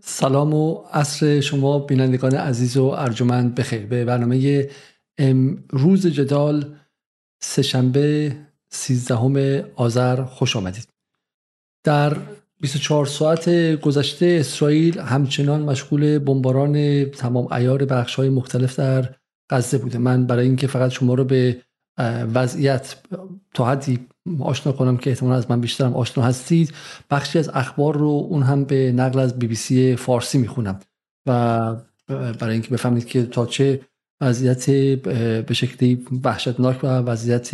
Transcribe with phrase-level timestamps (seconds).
[0.00, 3.86] سلام و عصر شما بینندگان عزیز و ارجمند بخیر.
[3.86, 4.70] به برنامه
[5.70, 6.76] روز جدال
[7.42, 8.36] سهشنبه
[8.70, 10.88] 13 آذر خوش آمدید.
[11.84, 12.16] در
[12.60, 13.48] 24 ساعت
[13.80, 19.14] گذشته اسرائیل همچنان مشغول بمباران تمام ایار بخش های مختلف در
[19.50, 19.98] غزه بوده.
[19.98, 21.62] من برای اینکه فقط شما رو به
[22.34, 22.96] وضعیت
[23.54, 24.06] تا حدی
[24.40, 26.72] آشنا کنم که احتمال از من بیشترم آشنا هستید.
[27.10, 30.80] بخشی از اخبار رو اون هم به نقل از بی بی سی فارسی می‌خونم
[31.26, 31.74] و
[32.08, 33.80] برای اینکه بفهمید که تا چه
[34.20, 34.70] وضعیت
[35.46, 37.50] به شکلی وحشتناک و وضعیت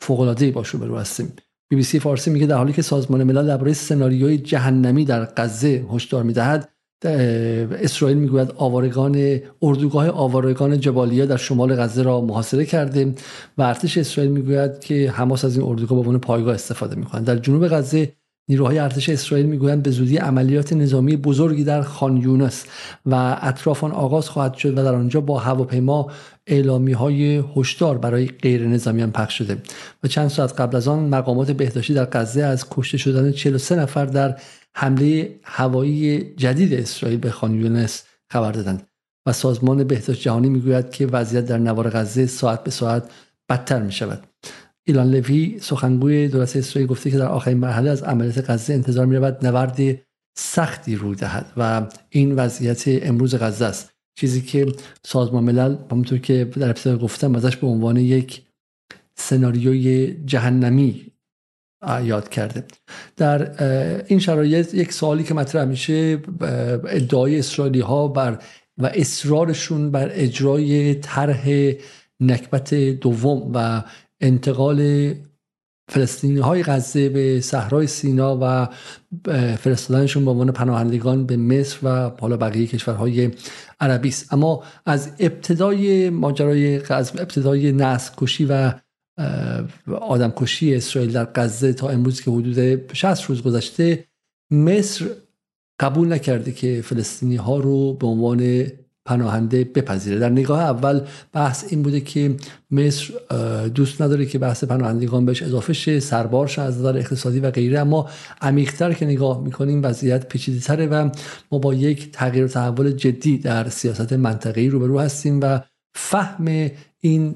[0.00, 1.32] فوق العاده باش رو هستیم.
[1.70, 5.86] بی بی سی فارسی میگه در حالی که سازمان ملل درباره سناریوی جهنمی در غزه
[5.92, 6.68] هشدار می‌دهد
[7.04, 13.14] اسرائیل می‌گوید آوارگان اردوگاه آوارگان جبالیا در شمال غزه را محاصره کرده
[13.58, 17.36] و ارتش اسرائیل می‌گوید که حماس از این اردوگاه به عنوان پایگاه استفاده می‌کنند در
[17.36, 18.12] جنوب غزه
[18.48, 22.64] نیروهای ارتش اسرائیل می‌گویند به زودی عملیات نظامی بزرگی در خان یونس
[23.06, 26.10] و اطراف آن آغاز خواهد شد و در آنجا با هواپیما
[26.46, 29.56] اعلامی های هشدار برای غیر نظامیان پخش شده.
[30.04, 34.04] و چند ساعت قبل از آن مقامات بهداشتی در غزه از کشته شدن 43 نفر
[34.04, 34.36] در
[34.76, 38.86] حمله هوایی جدید اسرائیل به خان یونس خبر دادند
[39.26, 43.10] و سازمان بهداشت جهانی می‌گوید که وضعیت در نوار غزه ساعت به ساعت
[43.48, 44.26] بدتر می شود
[44.84, 49.16] ایلان لوی سخنگوی دولت اسرائیل گفته که در آخرین مرحله از عملیات غزه انتظار می
[49.16, 49.78] رود نبرد
[50.38, 53.90] سختی رو دهد و این وضعیت امروز غزه است.
[54.18, 54.66] چیزی که
[55.04, 58.42] سازمان ملل همونطور که در ابتدا گفتم ازش به عنوان یک
[59.14, 61.09] سناریوی جهنمی
[62.04, 62.64] یاد کرده
[63.16, 63.64] در
[64.06, 66.18] این شرایط یک سوالی که مطرح میشه
[66.88, 68.38] ادعای اسرائیلی ها بر
[68.78, 71.72] و اصرارشون بر اجرای طرح
[72.20, 73.82] نکبت دوم و
[74.20, 75.12] انتقال
[75.88, 78.68] فلسطینی های غزه به صحرای سینا و
[79.56, 83.30] فرستادنشون به عنوان پناهندگان به مصر و حالا بقیه کشورهای
[83.80, 84.32] عربی است.
[84.32, 88.72] اما از ابتدای ماجرای ابتدای نسل کشی و
[90.00, 94.04] آدمکشی اسرائیل در غزه تا امروز که حدود 60 روز گذشته
[94.50, 95.06] مصر
[95.80, 98.66] قبول نکرده که فلسطینی ها رو به عنوان
[99.04, 100.18] پناهنده بپذیره.
[100.18, 101.00] در نگاه اول
[101.32, 102.36] بحث این بوده که
[102.70, 103.14] مصر
[103.74, 108.08] دوست نداره که بحث پناهندگان بهش اضافه شه سربارش از نظر اقتصادی و غیره اما
[108.40, 111.10] عمیقتر که نگاه می‌کنیم وضعیت پیچیده تره و
[111.52, 115.60] ما با یک تغییر و تحول جدی در سیاست منطقه‌ای روبرو هستیم و
[115.94, 116.70] فهم
[117.00, 117.34] این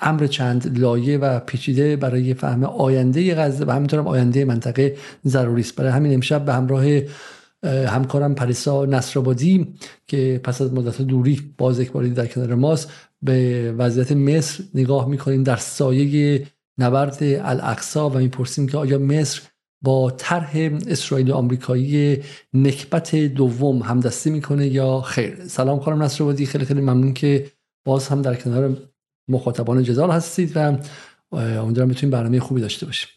[0.00, 4.96] امر چند لایه و پیچیده برای فهم آینده غزه و همینطورم آینده منطقه
[5.26, 5.76] ضروری است.
[5.76, 6.84] برای همین امشب به همراه
[7.64, 9.74] همکارم پریسا نصرآبادی
[10.06, 12.90] که پس از مدت دوری باز یک باری در کنار ماست
[13.22, 15.42] به وضعیت مصر نگاه می‌کنیم.
[15.42, 16.46] در سایه
[16.78, 19.40] نبرد الاقصا و می‌پرسیم که آیا مصر
[19.82, 20.52] با طرح
[20.88, 22.18] اسرائیل آمریکایی
[22.54, 26.46] نکبت دوم همدستی می‌کنه یا خیر؟ سلام خانم نصرآبادی.
[26.46, 27.46] خیلی خیلی ممنون که
[27.86, 28.76] باز هم در کنار
[29.30, 30.78] مخاطبان جدال هستید و
[31.32, 33.08] امیدوارم بتونیم برنامه خوبی داشته باشیم.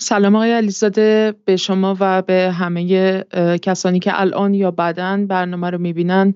[0.00, 1.34] سلام آقای علیزاده.
[1.44, 3.24] به شما و به همه
[3.62, 6.34] کسانی که الان یا بعدا برنامه رو می‌بینن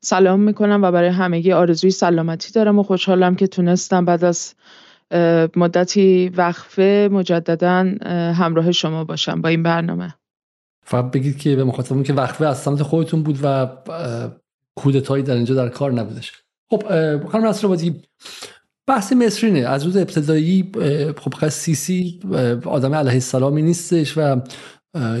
[0.00, 4.54] سلام می‌کنم و برای همگی آرزوی سلامتی دارم و خوشحالم که تونستم بعد از
[5.56, 7.94] مدتی وقفه مجددا
[8.34, 10.14] همراه شما باشم با این برنامه.
[10.84, 13.68] فقط بگید که به مخاطبون که وقفه از سمت خودتون بود و
[14.74, 16.32] کودتایی در اینجا در کار نبودش.
[16.70, 16.82] خب
[17.26, 17.68] خانم نصر
[18.86, 19.58] بحث مصرینه.
[19.58, 20.70] از روز ابتدایی
[21.16, 22.20] خب سیسی
[22.64, 24.40] آدم علیه السلامی نیستش و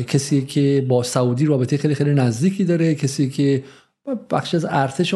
[0.06, 3.64] کسی که با سعودی رابطه خیلی خیلی نزدیکی داره کسی که
[4.30, 5.14] بخش از ارتش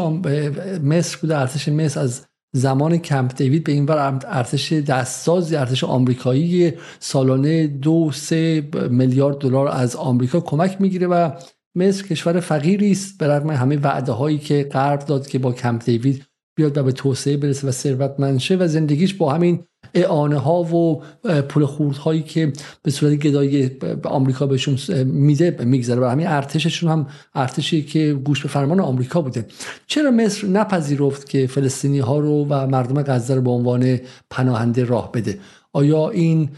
[0.82, 1.38] مصر بوده.
[1.38, 8.10] ارتش مصر از زمان کمپ دیوید به این ور ارتش دستسازی ارتش آمریکایی سالانه دو
[8.12, 11.30] سه میلیارد دلار از آمریکا کمک می‌گیره و
[11.75, 13.19] مصر کشور فقیری است.
[13.19, 16.25] به رغم همه وعده هایی که غرب داد که با کمپ دیوید
[16.56, 19.64] بیاد و به توسعه برسه و ثروتمند شه و زندگیش با همین
[19.94, 21.03] اعانه ها و
[21.48, 23.70] پول خورد هایی که به صورت گدایی
[24.04, 29.47] آمریکا بهشون میده میگذره و همین ارتششون هم ارتشی که گوش به فرمان آمریکا بوده.
[29.86, 33.98] چرا مصر نپذیرفت که فلسطینی ها رو و مردم غزه رو به عنوان
[34.30, 35.39] پناهنده راه بده؟
[35.72, 36.48] آیا این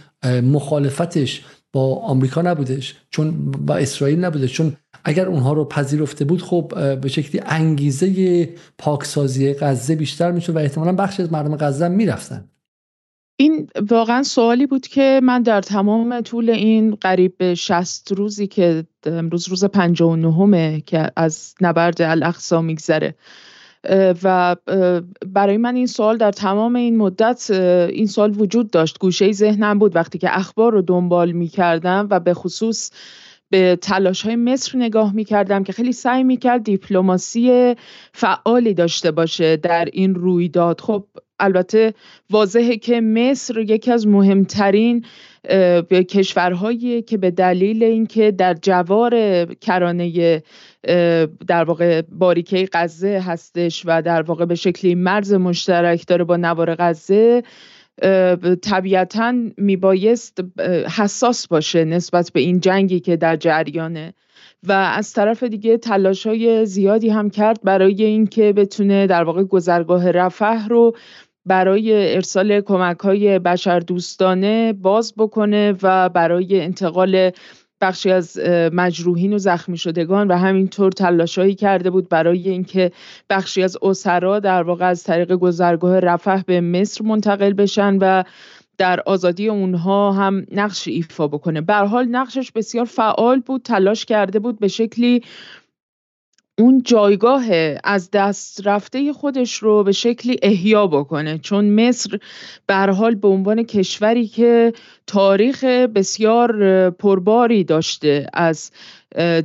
[0.43, 6.73] مخالفتش با آمریکا نبودش؟ چون با اسرائیل نبوده؟ چون اگر اونها رو پذیرفته بود خب
[7.01, 12.49] به شکلی انگیزه پاکسازی غزه بیشتر می‌شد و احتمالا بخشی از مردم غزه می‌رفتن.
[13.37, 18.85] این واقعا سوالی بود که من در تمام طول این قریب به 60 روزی که
[19.07, 23.15] امروز روز 59 که از نبرد الاقصا میگذره
[24.23, 24.57] و
[25.27, 27.51] برای من این سوال در تمام این مدت
[27.91, 28.99] این سوال وجود داشت.
[28.99, 32.91] گوشه ذهنم بود وقتی که اخبار رو دنبال می کردم و به خصوص
[33.53, 37.75] به تلاش های مصر نگاه می‌کردم که خیلی سعی می‌کرد دیپلماسی
[38.13, 40.81] فعالی داشته باشه در این رویداد.
[40.81, 41.05] خب
[41.41, 41.95] البته
[42.31, 45.05] واضحه که مصر یکی از مهمترین
[45.91, 50.43] کشورهایی که به دلیل اینکه در جوار کرانه
[51.47, 56.75] در واقع باریکه غزه هستش و در واقع به شکلی مرز مشترک داره با نوار
[56.75, 57.43] غزه
[58.63, 60.39] طبیعتا میبایست
[60.99, 64.15] حساس باشه نسبت به این جنگی که در جریانه.
[64.63, 70.11] و از طرف دیگه تلاش های زیادی هم کرد برای اینکه بتونه در واقع گذرگاه
[70.11, 70.97] رفح رو
[71.47, 77.31] برای ارسال کمک های بشر دوستانه باز بکنه و برای انتقال
[77.83, 78.39] بخشی از
[78.73, 82.93] مجروحین و زخمی شدگان و همینطور تلاشایی کرده بود برای اینکه
[83.31, 88.23] بخشی از اسرا در واقع از طریق گذرگاه رفح به مصر منتقل بشن و
[88.79, 91.61] در آزادی اونها هم نقش ایفا بکنه.
[91.61, 95.23] به حال نقشش بسیار فعال بود تلاش کرده بود به شکلی
[96.59, 97.45] اون جایگاه
[97.85, 101.39] از دست رفته خودش رو به شکلی احیا بکنه.
[101.39, 102.19] چون مصر
[102.67, 104.73] به حال به عنوان کشوری که
[105.07, 108.71] تاریخ بسیار پرباری داشته از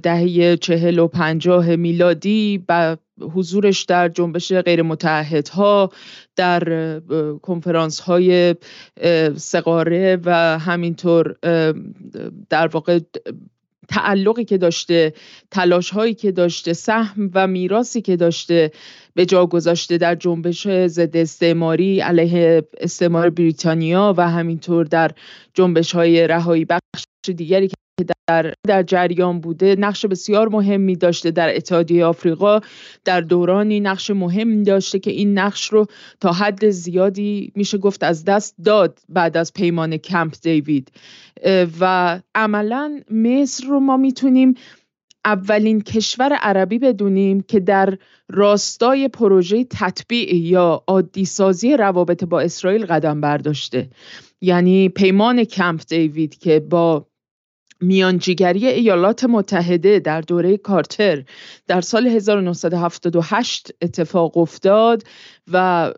[0.04, 2.98] دهه چهل و پنجاه میلادی و
[3.36, 5.92] حضورش در جنبش غیر متحدها
[6.36, 7.00] در
[7.42, 8.56] کنفرانس های
[9.36, 11.36] سقاره و همینطور
[12.50, 13.00] در واقع
[13.88, 15.14] تعلقی که داشته
[15.52, 18.72] تلاش هایی که داشته سهم و میراسی که داشته
[19.14, 25.12] به جا گذاشته در جنبش ضد استعماری علیه استعمار بریتانیا و همینطور در
[25.54, 27.04] جنبش های رهایی بخش
[27.36, 27.76] دیگری که
[28.28, 32.60] در, در جریان بوده نقش بسیار مهمی داشته در اتحادیه آفریقا.
[33.06, 35.86] در دورانی نقش مهم داشته که این نقش رو
[36.20, 40.92] تا حد زیادی میشه گفت از دست داد بعد از پیمان کمپ دیوید.
[41.80, 44.54] و عملا مصر رو ما می‌تونیم
[45.26, 47.98] اولین کشور عربی بدونیم که در
[48.30, 53.90] راستای پروژه تطبیع یا عادی سازی روابط با اسرائیل قدم برداشته.
[54.42, 57.08] یعنی پیمان کمپ دیوید که با
[57.82, 61.24] میانجیگری ایالات متحده در دوره کارتر
[61.68, 65.04] در سال 1978 اتفاق افتاد.
[65.54, 65.94] و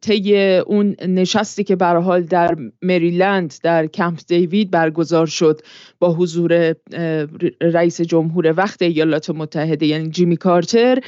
[0.00, 5.60] طی اون نشستی که به حال در مریلند در کمپ دیوید برگزار شد
[5.98, 6.74] با حضور
[7.60, 10.98] رئیس جمهور وقت ایالات متحده یعنی جیمی کارتر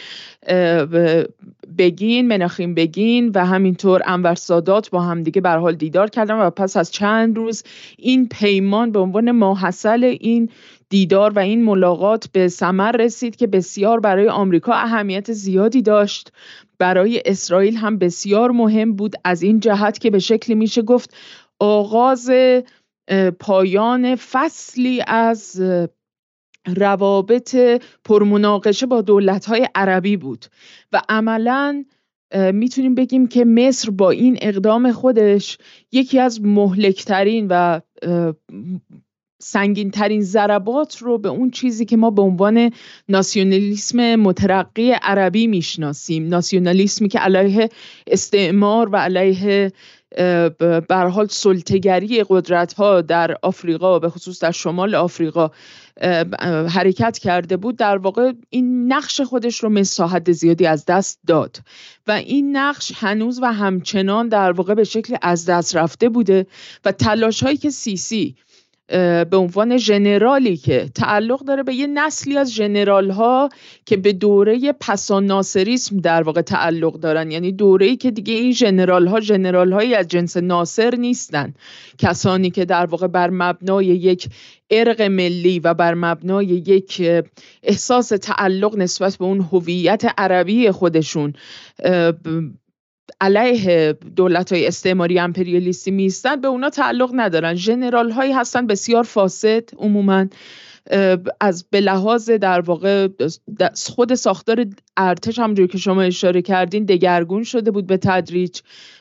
[1.78, 6.76] بگین مناخیم بگین و همینطور انور سادات با همدیگه به حال دیدار کردن و پس
[6.76, 7.62] از چند روز
[7.98, 10.48] این پیمان به عنوان ماحصل این
[10.88, 16.32] دیدار و این ملاقات به ثمر رسید که بسیار برای آمریکا اهمیت زیادی داشت.
[16.82, 21.16] برای اسرائیل هم بسیار مهم بود از این جهت که به شکلی میشه گفت
[21.60, 22.30] آغاز
[23.40, 25.62] پایان فصلی از
[26.76, 27.56] روابط
[28.04, 30.46] پرمناقشه با دولت‌های عربی بود
[30.92, 31.84] و عملا
[32.52, 35.58] می‌تونیم بگیم که مصر با این اقدام خودش
[35.92, 37.80] یکی از مهلکترین و
[39.44, 42.70] سنگین ترین ضربات رو به اون چیزی که ما به عنوان
[43.08, 46.28] ناسیونالیسم مترقی عربی می‌شناسیم.
[46.28, 47.68] ناسیونالیسمی که علیه
[48.06, 49.72] استعمار و علیه
[50.88, 55.50] بر حال سلطگری قدرت ها در آفریقا به خصوص در شمال آفریقا
[56.68, 61.56] حرکت کرده بود در واقع این نقش خودش رو مساحت زیادی از دست داد.
[62.06, 66.46] و این نقش هنوز و همچنان در واقع به شکل از دست رفته بوده
[66.84, 68.36] و تلاش هایی که سیسی
[69.30, 73.48] به عنوان ژنرالی که تعلق داره به یه نسلی از ژنرال ها
[73.86, 77.30] که به دوره پسان ناصریسم در واقع تعلق دارن.
[77.30, 81.54] یعنی دوره ای که دیگه این ژنرال ها ژنرال هایی از جنس ناصر نیستن.
[81.98, 84.28] کسانی که در واقع بر مبنای یک
[84.70, 87.02] ارق ملی و بر مبنای یک
[87.62, 91.32] احساس تعلق نسبت به اون هویت عربی خودشون
[93.20, 97.54] علیه دولت های استعماری امپریالیستی میستن به اونا تعلق ندارن.
[97.54, 100.26] جنرال هایی هستن بسیار فاسد عموما
[101.40, 103.08] از به لحاظ در واقع
[103.86, 104.66] خود ساختار
[104.96, 108.60] ارتش همونجوری که شما اشاره کردین دگرگون شده بود به تدریج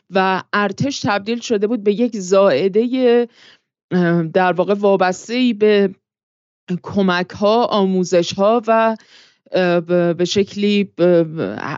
[0.09, 3.27] و ارتش تبدیل شده بود به یک زائده
[4.33, 5.95] در واقع وابسته به
[6.83, 8.95] کمک ها آموزش ها و
[10.15, 10.91] به شکلی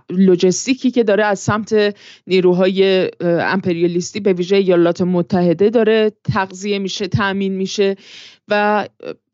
[0.09, 1.95] لوجستیکی که داره از سمت
[2.27, 7.95] نیروهای امپریالیستی به ویژه ایالات متحده داره تغذیه میشه تأمین میشه
[8.47, 8.87] و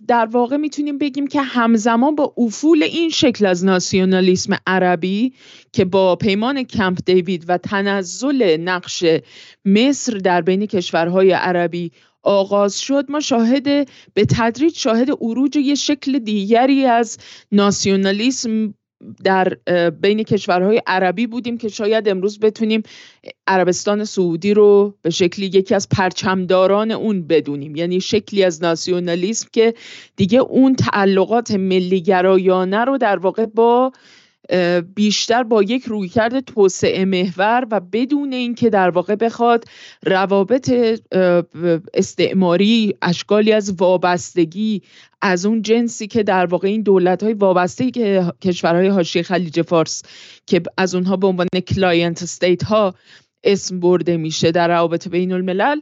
[0.07, 5.33] در واقع می‌تونیم بگیم که همزمان با افول این شکل از ناسیونالیسم عربی
[5.71, 9.05] که با پیمان کمپ دیوید و تنزل نقش
[9.65, 11.91] مصر در بین کشورهای عربی
[12.23, 13.05] آغاز شد.
[13.09, 13.63] ما شاهد
[14.13, 17.17] به تدریج شاهد عروج یه شکل دیگری از
[17.51, 18.73] ناسیونالیسم
[19.23, 19.57] در
[20.01, 22.83] بین کشورهای عربی بودیم که شاید امروز بتونیم
[23.47, 27.75] عربستان سعودی رو به شکلی یکی از پرچمداران اون بدونیم.
[27.75, 29.73] یعنی شکلی از ناسیونالیسم که
[30.15, 33.91] دیگه اون تعلقات ملیگرایانه رو در واقع با
[34.95, 39.65] بیشتر با یک رویکرد توسعه محور و بدون اینکه در واقع بخواد
[40.05, 40.73] روابط
[41.93, 44.81] استعماری اشکالی از وابستگی
[45.21, 50.01] از اون جنسی که در واقع این دولت های وابسته که کشورهای حاشیه خلیج فارس
[50.45, 52.95] که از اونها به عنوان client state ها
[53.43, 55.79] اسم برده میشه در روابط بین الملل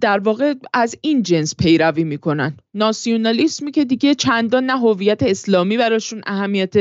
[0.00, 2.56] در واقع از این جنس پیروی می‌کنن.
[2.74, 6.74] ناسیونالیسمی که دیگه چندان نه هویت اسلامی براشون اهمیت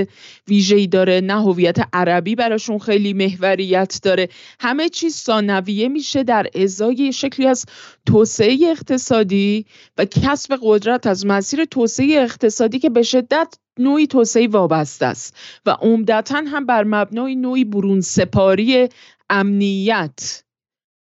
[0.47, 4.29] ویژه‌ای داره نه هویت عربی براشون خیلی محوریت داره.
[4.59, 7.65] همه چیز ثانویه میشه در ازای شکلی از
[8.05, 9.65] توسعه اقتصادی
[9.97, 15.35] و کسب قدرت از مسیر توسعه اقتصادی که به شدت نوعی توسعه وابسته است.
[15.65, 18.89] و عمدتا هم بر مبنای نوعی برون سپاری
[19.29, 20.43] امنیت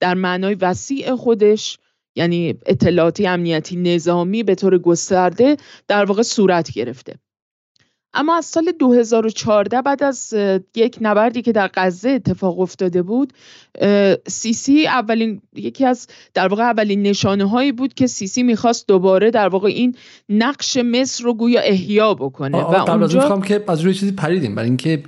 [0.01, 1.79] در معنای وسیع خودش
[2.17, 5.57] یعنی اطلاعاتی امنیتی نظامی به طور گسترده
[5.89, 7.15] در واقع صورت گرفته.
[8.15, 10.35] اما از سال 2014 بعد از
[10.75, 13.33] یک نبردی که در غزه اتفاق افتاده بود
[14.27, 19.49] سیسی اولین یکی از در واقع اولین نشانه هایی بود که سیسی می‌خواست دوباره در
[19.49, 19.97] واقع این
[20.29, 22.59] نقش مصر رو گویا احیا بکنه.
[22.59, 25.03] و اونجا که از روی چیزی پریدیم برای اینکه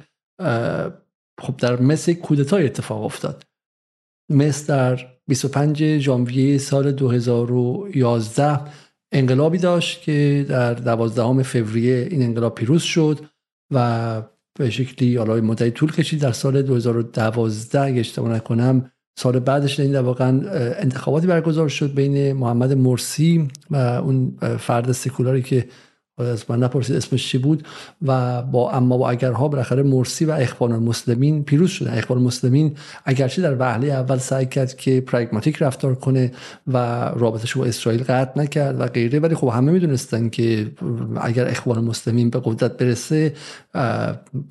[1.40, 3.44] خب در مصر کودتای اتفاق افتاد.
[4.30, 8.60] مصر در 25 ژانویه سال 2011
[9.12, 13.18] انقلابی داشت که در 12 فوریه این انقلاب پیروز شد
[13.74, 14.22] و
[14.58, 16.20] به شکلی حالا مدتی طول کشید.
[16.20, 22.72] در سال 2012 اگه اشتباه نکنم سال بعدش این واقعا انتخاباتی برگزار شد بین محمد
[22.72, 25.68] مرسی و اون فرد سکولاری که
[26.26, 27.66] از من نپرسید اسمش چی بود
[28.06, 33.42] و با اما با اگرها بالاخره مرسی و اخوان المسلمین پیروز شدن اخوان المسلمین اگرچه
[33.42, 36.32] در وهله اول سعی کرد که پراگماتیک رفتار کنه
[36.66, 36.76] و
[37.16, 40.70] رابطش با اسرائیل قطع نکرد و غیره ولی خب همه می‌دونستن که
[41.20, 43.32] اگر اخوان المسلمین به قدرت برسه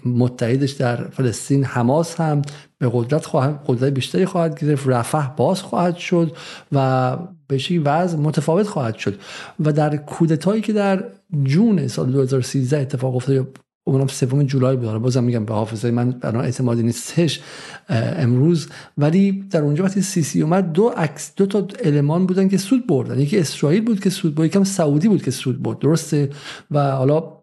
[0.05, 2.41] متحدش در فلسطین حماس هم
[2.79, 6.35] به قدرت خواهد قدرت بیشتری خواهد گرفت رفح باز خواهد شد
[6.71, 7.17] و
[7.47, 9.19] به وضع متفاوت خواهد شد.
[9.59, 11.03] و در کودتایی که در
[11.43, 13.47] جون سال 2013 اتفاق افتاد
[13.87, 17.41] اونم سوم جولای بود بازم میگم به حافظه من بنا اعتمادی نیستش
[17.89, 18.69] امروز.
[18.97, 23.19] ولی در اونجا وقتی سیسی اومد دو عکس دو تا المان بودن که سود بردن.
[23.19, 25.79] یکی اسرائیل بود که سود برد یکم سعودی بود که سود برد.
[25.79, 26.29] درسته؟
[26.71, 27.33] و حالا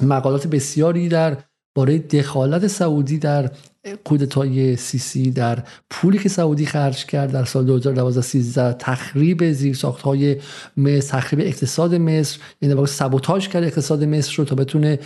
[0.00, 1.36] مقالات بسیاری در
[1.76, 3.50] باره دخالت سعودی در
[4.04, 10.36] کودتای سیسی در پولی که سعودی خرج کرد در سال 2012 13 تخریب زیرساخت های
[10.76, 14.98] مصر تخریب اقتصاد مصر یعنی واقع سبوتاژ کرد اقتصاد مصر رو تا بتونه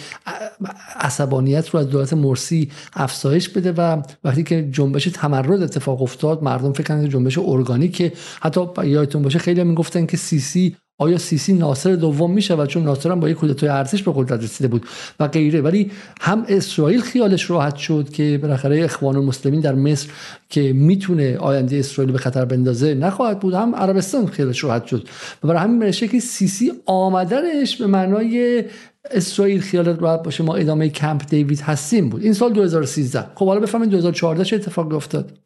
[1.00, 6.72] عصبانیت رو از دولت مرسی افزایش بده و وقتی که جنبش تمرد اتفاق افتاد مردم
[6.72, 8.12] فکر کردن جنبش ارگانیکه.
[8.40, 13.10] حتی یادتون باشه خیلی می‌گفتن که سیسی آیا سیسی ناصر دوم میشه و چون ناصر
[13.10, 14.86] هم با یک کودتای ارتش به قدرت رسیده بود
[15.20, 15.90] و غیره؟ ولی
[16.20, 20.08] هم اسرائیل خیالش راحت شد که بالاخره اخوان المسلمین در مصر
[20.48, 23.54] که می‌تونه آینده اسرائیل به خطر بندازه نخواهد بود.
[23.54, 25.08] هم عربستان خیالش راحت شد.
[25.44, 28.64] و برای همین میشه که سیسی آمدنش به معنای
[29.10, 30.44] اسرائیل خیالت راحت باشه.
[30.44, 32.22] ما ادامه کمپ دیوید هستیم بود.
[32.22, 35.38] این سال 2013 خب حالا بفهمید 2014 چه اتفاقی افتاد.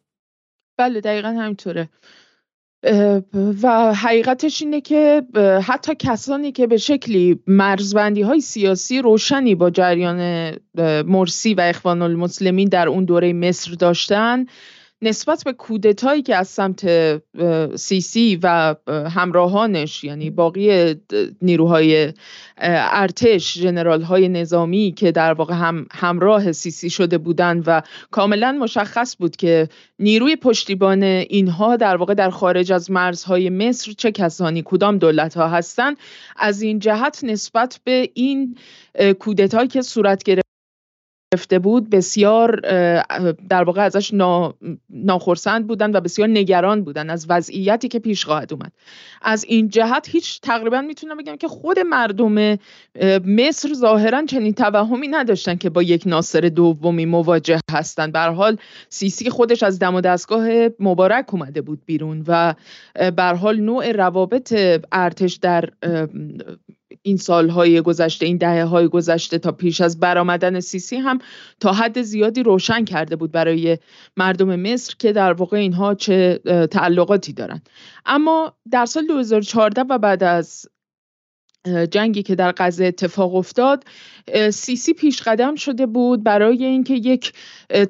[0.77, 1.89] بله دقیقا همینطوره.
[3.63, 5.23] و حقیقتش اینه که
[5.63, 10.51] حتی کسانی که به شکلی مرزبندی های سیاسی روشنی با جریان
[11.05, 14.45] مرسی و اخوان المسلمین در اون دوره مصر داشتن
[15.03, 16.85] نسبت به کودتایی که از سمت
[17.75, 20.95] سیسی و همراهانش یعنی باقی
[21.41, 22.13] نیروهای
[22.57, 27.81] ارتش جنرال های نظامی که در واقع هم همراه سیسی شده بودند و
[28.11, 29.69] کاملا مشخص بود که
[29.99, 35.47] نیروی پشتیبان اینها در واقع در خارج از مرزهای مصر چه کسانی کدام دولت ها
[35.47, 35.97] هستند
[36.35, 38.57] از این جهت نسبت به این
[39.19, 40.42] کودتایی که صورت گرفت
[41.33, 42.59] گرفته بود بسیار
[43.49, 44.13] در واقع ازش
[44.89, 48.71] ناخرسند بودن و بسیار نگران بودن از وضعیتی که پیش خواهد اومد.
[49.21, 52.57] از این جهت هیچ تقریبا می‌تونم بگم که خود مردم
[53.25, 58.57] مصر ظاهرا چنین توهمی نداشتن که با یک ناصر دومی مواجه هستند به حال
[58.89, 60.47] سیسی خودش از دم و دستگاه
[60.79, 62.53] مبارک اومده بود بیرون و
[63.15, 64.53] به حال نوع روابط
[64.91, 65.69] ارتش در
[67.03, 71.19] این سالهای گذشته این دهه های گذشته تا پیش از برآمدن سیسی هم
[71.59, 73.77] تا حد زیادی روشن کرده بود برای
[74.17, 76.39] مردم مصر که در واقع اینها چه
[76.71, 77.69] تعلقاتی دارند
[78.05, 80.65] اما در سال 2014 و بعد از
[81.91, 83.83] جنگی که در غزه اتفاق افتاد
[84.51, 87.33] سیسی پیش قدم شده بود برای اینکه یک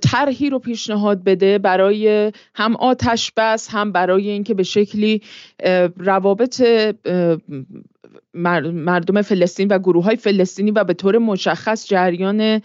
[0.02, 5.22] طرحی رو پیشنهاد بده برای هم آتش بس هم برای اینکه به شکلی
[5.98, 6.62] روابط
[8.34, 12.62] مردم فلسطین و گروه های فلسطینی و به طور مشخص جریان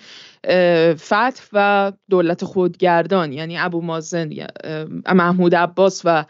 [0.95, 4.31] فتح و دولت خودگردان یعنی ابو مازن
[5.15, 6.25] محمود عباس و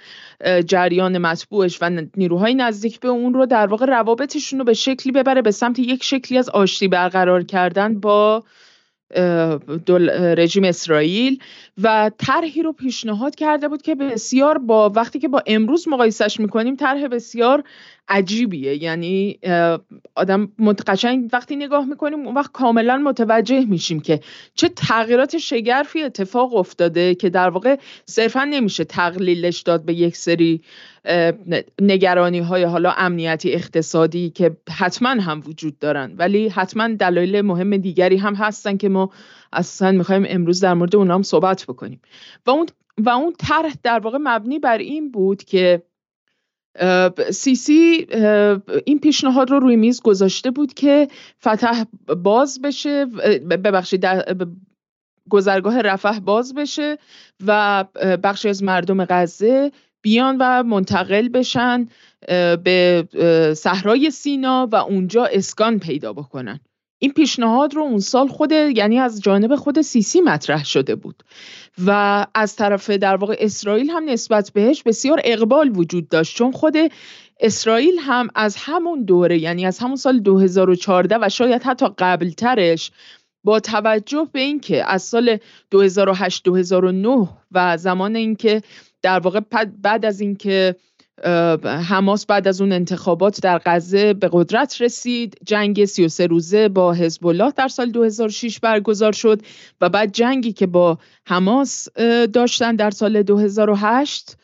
[0.66, 5.42] جریان مطبوعش و نیروهای نزدیک به اون رو در واقع روابطشون رو به شکلی ببره
[5.42, 8.44] به سمت یک شکلی از آشتی برقرار کردن با
[10.36, 11.38] رژیم اسرائیل
[11.82, 16.76] و طرحی رو پیشنهاد کرده بود که بسیار با وقتی که با امروز مقایسش می‌کنیم
[16.76, 17.64] طرح بسیار
[18.08, 18.82] عجیبیه.
[18.82, 19.38] یعنی
[20.14, 20.52] آدم
[20.86, 24.20] قشنگ وقتی نگاه می‌کنیم اون وقت کاملا متوجه میشیم که
[24.54, 30.62] چه تغییرات شگرفی اتفاق افتاده که در واقع صرفا نمیشه تقلیلش داد به یک سری
[31.80, 36.14] نگرانی های حالا امنیتی اقتصادی که حتما هم وجود دارن.
[36.16, 39.10] ولی حتما دلایل مهم دیگری هم هستن که ما
[39.52, 42.00] اصلا می‌خوایم امروز در مورد اونها هم صحبت بکنیم.
[42.46, 42.66] و اون
[42.98, 45.82] و اون طرح در واقع مبنی بر این بود که
[47.30, 48.06] سیسی
[48.86, 51.08] این پیشنهاد رو روی میز گذاشته بود که
[51.40, 51.84] فتح
[52.24, 53.04] باز بشه
[53.50, 54.06] ببخشید
[55.30, 56.98] گذرگاه رفح باز بشه
[57.46, 57.84] و
[58.22, 59.72] بخشی از مردم غزه
[60.02, 61.88] بیان و منتقل بشن
[62.64, 63.08] به
[63.56, 66.60] صحرای سینا و اونجا اسکان پیدا بکنن.
[66.98, 71.22] این پیشنهاد رو اون سال خود یعنی از جانب خود سیسی مطرح شده بود.
[71.86, 76.36] و از طرف در واقع اسرائیل هم نسبت بهش بسیار اقبال وجود داشت.
[76.36, 76.76] چون خود
[77.40, 82.90] اسرائیل هم از همون دوره یعنی از همون سال 2014 و شاید حتی قبلترش
[83.44, 85.38] با توجه به اینکه از سال
[85.70, 88.62] 2008 2009 و زمان اینکه
[89.02, 89.40] در واقع
[89.82, 90.76] بعد از اینکه
[91.64, 95.36] حماس بعد از اون انتخابات در غزه به قدرت رسید.
[95.44, 99.42] جنگ 33 روزه با حزب الله در سال 2006 برگزار شد
[99.80, 101.88] و بعد جنگی که با حماس
[102.32, 104.36] داشتن در سال 2008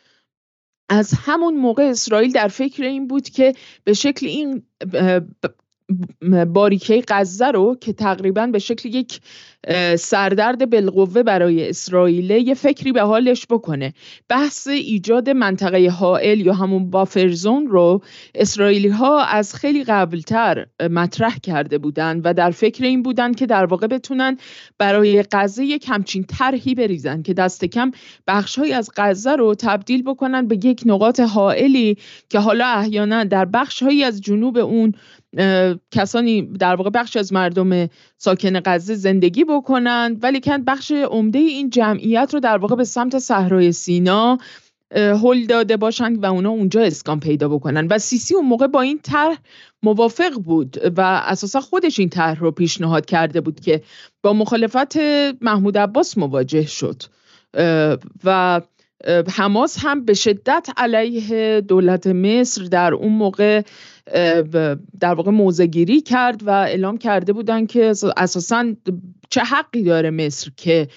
[0.89, 4.63] از همون موقع اسرائیل در فکر این بود که به شکل این
[6.47, 9.20] باریکه غزه رو که تقریبا به شکل یک
[9.99, 13.92] سردرد بالقوه برای اسرائیل یه فکری به حالش بکنه.
[14.29, 18.03] بحث ایجاد منطقه حائل یا همون بافرزون رو
[18.35, 23.66] اسرائیلی ها از خیلی قبلتر مطرح کرده بودن و در فکر این بودن که در
[23.66, 24.37] واقع بتونن
[24.79, 27.90] برای غزه یک همچین طرحی بریزن که دست کم
[28.27, 31.97] بخشهایی از غزه رو تبدیل بکنن به یک نقاط حائلی
[32.29, 34.92] که حالا احیانا در بخشهایی از جنوب اون
[35.90, 41.70] کسانی در واقع بخش از مردم ساکن غزه زندگی بکنند ولی کن بخش عمده این
[41.70, 44.38] جمعیت رو در واقع به سمت صحرای سینا
[44.94, 47.87] هل داده باشند و اونا اونجا اسکان پیدا بکنن.
[47.87, 49.37] و سیسی اون موقع با این طرح
[49.83, 53.83] موافق بود و اساسا خودش این طرح رو پیشنهاد کرده بود که
[54.23, 54.97] با مخالفت
[55.40, 57.03] محمود عباس مواجه شد.
[58.25, 58.61] و
[59.33, 63.62] حماس هم به شدت علیه دولت مصر در اون موقع
[65.01, 68.75] در واقع موزگیری کرد و اعلام کرده بودن که اساسا
[69.31, 70.88] چه حقی داره مصر که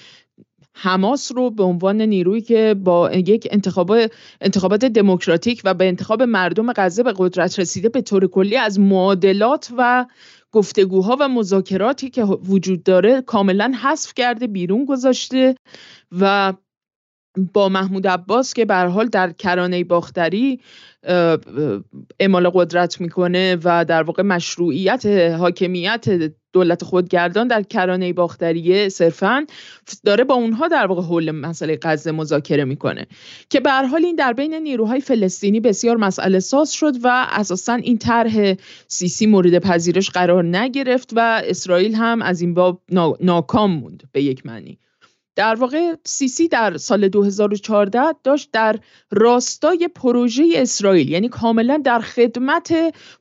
[0.74, 6.74] حماس رو به عنوان نیرویی که با یک انتخابات انتخابات دموکراتیک و به انتخاب مردم
[6.74, 10.06] غزه به قدرت رسیده به طور کلی از معادلات و
[10.52, 15.56] گفتگوها و مذاکراتی که وجود داره کاملا حذف کرده بیرون گذاشته
[16.20, 16.54] و
[17.54, 20.60] با محمود عباس که به حال در کرانه باختری
[22.20, 25.06] اعمال قدرت می‌کنه و در واقع مشروعیت
[25.40, 26.06] حاکمیت
[26.54, 29.46] دولت خودگردان در کرانه باختریه صرفا
[30.06, 33.08] داره با اونها در واقع حول مسئله غزه مذاکره می‌کنه.
[33.50, 37.98] که به حال این در بین نیروهای فلسطینی بسیار مسئله ساز شد و اساسا این
[37.98, 38.54] طرح
[38.88, 42.82] سیسی مورد پذیرش قرار نگرفت و اسرائیل هم از این باب
[43.22, 44.80] ناکام موند به یک معنی.
[45.38, 48.80] در واقع سیسی در سال 2014 داشت در
[49.12, 52.74] راستای پروژه اسرائیل یعنی کاملا در خدمت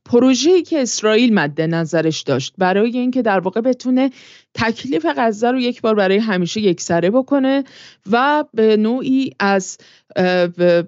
[0.05, 4.11] پروژه‌ای که اسرائیل مد نظرش داشت برای اینکه در واقع بتونه
[4.55, 7.65] تکلیف غزه رو یک بار برای همیشه یکسره بکنه
[8.11, 9.79] و به نوعی از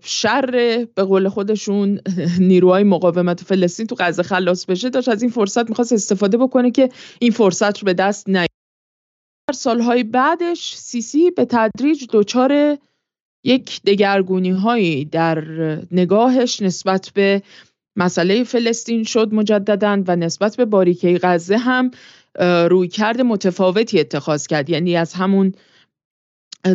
[0.03, 2.01] شر به قول خودشون
[2.39, 6.89] نیروهای مقاومت فلسطین تو غزه خلاص بشه داشت از این فرصت می‌خواست استفاده بکنه که
[7.19, 8.48] این فرصت رو به دست در
[9.55, 12.79] سالهای بعدش سیسی به تدریج دچار
[13.45, 15.45] یک دگرگونی هایی در
[15.93, 17.43] نگاهش نسبت به
[17.97, 21.91] مسئله فلسطین شد مجددا و نسبت به باریکه غزه هم
[22.71, 24.71] رویکرد متفاوتی اتخاذ کرد.
[24.71, 25.55] یعنی از همون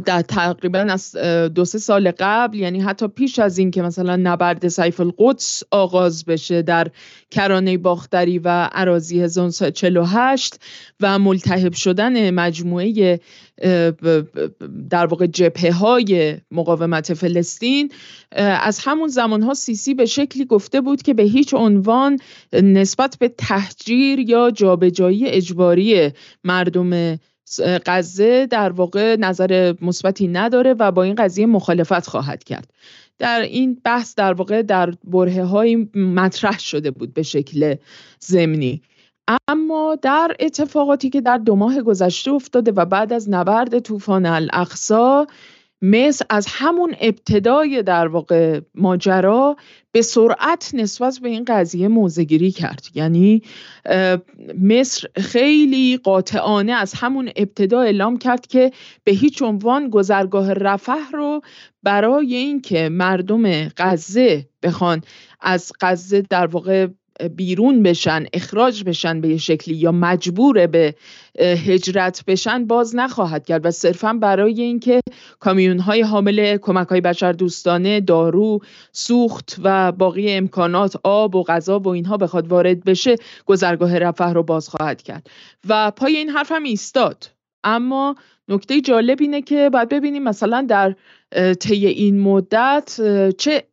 [0.06, 1.16] در تقریبا از
[1.56, 6.26] دو سه سال قبل یعنی حتی پیش از این که مثلا نبرد سیف القدس آغاز
[6.26, 6.92] بشه در
[7.32, 10.60] کرانه باختری و عراضی 1948
[11.00, 13.20] و ملتهب شدن مجموعه
[14.90, 17.92] در واقع جبهه های مقاومت فلسطین
[18.36, 22.20] از همون زمان ها سیسی به شکلی گفته بود که به هیچ عنوان
[22.54, 26.12] نسبت به تحجیر یا جابجایی اجباری
[26.44, 27.18] مردم
[27.86, 32.74] غزه در واقع نظر مثبتی نداره و با این قضیه مخالفت خواهد کرد.
[33.20, 37.76] در این بحث در واقع در بره های مطرح شده بود به شکل
[38.20, 38.82] زمینی
[39.48, 45.28] اما در اتفاقاتی که در دو ماه گذشته افتاده و بعد از نبرد طوفان الاقصا
[45.84, 49.56] مصر از همون ابتدای در واقع ماجرا
[49.92, 52.88] به سرعت نسبت به این قضیه موزگیری کرد.
[52.96, 53.42] یعنی
[54.62, 58.72] مصر خیلی قاطعانه از همون ابتدا اعلام کرد که
[59.04, 61.42] به هیچ عنوان گذرگاه رفح رو
[61.84, 65.02] برای اینکه مردم غزه بخوان
[65.42, 66.88] از غزه در واقع
[67.36, 70.96] بیرون بشن اخراج بشن به یه شکلی یا مجبور به
[71.40, 73.66] هجرت بشن باز نخواهد کرد.
[73.66, 75.02] و صرفا برای اینکه
[75.40, 78.60] کامیون های حامل کمک های بشر دوستانه دارو
[78.92, 84.44] سوخت و باقی امکانات آب و غذا و اینها بخواد وارد بشه گذرگاه رفح رو
[84.44, 85.28] باز خواهد کرد.
[85.70, 87.30] و پای این حرف هم ایستاد.
[87.64, 88.16] اما
[88.48, 90.96] نکته جالب اینه که باید ببینیم مثلا در
[91.54, 93.00] طی این مدت
[93.38, 93.64] چه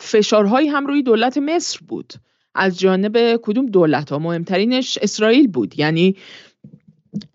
[0.00, 2.12] فشارهایی هم روی دولت مصر بود.
[2.54, 5.78] از جانب کدوم دولت ها؟ مهمترینش اسرائیل بود.
[5.78, 6.16] یعنی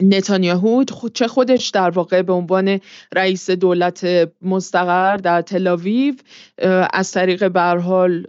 [0.01, 2.79] نتانیاهو چه خودش در واقع به عنوان
[3.13, 6.13] رئیس دولت مستقر در تلاویو
[6.93, 8.25] از طریق برحال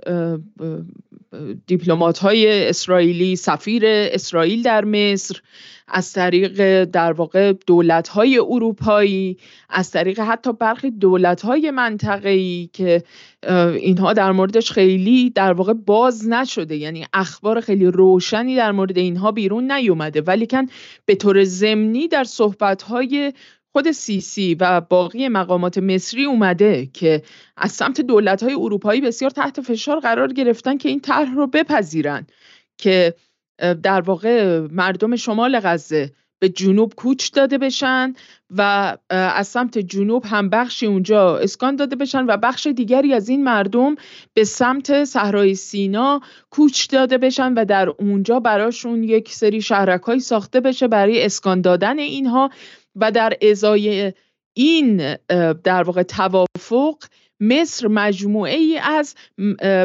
[1.66, 5.40] دیپلمات های اسرائیلی سفیر اسرائیل در مصر
[5.88, 9.36] از طریق در واقع دولت های اروپایی
[9.68, 13.02] از طریق حتی برخی دولت های منطقه‌ای که
[13.80, 16.76] اینها در موردش خیلی در واقع باز نشده.
[16.76, 20.20] یعنی اخبار خیلی روشنی در مورد اینها بیرون نیومده.
[20.20, 20.66] ولیکن
[21.04, 23.32] به طور ضمنی در صحبت های
[23.76, 27.22] خود سیسی و باقی مقامات مصری اومده که
[27.56, 32.26] از سمت دولت های اروپایی بسیار تحت فشار قرار گرفتن که این طرح رو بپذیرن
[32.78, 33.14] که
[33.82, 38.14] در واقع مردم شمال غزه به جنوب کوچ داده بشن
[38.50, 43.44] و از سمت جنوب هم بخشی اونجا اسکان داده بشن و بخش دیگری از این
[43.44, 43.94] مردم
[44.34, 50.60] به سمت صحرای سینا کوچ داده بشن و در اونجا براشون یک سری شهرک ساخته
[50.60, 52.50] بشه برای اسکان دادن اینها.
[52.96, 54.12] و در ازای
[54.54, 55.16] این
[55.64, 56.96] در واقع توافق
[57.40, 59.14] مصر مجموعه ای از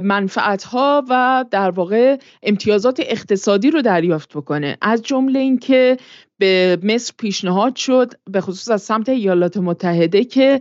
[0.04, 4.78] منفعت ها و در واقع امتیازات اقتصادی رو دریافت بکنه.
[4.82, 5.98] از جمله اینکه
[6.38, 10.60] به مصر پیشنهاد شد به خصوص از سمت ایالات متحده که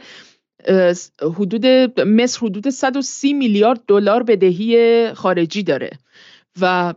[1.23, 1.67] حدود
[2.01, 5.91] مصر حدود 130 میلیارد دلار بدهی خارجی داره
[6.61, 6.95] و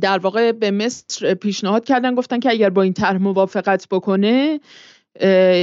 [0.00, 4.60] در واقع به مصر پیشنهاد کردن گفتن که اگر با این طرح موافقت بکنه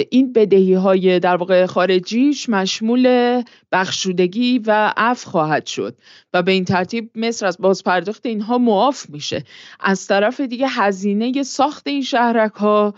[0.09, 5.97] این بدهی های در واقع خارجیش مشمول بخشودگی و عفو خواهد شد
[6.33, 9.43] و به این ترتیب مصر از بازپرداخت اینها معاف میشه.
[9.79, 12.93] از طرف دیگه هزینه ساخت این شهرک ها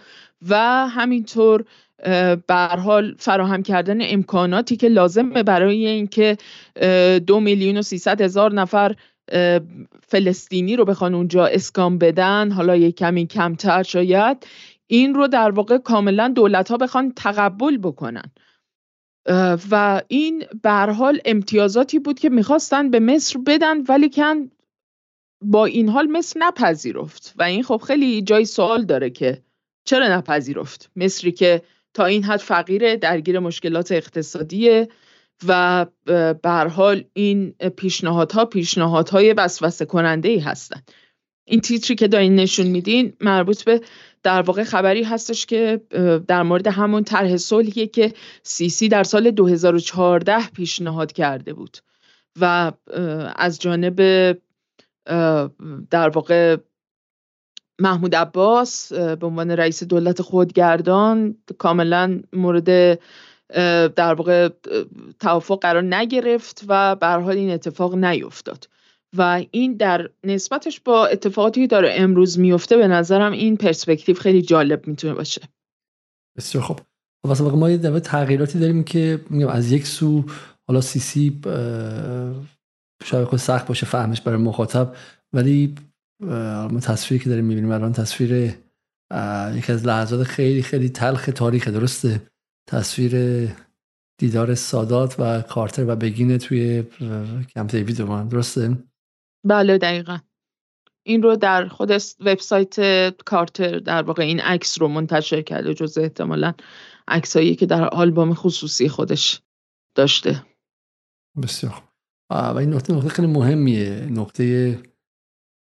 [0.50, 1.66] و همینطور
[2.48, 6.38] بر حال فراهم کردن امکاناتی که لازمه برای اینکه
[7.28, 8.96] دو میلیون و سیصد هزار نفر
[10.08, 14.48] فلسطینی رو بخوان اونجا اسکام بدن حالا یک کمی کمتر شاید
[14.88, 18.32] این رو در واقع کاملا دولت ها بخوان تقبل بکنن.
[19.72, 24.52] و این به حال امتیازاتی بود که می‌خواستن به مصر بدن ولی کن
[25.42, 27.34] با این حال مصر نپذیرفت.
[27.38, 29.44] و این خب خیلی جای سوال داره که
[29.86, 31.62] چرا نپذیرفت؟ مصری که
[31.94, 34.88] تا این حد فقیره درگیر مشکلات اقتصادیه.
[35.48, 35.86] و
[36.44, 40.92] به حال این پیشنهادها پیشنهادهای وسوسه کننده ای هستند
[41.48, 43.82] این تیتری که دارین نشون میدین مربوط به
[44.24, 45.82] در واقع خبری هستش که
[46.28, 51.78] در مورد همون طرح صلحیه که سیسی در سال 2014 پیشنهاد کرده بود
[52.42, 52.72] و
[53.36, 54.32] از جانب
[55.90, 56.58] در واقع
[57.80, 63.00] محمود عباس به عنوان رئیس دولت خودگردان کاملا مورد
[63.96, 64.50] در واقع
[65.20, 68.70] توافق قرار نگرفت و به حال این اتفاق نیفتاد.
[69.18, 74.42] و این در نسبتش با اتفاقاتی که داره امروز میفته به نظرم این پرسپکتیو خیلی
[74.42, 75.42] جالب می‌تونه باشه.
[76.38, 76.80] بسیار خب
[77.24, 80.24] واسه ما یه تغییراتی داریم که میگم از یک سو
[80.68, 81.42] حالا سیسی
[83.04, 84.96] شاید خود سخت باشه فهمش برای مخاطب
[85.34, 85.76] ولی
[86.72, 88.32] ما تصویری که داریم می‌بینیم الان تصویر
[89.56, 92.22] یکی از لحظات خیلی خیلی تلخ تاریخ درسته؟
[92.68, 93.16] تصویر
[94.20, 96.84] دیدار سادات و کارتر و بگینه توی
[97.56, 97.98] کمپ دیوید
[98.30, 98.78] درسته؟
[99.46, 100.18] بله دقیقا.
[101.04, 102.76] این رو در خود وبسایت
[103.24, 106.54] کارتر در واقع این عکس رو منتشر کرده جز احتمالا
[107.08, 109.42] عکسایی که در آلبوم خصوصی خودش
[109.96, 110.46] داشته.
[111.44, 111.84] بسیار
[112.30, 114.06] و این نقطه نقطه خیلی مهمیه.
[114.06, 114.80] نقطه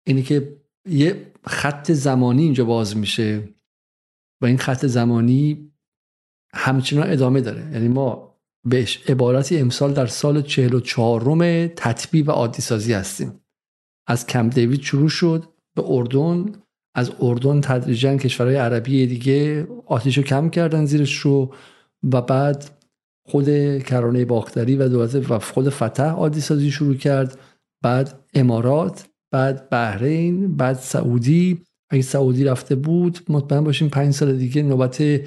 [0.07, 3.49] اینی که یه خط زمانی اینجا باز میشه
[4.41, 5.71] و این خط زمانی
[6.57, 7.71] همچنان ادامه داره.
[7.73, 13.41] یعنی ما بهش عبارتی امسال در سال 44 روم تطبیع و عادی سازی هستیم.
[14.07, 15.43] از کم دیوید شروع شد
[15.75, 16.45] به اردن.
[16.95, 21.53] از اردن تدریجا کشورهای عربی دیگه آتیش رو کم کردن زیرش رو
[22.13, 22.69] و بعد
[23.27, 27.39] خود کرانه باختری و دولت و خود فتح عادی سازی شروع کرد.
[27.83, 31.61] بعد امارات بعد بحرین بعد سعودی.
[31.89, 35.21] اگه سعودی رفته بود مطمئن باشیم پنج سال دیگه نوبت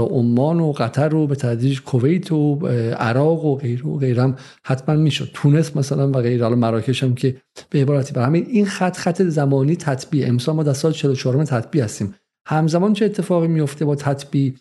[0.00, 2.66] عمان و قطر و به تدریج کویت و
[2.98, 5.30] عراق و غیر و غیرم حتما می‌شد.
[5.34, 7.36] تونس مثلا و غیر حالا مراکش هم که
[7.70, 10.28] به عبارتی بر همین این خط خط زمانی تطبیع.
[10.28, 12.14] امسال ما در سال 44 تطبیع هستیم.
[12.46, 14.54] همزمان چه اتفاقی میفته با تطبیع؟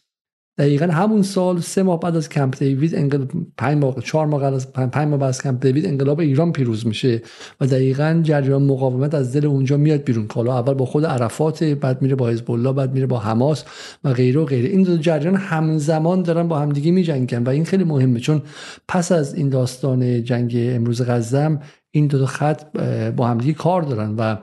[0.58, 4.74] دقیقا همون سال سه ماه بعد از کمپ دیوید انقلاب پنج ماه چهار ماه از
[4.74, 7.22] پنج ماه بعد از کمپ دیوید انقلاب ایران پیروز میشه
[7.62, 12.02] و دقیقا جریان مقاومت از دل اونجا میاد بیرون حالا اول با خود عرفات بعد
[12.02, 13.64] میره با حزب الله بعد میره با حماس
[14.04, 14.70] و غیره و غیره.
[14.70, 18.42] این دو جریان همزمان دارن با همدیگه میجنگن و این خیلی مهمه چون
[18.88, 21.60] پس از این داستان جنگ امروز غزه
[21.92, 22.78] این دو, دو خط
[23.16, 24.38] با همدیگه کار دارن و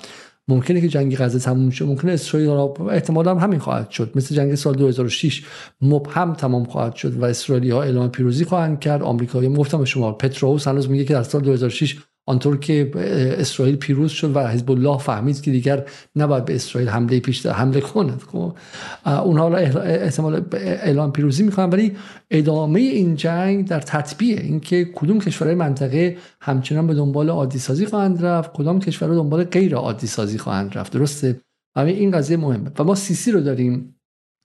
[0.48, 4.12] ممکنه که جنگ غزه تموم شه ممکنه اسرائیل را احتمالا هم همین خواهد شد.
[4.14, 5.44] مثل جنگ سال 2006
[5.80, 9.02] مبهم تمام خواهد شد و اسرائیلی ها اعلام پیروزی خواهند کرد.
[9.02, 11.96] آمریکایی گفتم شما پتروس هنوز میگه که در سال 2006
[12.28, 12.90] آنطور که
[13.38, 15.84] اسرائیل پیروز شد و حزب الله فهمید که دیگر
[16.16, 18.56] نباید به اسرائیل حمله پیش حمله کند خب
[19.04, 21.96] اونها حالا احتمال اعلام پیروزی می‌خوان ولی
[22.30, 28.24] ادامه این جنگ در تطبیع اینکه کدوم کشورهای منطقه همچنان به دنبال عادی سازی خواهند
[28.24, 30.92] رفت کدام کشورها دنبال غیر عادی سازی خواهند رفت.
[30.92, 31.40] درسته؟
[31.76, 32.70] همین این قضیه مهمه.
[32.78, 33.94] و ما سیسی رو داریم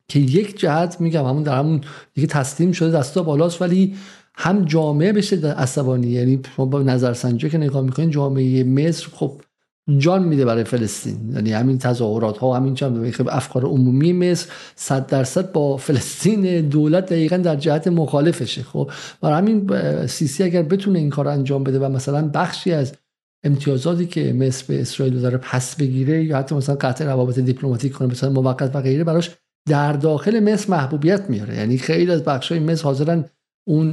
[0.08, 1.82] که یک جهت میگم همون در همون
[2.14, 3.96] دیگه تسلیم شده دستا بالاست ولی
[4.36, 6.08] هم جامعه بشه عصبانی.
[6.08, 9.42] یعنی با نظرسنجی که نگاه می‌کنین جامعه مصر خب
[9.98, 11.32] جان میده برای فلسطین.
[11.34, 17.06] یعنی همین تظاهرات ها و همین چند افکار عمومی مصر صد درصد با فلسطین دولت
[17.06, 18.64] دقیقا در جهت مخالفشه.
[18.64, 18.92] خب
[19.22, 19.70] برای همین
[20.08, 22.94] سیسی اگر بتونه این کار انجام بده و مثلا بخشی از
[23.44, 28.08] امتیازاتی که مصر به اسرائیل داره پس بگیره یا حتی مثلا قطع روابط دیپلماتیک کنه
[28.08, 29.32] مثلا موقت و غیره براش
[29.70, 31.56] در داخل مصر محبوبیت میاره.
[31.56, 33.26] یعنی خیلی از بخشای مصر حاضرن
[33.66, 33.92] اون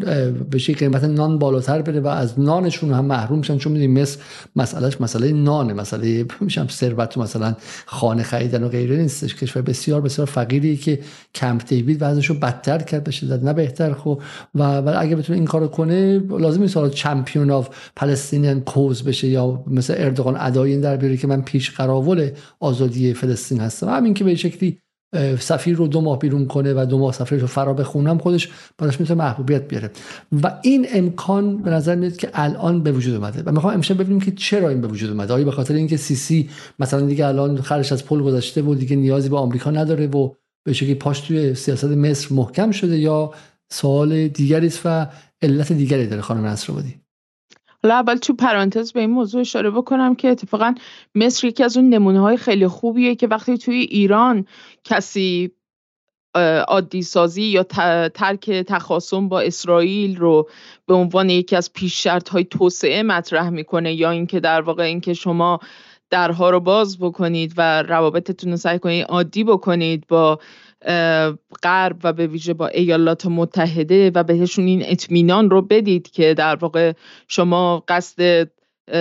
[0.51, 4.21] به قیمت نان بالاتر بره و از نانشون هم محروم شن چون می‌دونیم مثل
[4.57, 7.57] مسئلهش مسئله نانه مسئله میشم ثروت مثلا
[7.87, 9.35] خانه خریدن و غیره نیستش.
[9.35, 11.01] کشور بسیار بسیار فقیری که
[11.35, 13.93] کمپ دیوید وضعش رو بدتر کرد بشه نه بهتر.
[13.93, 14.23] خب
[14.55, 19.65] و ولی اگه بتونه این کارو کنه لازم نیست champion of Palestinian cause بشه یا
[19.67, 22.31] مثل اردوغان ادای این در بیاره که من پیش قراول
[22.61, 23.89] آزادی فلسطین هستم.
[23.89, 24.79] همین که به شکلی
[25.39, 29.01] سفیر رو دو ماه بیرون کنه و دو ماه سفیر رو فرا بخونه خودش براش
[29.01, 29.91] می‌تونه محبوبیت بیاره.
[30.43, 33.43] و این امکان به نظر میاد که الان به وجود اومده.
[33.47, 35.35] و می‌خوام امشب ببینیم که چرا این به وجود اومده.
[35.35, 39.29] آیا به خاطر اینکه سیسی مثلا دیگه الان خرش از پل گذشته و دیگه نیازی
[39.29, 40.31] به آمریکا نداره و
[40.65, 43.31] به شکلی پاش توی سیاست مصر محکم شده یا
[43.73, 45.07] سوال دیگری است و
[45.43, 46.95] علت دیگری داره خانم نصرآبادی؟
[47.83, 50.75] حالا اول تو پرانتز به این موضوع اشاره بکنم که اتفاقا
[51.15, 54.47] مصر یکی از اون نمونه های خیلی خوبیه که وقتی توی ایران
[54.85, 55.51] کسی
[56.69, 57.63] عادی سازی یا
[58.09, 60.49] ترک تخاصم با اسرائیل رو
[60.87, 65.15] به عنوان یکی از پیش شرط های توسعه مطرح می‌کنه یا اینکه در واقع اینکه
[65.15, 65.61] شما
[66.11, 70.39] درها رو باز بکنید و روابطتون رو سعی کنید عادی بکنید با
[71.63, 76.57] غرب و به ویژه با ایالات متحده و بهشون این اطمینان رو بدید که در
[76.57, 76.93] واقع
[77.29, 78.49] شما قصد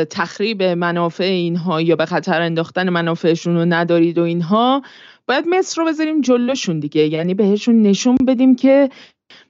[0.09, 4.81] تخریب منافع اینها یا به خطر انداختن منافعشون رو ندارید و اینها
[5.27, 7.07] باید مصر رو بذاریم جلوشون دیگه.
[7.07, 8.89] یعنی بهشون نشون بدیم که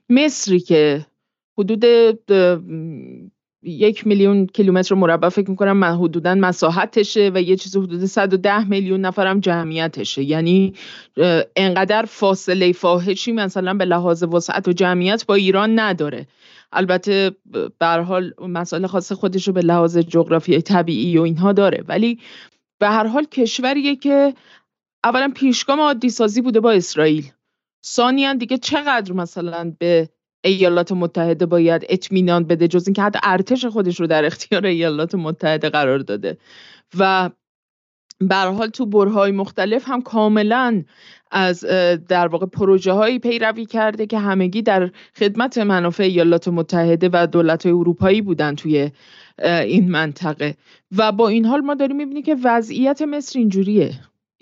[0.08, 1.06] مصری که
[1.58, 1.84] حدود
[3.62, 9.40] یک میلیون کیلومتر مربع فکر می‌کنم حدودا مساحتشه و یه چیز حدود 110 میلیون نفرم
[9.40, 10.22] جمعیتشه.
[10.22, 10.74] یعنی
[11.56, 16.26] انقدر فاصله فاحشی مثلا به لحاظ وسعت و جمعیت با ایران نداره.
[16.72, 17.30] البته
[17.78, 21.84] به حال مسائل خاص خودش رو به لحاظ جغرافی طبیعی و اینها داره.
[21.88, 22.18] ولی
[22.78, 24.34] به هر حال کشوریه که
[25.04, 27.30] اولا پیشگام عادی سازی بوده با اسرائیل.
[27.86, 30.08] ثانیا دیگه چقدر مثلا به
[30.44, 35.68] ایالات متحده باید اطمینان بده جز اینکه حتی ارتش خودش رو در اختیار ایالات متحده
[35.68, 36.38] قرار داده.
[36.98, 37.30] و
[38.20, 40.84] به حال تو برهای مختلف هم کاملا
[41.30, 41.60] از
[42.08, 47.66] در واقع پروژه هایی پیروی کرده که همگی در خدمت منافع ایالات متحده و دولت
[47.66, 48.90] اروپایی بودن توی
[49.44, 50.54] این منطقه.
[50.96, 53.94] و با این حال ما داریم می‌بینیم که وضعیت مصر اینجوریه.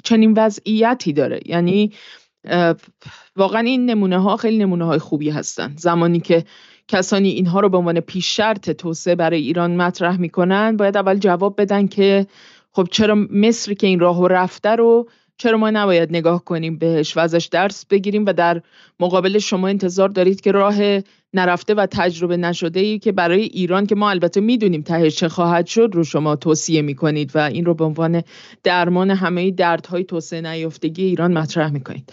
[0.05, 1.41] چنین وضعیتی داره.
[1.47, 1.93] یعنی
[3.39, 5.75] واقعا این نمونه ها خیلی نمونه های خوبی هستن.
[5.77, 6.45] زمانی که
[6.89, 11.61] کسانی اینها رو به عنوان پیش شرط توسعه برای ایران مطرح می‌کنن باید اول جواب
[11.61, 12.27] بدن که
[12.73, 17.21] خب چرا مصری که این راهو رفته رو چرا ما نباید نگاه کنیم بهش و
[17.21, 18.63] ازش درس بگیریم و در
[19.01, 20.75] مقابل شما انتظار دارید که راه
[21.35, 25.67] نرفته و تجربه نشده ای که برای ایران که ما البته می‌دونیم تهش چه خواهد
[25.67, 28.23] شد رو شما توصیه می‌کنید و این رو به عنوان
[28.63, 32.13] درمان همه دردهای توسعه نیافتگی ایران مطرح می‌کنید.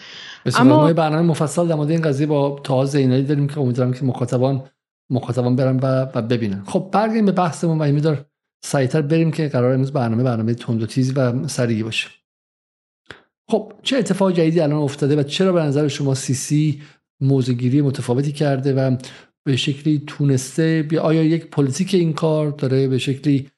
[0.55, 4.05] اما ما برنامه مفصل در مورد این قضیه با تاز زینالی داریم که امیدوارم که
[4.05, 4.63] مخاطبان
[5.09, 6.63] مخاطبان برن و, ببینن.
[6.65, 8.25] خب برگردیم به بحثمون و امیدوار
[8.65, 12.07] سریعتر بریم که قرار امروز برنامه برنامه تند و تیز و سریعی باشه.
[13.49, 16.81] خب چه اتفاق جدیدی الان افتاده و چرا به نظر شما سیسی
[17.21, 18.95] موضع‌گیری متفاوتی کرده و
[19.45, 23.49] به شکلی تونسته آیا یک پلتیک این کار داره به شکلی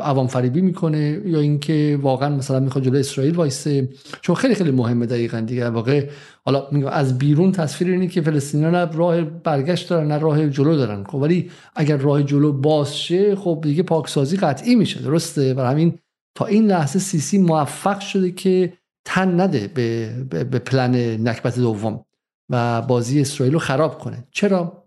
[0.00, 3.88] عوام فریبی می‌کنه یا اینکه واقعا مثلا می‌خواد جلو اسرائیل وایسه؟
[4.20, 5.70] چون خیلی خیلی مهمه دقیقا دیگه.
[5.70, 6.08] واقع
[6.44, 10.76] حالا میگم از بیرون تصویر اینه که فلسطینیان نه راه برگشت دارن نه راه جلو
[10.76, 11.04] دارن.
[11.04, 15.02] خب ولی اگر راه جلو باز شه خب دیگه پاکسازی قطعی میشه.
[15.02, 15.98] درسته؟ و همین
[16.34, 18.72] تا این لحظه سیسی موفق شده که
[19.06, 20.94] تن نده به, به, به پلن
[21.28, 22.04] نکبت دوم
[22.50, 24.24] و بازی اسرائیل رو خراب کنه.
[24.30, 24.86] چرا؟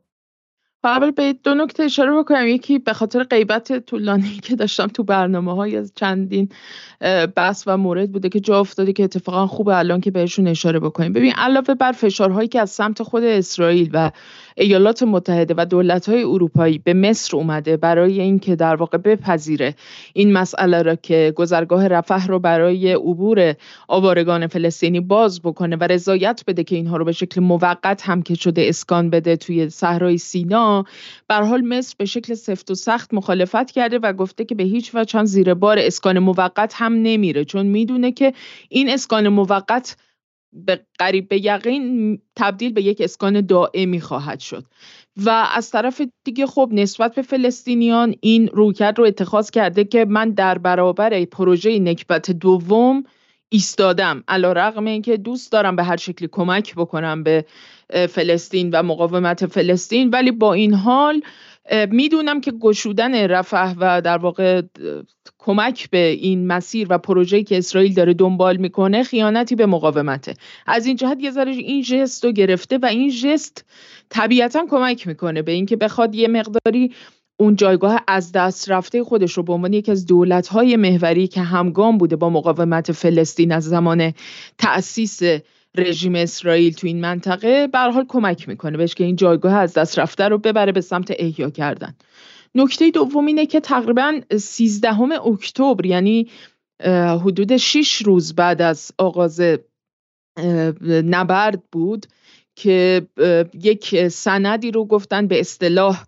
[0.83, 2.47] قبل به دو نکته اشاره بکنم.
[2.47, 6.49] یکی به خاطر غیبت طولانی که داشتم تو برنامه های از چندین
[7.35, 11.13] بحث و مورد بوده که جا افتاده که اتفاقا خوبه الان که بهشون اشاره بکنیم.
[11.13, 14.11] ببین علاوه بر فشارهایی که از سمت خود اسرائیل و
[14.57, 19.75] ایالات متحده و دولت‌های اروپایی به مصر اومده برای اینکه در واقع بپذیره
[20.13, 23.55] این مسئله را که گذرگاه رفح رو برای عبور
[23.87, 28.35] آوارگان فلسطینی باز بکنه و رضایت بده که اینها رو به شکل موقت هم که
[28.35, 30.83] شده اسکان بده توی صحرای سینا.
[31.27, 34.91] بر حال مصر به شکل سفت و سخت مخالفت کرده و گفته که به هیچ
[34.95, 38.33] وجه زیر بار اسکان موقت هم نمیره چون می‌دونه که
[38.69, 39.95] این اسکان موقت
[40.53, 44.65] به قریب به یقین تبدیل به یک اسکان دائمی خواهد شد.
[45.25, 50.29] و از طرف دیگه خب نسبت به فلسطینیان این رویکرد رو اتخاذ کرده که من
[50.29, 53.03] در برابر پروژه نکبت دوم
[53.49, 54.23] ایستادم.
[54.27, 57.45] علا رقم این که دوست دارم به هر شکلی کمک بکنم به
[58.09, 60.09] فلسطین و مقاومت فلسطین.
[60.09, 61.21] ولی با این حال
[61.89, 64.61] می‌دونم که گشودن رفح و در واقع
[65.49, 70.33] کمک به این مسیر و پروژه‌ای که اسرائیل داره دنبال می‌کنه خیانتی به مقاومته.
[70.65, 73.65] از این جهت یه ذره این ژست رو گرفته و این ژست
[74.09, 76.93] طبیعتا کمک می‌کنه به اینکه بخواد یه مقداری
[77.37, 81.97] اون جایگاه از دست رفته خودش رو به عنوان یکی از دولت‌های محوری که همگام
[81.97, 84.13] بوده با مقاومت فلسطین از زمان
[84.57, 85.21] تأسیس
[85.75, 89.99] رژیم اسرائیل تو این منطقه به حال کمک می‌کنه بهش که این جایگاه از دست
[89.99, 91.95] رفته رو ببره به سمت احیا کردن.
[92.55, 96.27] نکته دوم اینه که تقریبا 13 اکتبر یعنی
[97.23, 99.41] حدود 6 روز بعد از آغاز
[100.87, 102.05] نبرد بود
[102.55, 103.07] که
[103.53, 106.03] یک سندی رو گفتن به اصطلاح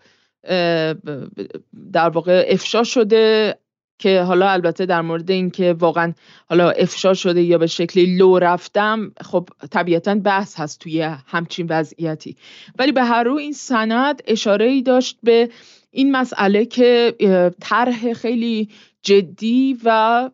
[1.93, 3.57] در واقع افشا شده
[3.99, 6.13] که حالا البته در مورد اینکه واقعا
[6.49, 12.35] حالا افشا شده یا به شکلی لو رفتم خب طبیعتا بحث هست توی همچین وضعیتی.
[12.79, 15.49] ولی به هر رو این سند اشاره ای داشت به
[15.91, 17.15] این مسئله که
[17.61, 18.69] طرح خیلی
[19.03, 20.29] جدی و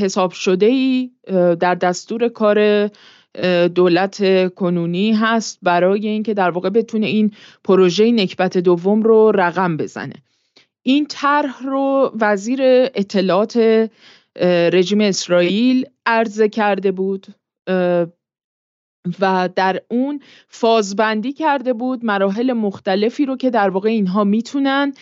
[0.00, 1.10] حساب شده ای
[1.60, 2.90] در دستور کار
[3.74, 7.32] دولت کنونی هست برای اینکه در واقع بتونه این
[7.64, 10.14] پروژه نکبت دوم رو رقم بزنه.
[10.82, 13.88] این طرح رو وزیر اطلاعات
[14.72, 17.26] رژیم اسرائیل عرضه کرده بود.
[19.20, 24.92] و در اون فازبندی کرده بود مراحل مختلفی رو که در واقع اینها می‌تونن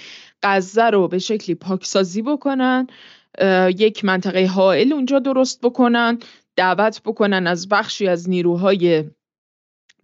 [0.42, 2.86] غزه رو به شکلی پاکسازی بکنن
[3.78, 6.18] یک منطقه حائل اونجا درست بکنن
[6.56, 9.04] دعوت بکنن از بخشی از نیروهای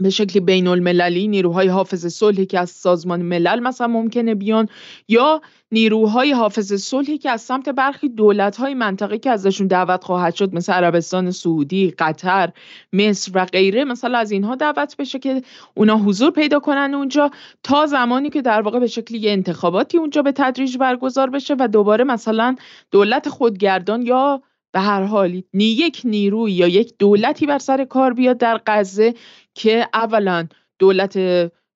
[0.01, 4.69] به شکل بین المللی نیروهای حافظ صلحی که از سازمان ملل مثلا ممکنه بیان
[5.09, 5.41] یا
[5.73, 10.73] نیروهای حافظ صلحی که از سمت برخی دولت‌های منطقه که ازشون دعوت خواهد شد مثل
[10.73, 12.53] عربستان سعودی، قطر،
[12.93, 15.43] مصر و غیره مثلا از اینها دعوت بشه که
[15.75, 17.31] اونا حضور پیدا کنن اونجا
[17.63, 21.69] تا زمانی که در واقع به شکل یه انتخاباتی اونجا به تدریج برگزار بشه و
[21.69, 22.57] دوباره مثلا
[22.91, 24.43] دولت خودگردان یا
[24.77, 29.15] به هر حال نی یک نیروی یا یک دولتی بر سر کار بیاد در غزه
[29.55, 30.47] که اولا
[30.79, 31.17] دولت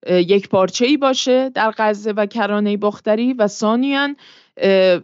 [0.06, 4.08] یک پارچه ای باشه در غزه و کرانه باختری و ثانیا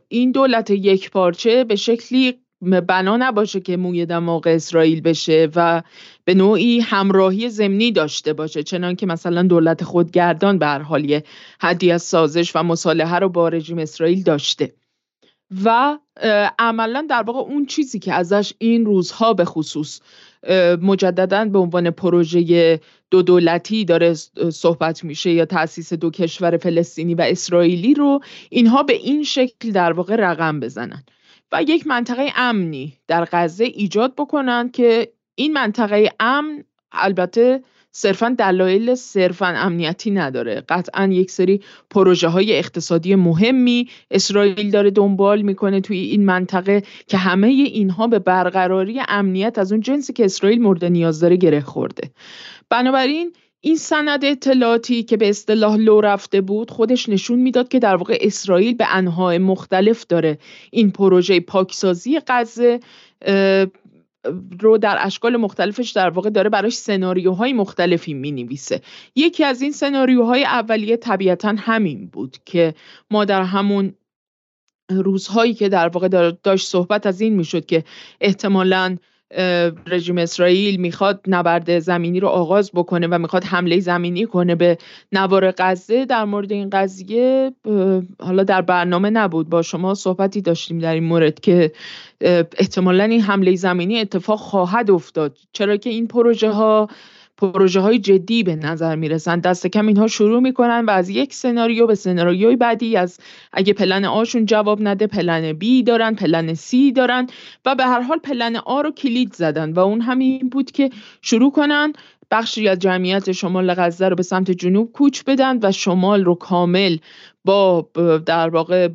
[0.09, 5.83] این دولت یک پارچه به شکلی بنا نباشه که موی دماغ اسرائیل بشه و
[6.25, 11.21] به نوعی همراهی زمینی داشته باشه چنان که مثلا دولت خودگردان به هر حال
[11.61, 14.75] حدی از سازش و مصالحه رو با رژیم اسرائیل داشته.
[15.65, 15.99] و
[16.59, 20.01] عملا در واقع اون چیزی که ازش این روزها به خصوص
[20.83, 22.81] مجددا به عنوان پروژه
[23.11, 24.15] دو دولتی داره
[24.53, 28.21] صحبت میشه یا تاسیس دو کشور فلسطینی و اسرائیلی رو
[28.51, 31.05] اینها به این شکل در واقع رقم بزنن.
[31.53, 37.63] و یک منطقه امنی در غزه ایجاد بکنن که این منطقه امن البته
[37.99, 40.63] صرفا دلایل صرفا امنیتی نداره.
[40.69, 47.17] قطعا یک سری پروژه های اقتصادی مهمی اسرائیل داره دنبال می‌کنه توی این منطقه که
[47.17, 52.11] همه اینها به برقراری امنیت از اون جنسی که اسرائیل مورد نیاز داره گره خورده.
[52.71, 57.97] بنابراین این سند اطلاعاتی که به اصطلاح لو رفته بود خودش نشون می‌داد که در
[57.97, 60.39] واقع اسرائیل به انواع مختلف داره
[60.71, 62.81] این پروژه پاکسازی غزه
[64.61, 68.81] رو در اشکال مختلفش در واقع داره براش سناریوهای مختلفی می نویسه
[69.15, 72.75] یکی از این سناریوهای اولیه طبیعتا همین بود که
[73.11, 73.95] ما در همون
[74.91, 76.09] روزهایی که در واقع
[76.43, 77.85] داشت صحبت از این می‌شد که
[78.21, 78.97] احتمالاً
[79.87, 84.79] رژیم اسرائیل می‌خواد نبرد زمینی رو آغاز بکنه و می‌خواد حمله زمینی کنه به
[85.13, 87.53] نوار غزه در مورد این قضیه
[88.21, 89.49] حالا در برنامه نبود.
[89.49, 91.73] با شما صحبتی داشتیم در این مورد که
[92.59, 95.39] احتمالا این حمله زمینی اتفاق خواهد افتاد.
[95.53, 96.89] چرا که این پروژه ها
[97.39, 99.41] پروژه های جدی به نظر می‌رسن.
[99.41, 103.19] دست کم اینها شروع می‌کنن و از یک سناریو به سناریوی بعدی از
[103.53, 107.27] اگه پلن آشون جواب نده پلن بی دارن پلن سی دارن
[107.65, 110.91] و به هر حال پلن آ رو کلید زدن و اون همین بود که
[111.23, 111.93] شروع کنن
[112.31, 116.97] بخشی از جمعیت شمال غزه رو به سمت جنوب کوچ بدن و شمال رو کامل
[117.45, 117.89] با
[118.27, 118.89] در واقع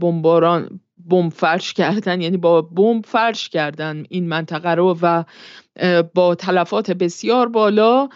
[0.00, 2.20] بمباران بمب فرش کردن.
[2.20, 5.24] یعنی با بمب فرش کردن این منطقه رو و
[6.14, 8.08] با تلفات بسیار بالا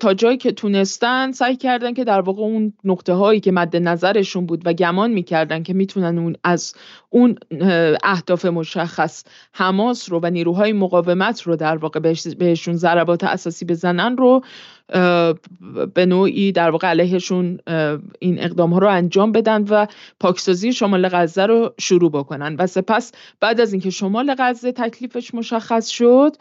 [0.00, 4.46] تا جایی که تونستن سعی کردن که در واقع اون نقطه هایی که مد نظرشون
[4.46, 6.74] بود و گمان می‌کردن که می‌تونن اون از
[7.10, 7.38] اون
[8.02, 12.00] اهداف مشخص حماس رو و نیروهای مقاومت رو در واقع
[12.38, 14.44] بهشون ضربات اساسی بزنن رو
[15.94, 17.58] به نوعی در واقع علیهشون
[18.18, 19.86] این اقدام ها رو انجام بدن و
[20.20, 22.56] پاکسازی شمال غزه رو شروع بکنن.
[22.58, 26.36] و سپس بعد از اینکه شمال غزه تکلیفش مشخص شد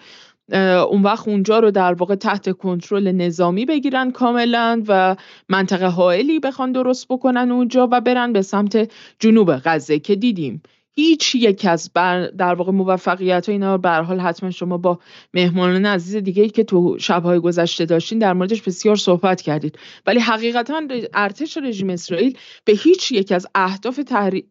[0.89, 5.15] اون وقت اونجا رو در واقع تحت کنترل نظامی بگیرن کاملا و
[5.49, 10.61] منطقه حائلی بخوان درست بکنن اونجا و برن به سمت جنوب غزه که دیدیم.
[10.97, 14.99] هیچ یک از بر در واقع موفقیت ها اینا به حال حتما شما با
[15.33, 19.79] مهمانان عزیز دیگه که تو شبهای گذشته داشتین در موردش بسیار صحبت کردید.
[20.05, 20.81] ولی حقیقتا
[21.13, 23.99] ارتش رژیم اسرائیل به هیچ یک از اهداف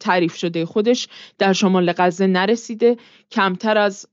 [0.00, 2.96] تعریف شده خودش در شمال غزه نرسیده.
[3.30, 4.06] کمتر از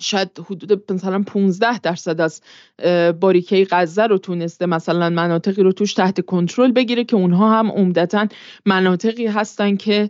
[0.00, 2.42] شاید حدود مثلا 15 درصد از
[3.20, 8.26] باریکه غزه رو تونسته مثلا مناطقی رو توش تحت کنترل بگیره که اونها هم عمدتا
[8.66, 10.08] مناطقی هستن که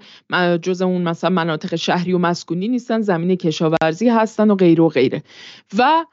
[0.63, 5.23] جز اون مثلا مناطق شهری و مسکونی نیستن زمین کشاورزی هستن و غیره و غیره.
[5.79, 6.05] و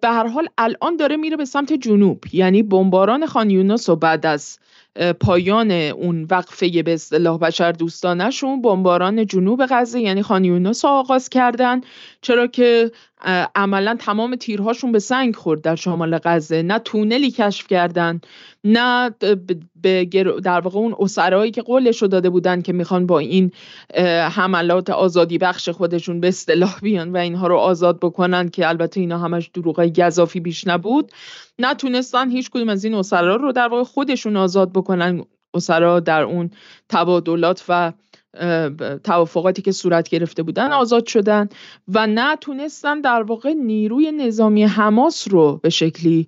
[0.00, 2.24] به هر حال الان داره میره به سمت جنوب.
[2.32, 4.58] یعنی بمباران خان یونس و بعد از
[5.20, 11.80] پایان اون وقفه به اصطلاح بشر دوستانشون بمباران جنوب غزه یعنی خان یونس آغاز کردن.
[12.22, 12.92] چرا که
[13.54, 16.62] عملا تمام تیرهاشون به سنگ خورد در شمال غزه.
[16.62, 18.20] نه تونلی کشف کردن
[18.64, 19.10] نه
[19.82, 20.04] به
[20.44, 23.52] در واقع اون اسرایی که قولش داده بودن که می‌خوان با این
[24.30, 29.18] حملات آزادی بخش خودشون به اصطلاح بیان و اینها رو آزاد بکنن که البته اینا
[29.18, 31.12] همش دروغای گذافی بیش نبود.
[31.58, 35.24] نتونستن هیچ کدوم از این اسرا رو در واقع خودشون آزاد بکنن.
[35.54, 36.50] اسرا در اون
[36.88, 37.92] تبادلات و
[39.04, 41.48] توافقاتی که صورت گرفته بودن آزاد شدن
[41.88, 46.26] و نتونستن در واقع نیروی نظامی حماس رو به شکلی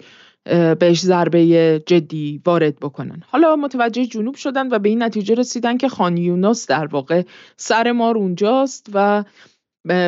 [0.81, 3.23] بهش ضربه جدی وارد بکنن.
[3.27, 7.23] حالا متوجه جنوب شدن و به این نتیجه رسیدن که خان یونس در واقع
[7.57, 9.25] سر مار اونجاست و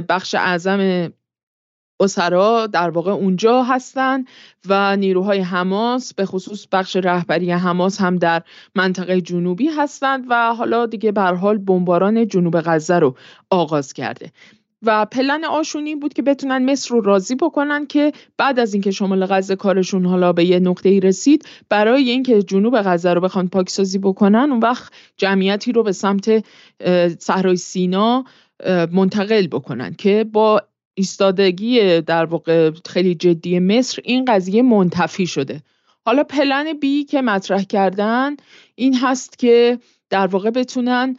[0.08, 1.12] بخش اعظم
[2.00, 4.24] اسرا در واقع اونجا هستن
[4.68, 8.42] و نیروهای حماس به خصوص بخش رهبری حماس هم در
[8.74, 13.16] منطقه جنوبی هستند و حالا دیگه به حال بمباران جنوب غزه رو
[13.50, 14.32] آغاز کرده.
[14.82, 19.26] و پلن آشونی بود که بتونن مصر رو راضی بکنن که بعد از اینکه شمال
[19.26, 23.98] غزه کارشون حالا به یه نقطه ای رسید برای اینکه جنوب غزه رو بخوان پاکسازی
[23.98, 26.44] بکنن اون وقت جمعیتی رو به سمت
[27.18, 28.24] صحرای سینا
[28.92, 30.62] منتقل بکنن که با
[30.94, 35.62] ایستادگی در واقع خیلی جدی مصر این قضیه منتفی شده.
[36.04, 38.36] حالا پلن بی که مطرح کردن
[38.74, 39.78] این هست که
[40.10, 41.16] در واقع بتونن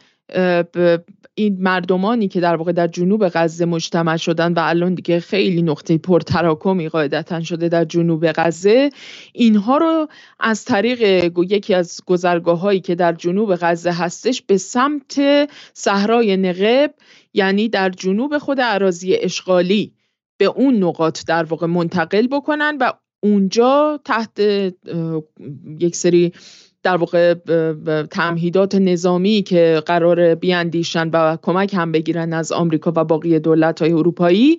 [1.34, 5.98] این مردمانی که در واقع در جنوب غزه مجتمع شدن و الان دیگه خیلی نقطه
[5.98, 8.90] پرتراکمی قاعدتا شده در جنوب غزه
[9.32, 10.08] اینها رو
[10.40, 15.20] از طریق یکی از گذرگاه هایی که در جنوب غزه هستش به سمت
[15.72, 16.94] صحرای نقب
[17.34, 19.94] یعنی در جنوب خود عراضی اشغالی
[20.38, 24.40] به اون نقاط در واقع منتقل بکنن و اونجا تحت
[25.78, 26.32] یک سری
[26.84, 27.34] در واقع
[28.10, 33.92] تمهیدات نظامی که قرار بیاندیشن و کمک هم بگیرن از آمریکا و باقی دولت های
[33.92, 34.58] اروپایی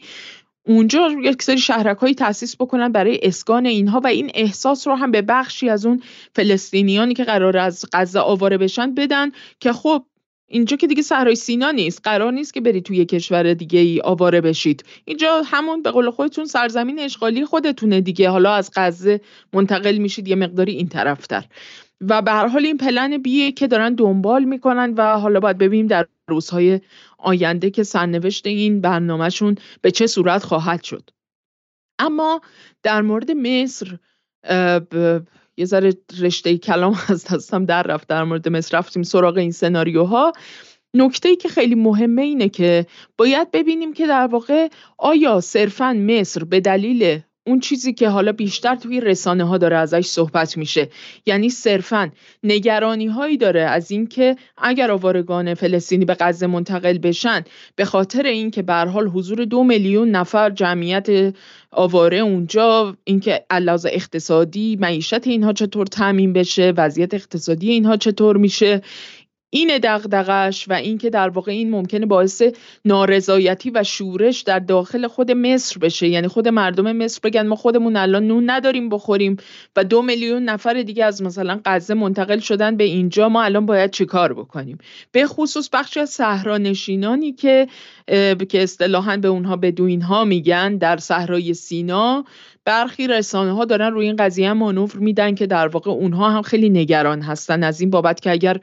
[0.67, 5.11] اونجا یک سری شهرک هایی تاسیس بکنن برای اسکان اینها و این احساس رو هم
[5.11, 6.03] به بخشی از اون
[6.35, 10.05] فلسطینیانی که قرار از غزه آواره بشن بدن که خب
[10.47, 14.41] اینجا که دیگه صحرای سینا نیست قرار نیست که برید توی کشور دیگه ای آواره
[14.41, 14.85] بشید.
[15.05, 18.29] اینجا همون به قول خودتون سرزمین اشغالی خودتونه دیگه.
[18.29, 19.21] حالا از غزه
[19.53, 21.45] منتقل میشید یه مقداری این طرفتر.
[22.01, 25.87] و به هر حال این پلن بیه که دارن دنبال می‌کنن و حالا باید ببینیم
[25.87, 26.81] در روزهای
[27.17, 31.09] آینده که سرنوشت این برنامهشون به چه صورت خواهد شد.
[31.99, 32.41] اما
[32.83, 33.97] در مورد مصر
[35.57, 38.77] یه ذره رشته کلام از دستم در رفت در مورد مصر.
[38.77, 40.33] رفتیم سراغ این سناریوها.
[40.93, 42.85] نکته ای که خیلی مهمه اینه که
[43.17, 48.75] باید ببینیم که در واقع آیا صرفا مصر به دلیل اون چیزی که حالا بیشتر
[48.75, 50.89] توی رسانه ها داره ازش صحبت میشه.
[51.25, 52.11] یعنی صرفا
[52.43, 57.43] نگرانی هایی داره از اینکه اگر آوارگان فلسطینی به غزه منتقل بشن
[57.75, 61.33] به خاطر اینکه به حال حضور دو میلیون نفر جمعیت
[61.71, 68.81] آواره اونجا اینکه علاوه اقتصادی معیشت اینها چطور تعمین بشه وضعیت اقتصادی اینها چطور میشه
[69.49, 72.43] این دغدغش و اینکه در واقع این ممکنه باعث
[72.85, 76.07] نارضایتی و شورش در داخل خود مصر بشه.
[76.07, 79.37] یعنی خود مردم مصر بگن ما خودمون الان نون نداریم بخوریم
[79.75, 83.91] و دو میلیون نفر دیگه از مثلا غزه منتقل شدن به اینجا ما الان باید
[83.91, 84.77] چیکار بکنیم؟
[85.11, 87.67] به خصوص بخشی از صحرانشینانی که
[88.49, 92.25] که اصطلاحا به اونها بدوین ها میگن در صحرای سینا
[92.65, 96.69] برخی رسانه ها دارن روی این قضیه مانور میدن که در واقع اونها هم خیلی
[96.69, 98.59] نگران هستن از این بابت که اگر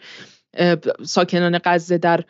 [1.03, 2.25] ساکنان غزه در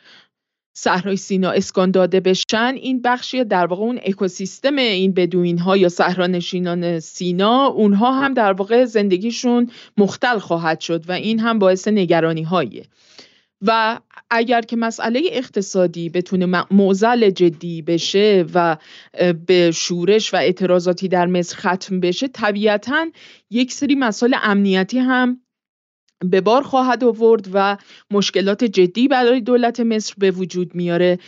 [0.74, 5.88] صحرای سینا اسکان داده بشن این بخشی در واقع اون اکوسیستم این بدوین ها یا
[5.88, 12.42] صحرانشینان سینا اونها هم در واقع زندگیشون مختل خواهد شد و این هم باعث نگرانی
[12.42, 12.84] هاییه
[13.62, 14.00] و
[14.30, 18.76] اگر که مسئله اقتصادی بتونه معضل جدی بشه و
[19.46, 23.06] به شورش و اعتراضاتی در مصر ختم بشه طبیعتا
[23.50, 25.41] یک سری مسائل امنیتی هم
[26.24, 27.76] به بار خواهد آورد و
[28.10, 31.18] مشکلات جدی برای دولت مصر به وجود میاره.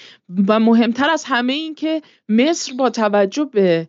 [0.48, 3.88] و مهمتر از همه این که مصر با توجه به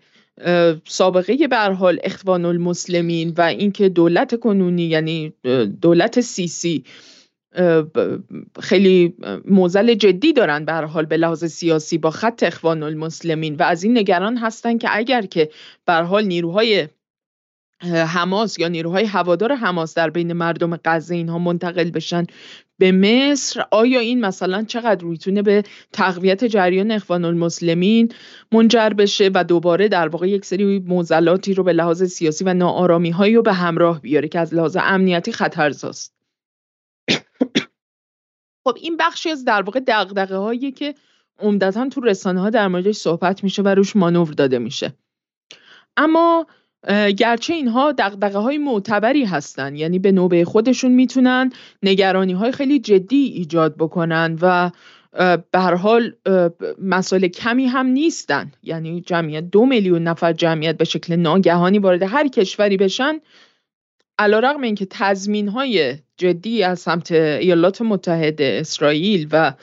[0.86, 5.34] سابقه به حال اخوان المسلمین و اینکه دولت کنونی یعنی
[5.82, 6.84] دولت سیسی
[8.60, 13.56] خیلی موزل جدی دارن به حال به لحاظ سیاسی با خط اخوان المسلمین.
[13.56, 15.50] و از این نگران هستن که اگر که
[15.86, 16.88] به حال نیروهای
[17.84, 22.26] حماس یا نیروهای هوادار حماس در بین مردم غزه اینها منتقل بشن
[22.78, 23.66] به مصر.
[23.72, 25.64] آیا این مثلا چقدر می‌تونه به
[25.94, 28.12] تقویت جریان اخوان المسلمین
[28.52, 33.10] منجر بشه و دوباره در واقع یک سری موزلاتی رو به لحاظ سیاسی و ناآرامی
[33.10, 36.16] هایی رو به همراه بیاره که از لحاظ امنیتی خطرزاست؟
[38.64, 40.96] خب این بخشی از در واقع دغدغه هایی که
[41.40, 44.94] عمدتا تو رسانه ها در موردش صحبت میشه و روش مانور داده میشه.
[45.98, 46.48] اما
[47.18, 51.52] گرچه اینها دقدقه های معتبری هستند یعنی به نوبه خودشون می‌تونن
[51.84, 54.72] نگرانی های خیلی جدی ایجاد بکنن و
[55.52, 56.14] به هر حال
[56.82, 58.52] مسائل کمی هم نیستن.
[58.64, 63.20] یعنی جمعیت دو میلیون نفر جمعیت به شکل ناگهانی وارد هر کشوری بشن
[64.20, 69.54] علا رقم اینکه تضمین های جدی از سمت ایالات متحده اسرائیل و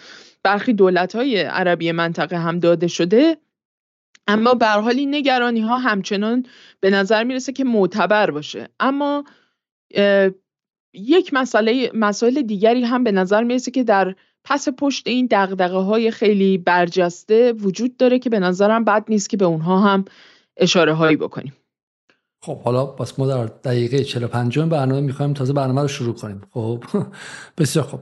[0.42, 3.36] برخی دولت های عربی منطقه هم داده شده
[4.26, 6.46] اما به حال این نگرانی ها همچنان
[6.80, 8.68] به نظر می‌رسه که معتبر باشه.
[8.80, 9.24] اما
[10.94, 14.14] یک مسئله مسائل دیگری هم به نظر می‌رسه که در
[14.44, 19.36] پس پشت این دقدقه های خیلی برجسته وجود داره که به نظرم بد نیست که
[19.36, 20.04] به اونها هم
[20.56, 21.52] اشاره هایی بکنیم.
[22.42, 26.42] خب حالا باز ما در دقیقه 45 برنامه می‌خوایم تازه برنامه رو شروع کنیم.
[26.50, 26.84] خب
[27.58, 28.00] بسیار خب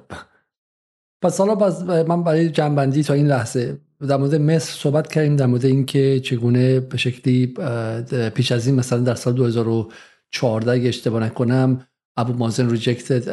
[1.22, 3.78] پس حالا باز من برای جنبندی تا این لحظه
[4.08, 7.46] در مورد مصر صحبت کردیم در مورد اینکه چگونه به شکلی
[8.34, 11.86] پیش از این مثلا در سال 2014 اگه اشتباه نکنم
[12.16, 13.28] ابو مازن rejected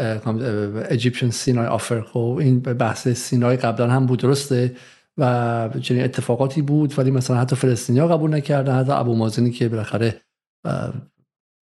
[0.92, 4.76] Egyptian Sinai offer خب این بحث Sinai قبلا هم بود درسته؟
[5.18, 10.22] و چنین اتفاقاتی بود ولی مثلا حتی فلسطینیا قبول نکردن حتی ابو مازنی که بالاخره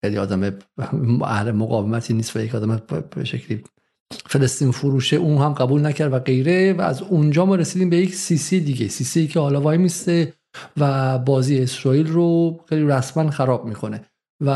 [0.04, 0.54] خیلی آدم
[1.24, 2.82] اهل مقاومتی نیست و یک آدم
[3.16, 3.64] به شکلی
[4.12, 8.16] فلسطین فروشه اون هم قبول نکرد و غیره و از اونجا ما رسیدیم به یک
[8.16, 8.88] سیسی دیگه.
[8.88, 10.34] سیسی که حالا وای میسته
[10.78, 14.02] و بازی اسرائیل رو خیلی رسما خراب می‌کنه.
[14.42, 14.50] و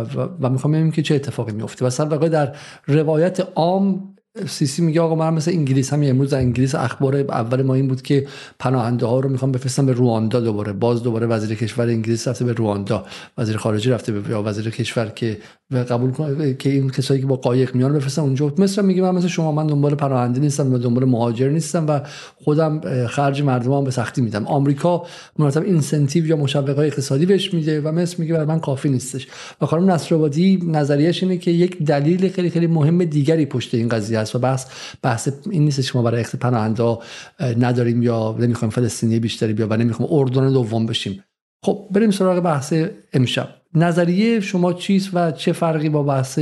[0.00, 4.15] و, و می‌خوام ببینیم که چه اتفاقی میفته و در روایت عام
[4.48, 8.02] سیسی میگه آقا من مثل انگلیس هم امروز در انگلیس اخبار اول ما این بود
[8.02, 8.26] که
[8.58, 10.72] پناهنده ها رو می‌خوام بفرستم به رواندا دوباره.
[10.72, 13.04] باز دوباره وزیر کشور انگلیس رفته به رواندا.
[13.38, 15.38] وزیر خارجه رفته به یا وزیر کشور که
[15.70, 18.52] قبول کنه که این کسایی که با قایق میان بفرستن اونجا.
[18.58, 22.00] مثلا میگه من مثل شما من دنبال پناهنده نیستم و دنبال مهاجر نیستم و
[22.44, 24.46] خودم خرج مردمام به سختی میدم.
[24.46, 25.06] آمریکا
[25.38, 29.28] مرتب اینسنتیو یا مشوق های اقتصادی بهش میده و مثل میگه برای من کافی نیستش.
[29.60, 34.18] و خانم نصرآبادی نظریش اینه که یک دلیل خیلی خیلی مهم دیگری پشت این قضیه
[34.26, 34.66] است و بحث
[35.02, 36.98] بحث این نیست که ما برای پناهنده
[37.40, 41.24] نداریم یا نمی‌خوایم فلسطینی بیشتری بیا و نمی‌خوایم اردن دوم بشیم.
[41.64, 42.74] خب بریم سراغ بحث
[43.12, 43.48] امشب.
[43.74, 46.38] نظریه شما چیست و چه فرقی با بحث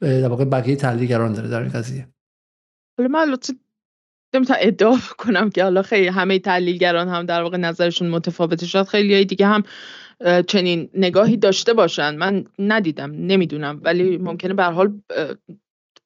[0.00, 2.08] در واقع بقیه تحلیلگران داره؟ در این قضیه.
[2.98, 3.36] حالا من
[4.34, 8.66] نمی‌تونم ادعا کنم که حالا خیلی همه تحلیلگران هم در واقع نظرشون متفاوته.
[8.66, 9.62] شد خیلی دیگه هم
[10.46, 12.16] چنین نگاهی داشته باشن.
[12.16, 13.80] من ندیدم نمی‌دونم.
[13.84, 15.00] ولی ممکنه به حال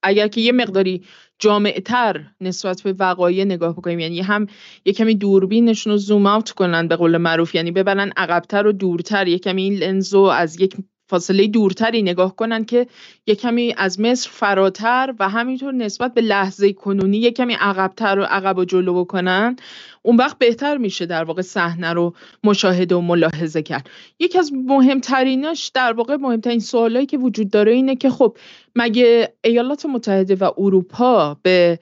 [0.03, 1.03] اگر که یه مقداری
[1.39, 4.47] جامعتر نسبت به وقایع نگاه بکنیم یعنی هم
[4.85, 9.29] یه کمی دوربینشون رو زوم آوت کنن به قول معروف یعنی ببرن عقبتر و دورتر
[9.29, 10.77] یه کمی این لنزو از یک
[11.13, 12.87] فاصله دورتری نگاه کنن که
[13.27, 18.23] یه کمی از مصر فراتر و همینطور نسبت به لحظه کنونی یه کمی عقبتر و
[18.23, 19.57] عقب و جلو بکنن.
[20.03, 23.91] اون وقت بهتر میشه در واقع صحنه رو مشاهده و ملاحظه کرد.
[24.19, 28.37] یکی از مهمتریناش در واقع مهمترین سوالایی که وجود داره اینه که خب
[28.77, 31.79] مگه ایالات متحده و اروپا به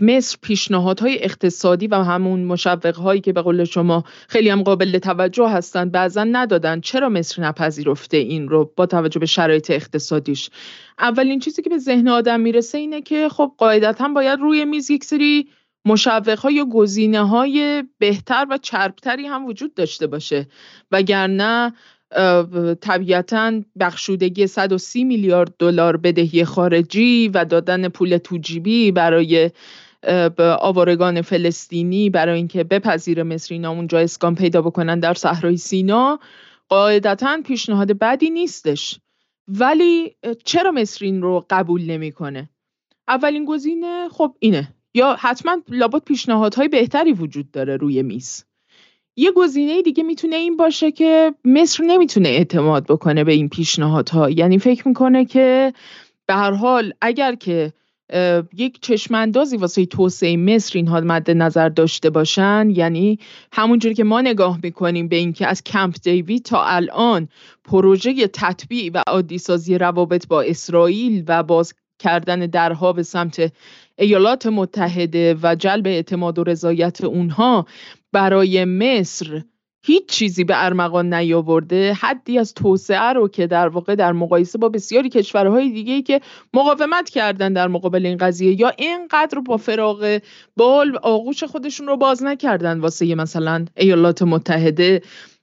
[0.00, 5.92] مصر پیشنهادهای اقتصادی و همون مشوقهایی که به قول شما خیلی هم قابل توجه هستند
[5.92, 10.50] بعضا ندادن چرا مصر نپذیرفته این رو با توجه به شرایط اقتصادیش؟
[10.98, 15.04] اولین چیزی که به ذهن آدم می‌رسه اینه که خب قاعدتا باید روی میز یک
[15.04, 15.48] سری
[15.86, 20.46] مشوق یا گزینه های بهتر و چربتری هم وجود داشته باشه.
[20.90, 21.72] وگرنه
[22.80, 29.50] طبیعتا بخشودگی 130 میلیارد دلار بدهی خارجی و دادن پول توجیبی برای
[30.38, 36.18] آوارگان فلسطینی برای اینکه بپذیر مصری اونجا اسکان پیدا بکنن در صحرای سینا
[36.68, 39.00] قاعدتا پیشنهاد بدی نیستش.
[39.48, 42.50] ولی چرا مصرین رو قبول نمی‌کنه؟
[43.08, 44.74] اولین گزینه خب اینه.
[44.94, 48.44] یا حتما لابد پیشنهادهای بهتری وجود داره روی میز.
[49.16, 54.30] یه گزینه دیگه می‌تونه این باشه که مصر نمی‌تونه اعتماد بکنه به این پیشنهادها.
[54.30, 55.72] یعنی فکر می‌کنه که
[56.26, 57.72] به هر حال اگر که
[58.56, 63.18] یک چشماندازی واسه توسعه مصر اینها مد نظر داشته باشن یعنی
[63.52, 67.28] همونجوری که ما نگاه می‌کنیم به اینکه از کمپ دیوید تا الان
[67.64, 73.52] پروژه تطبیع و عادی سازی روابط با اسرائیل و باز کردن درها به سمت
[73.98, 77.66] ایالات متحده و جلب اعتماد و رضایت اونها
[78.14, 79.42] برای مصر
[79.86, 84.68] هیچ چیزی به ارمغان نیاورده حدی از توسعه رو که در واقع در مقایسه با
[84.68, 86.20] بسیاری کشورهای دیگه که
[86.54, 90.18] مقاومت کردن در مقابل این قضیه یا اینقدر با فراغ
[90.56, 95.02] بال آغوش خودشون رو باز نکردن واسه مثلا ایالات متحده.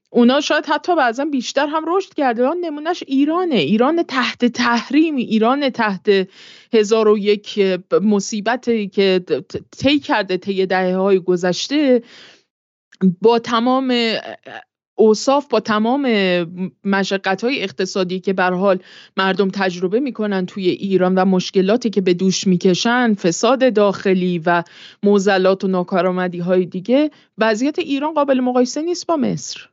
[0.10, 3.56] اونا شاید حتی بعضا بیشتر هم رشد کرده آن نمونهش ایرانه.
[3.56, 6.28] ایران تحت تحریم ایران تحت
[6.74, 7.60] هزار و یک
[8.02, 9.26] مصیبتی که
[9.78, 12.02] طی کرده طی دهه های گذشته.
[13.22, 13.94] با تمام
[14.96, 16.08] اوصاف با تمام
[16.84, 18.80] مشقت های اقتصادی که بر حال
[19.18, 24.64] مردم تجربه می‌کنن توی ایران و مشکلاتی که به دوش می‌کشن فساد داخلی و
[25.04, 29.68] موزلات و ناکارآمدی های دیگه وضعیت ایران قابل مقایسه نیست با مصر.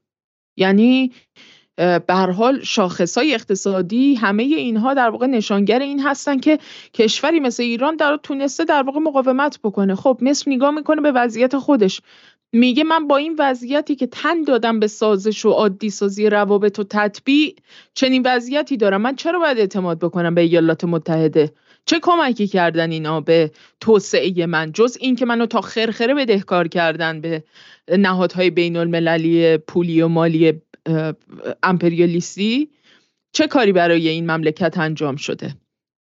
[0.57, 1.12] یعنی
[1.76, 2.62] به حال
[3.16, 6.59] های اقتصادی همه اینها در واقع نشانگر این هستن که
[6.95, 9.95] کشوری مثل ایران در تونسته در واقع مقاومت بکنه.
[9.95, 12.01] خب مصر نگاه می‌کنه به وضعیت خودش.
[12.53, 16.84] میگه من با این وضعیتی که تن دادم به سازش و عادی سازی روابط و
[16.84, 17.57] تطبیع
[17.94, 19.03] چنین وضعیتی دارم.
[19.03, 21.53] من چرا باید اعتماد بکنم به ایالات متحده؟
[21.86, 27.44] چه کمکی کردن اینا به توسعه من؟ جز اینکه منو تا خرخره بدهکار کردن به
[27.88, 30.53] نهادهای بین المللی پولی و مالی
[31.62, 32.68] امپریالیستی؟
[33.32, 35.55] چه کاری برای این مملکت انجام شده؟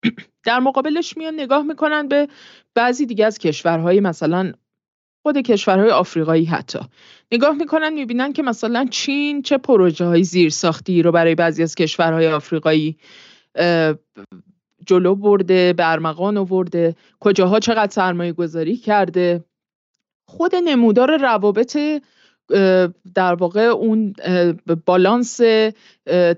[0.46, 2.28] در مقابلش میان نگاه می‌کنن به
[2.74, 4.52] بعضی دیگه از کشورهای مثلا
[5.22, 6.78] خود کشورهای آفریقایی حتی.
[7.32, 11.74] نگاه می‌کنن می‌بینن که مثلا چین چه پروژه های زیر ساختی رو برای بعضی از
[11.74, 12.96] کشورهای آفریقایی
[14.86, 19.44] جلو برده به ارمغان آورده کجاها چقدر سرمایه گذاری کرده.
[20.24, 21.78] خود نمودار روابط
[23.14, 24.14] در واقع اون
[24.86, 25.40] بالانس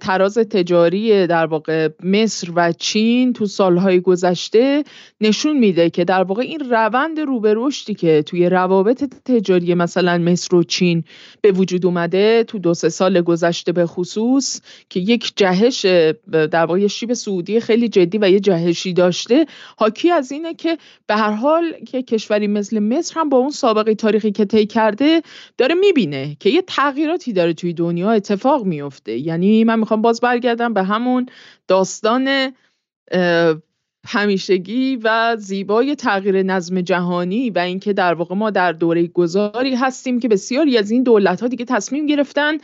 [0.00, 4.84] تراز تجاری در واقع مصر و چین تو سالهای گذشته
[5.20, 10.18] نشون میده که در واقع این روند رو به رشدی که توی روابط تجاری مثلا
[10.18, 11.04] مصر و چین
[11.40, 14.60] به وجود اومده تو دو سه سال گذشته به خصوص
[14.90, 15.86] که یک جهش
[16.30, 19.46] در واقع شیب سعودی خیلی جدی و یه جهشی داشته
[19.76, 23.94] حاکی از اینه که به هر حال که کشوری مثل مصر هم با اون سابقه
[23.94, 25.22] تاریخی که طی کرده
[25.58, 30.74] داره می‌بینه که یه تغییراتی داره توی دنیا اتفاق میفته یعنی من می‌خوام باز برگردم
[30.74, 31.26] به همون
[31.68, 32.52] داستان
[34.06, 40.20] همیشگی و زیبای تغییر نظم جهانی و اینکه در واقع ما در دوره گذاری هستیم
[40.20, 42.58] که بسیاری از این دولت ها دیگه تصمیم گرفتن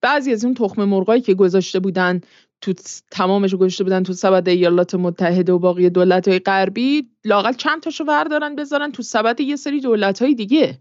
[0.00, 2.20] بعضی از اون تخم مرغایی که گذاشته بودن
[2.60, 2.72] تو
[3.10, 8.04] تمامش گذاشته بودن تو سبد ایالات متحده و باقی دولت های غربی لاقل چند تاشو
[8.04, 10.78] بردارن بذارن تو سبد یه سری دولت های دیگه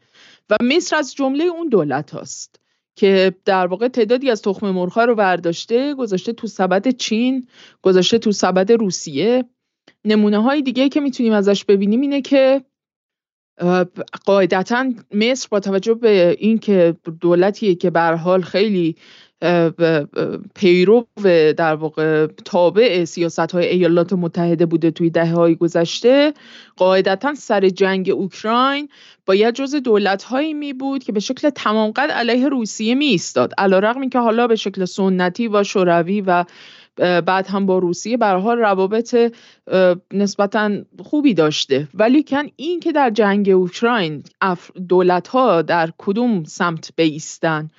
[0.50, 2.60] و مصر از جمله اون دولت هاست.
[2.98, 7.48] که در واقع تعدادی از تخم مرغ رو برداشته گذاشته تو سبد چین
[7.82, 9.46] گذاشته تو سبد روسیه.
[10.06, 12.62] نمونه های دیگه که می‌تونیم ازش ببینیم اینه که
[14.26, 18.96] قاعدتا مصر با توجه به اینکه دولتیه که به حال خیلی
[20.56, 21.08] پیرو
[21.58, 26.34] در واقع تابع سیاست های ایالات متحده بوده توی دهه های گذشته.
[26.78, 28.90] قاعدتا سر جنگ اوکراین
[29.26, 33.54] باید جز دولت هایی می بود که به شکل تمام قد علیه روسیه می ایستاد.
[33.58, 36.46] علا رقمی که حالا به شکل سنتی و شوروی و
[36.98, 39.34] بعد هم با روسیه حال روابط
[40.14, 41.88] نسبتا خوبی داشته.
[41.94, 44.24] ولی کن این که در جنگ اوکراین
[44.90, 47.70] دولت ها در کدوم سمت بیستن؟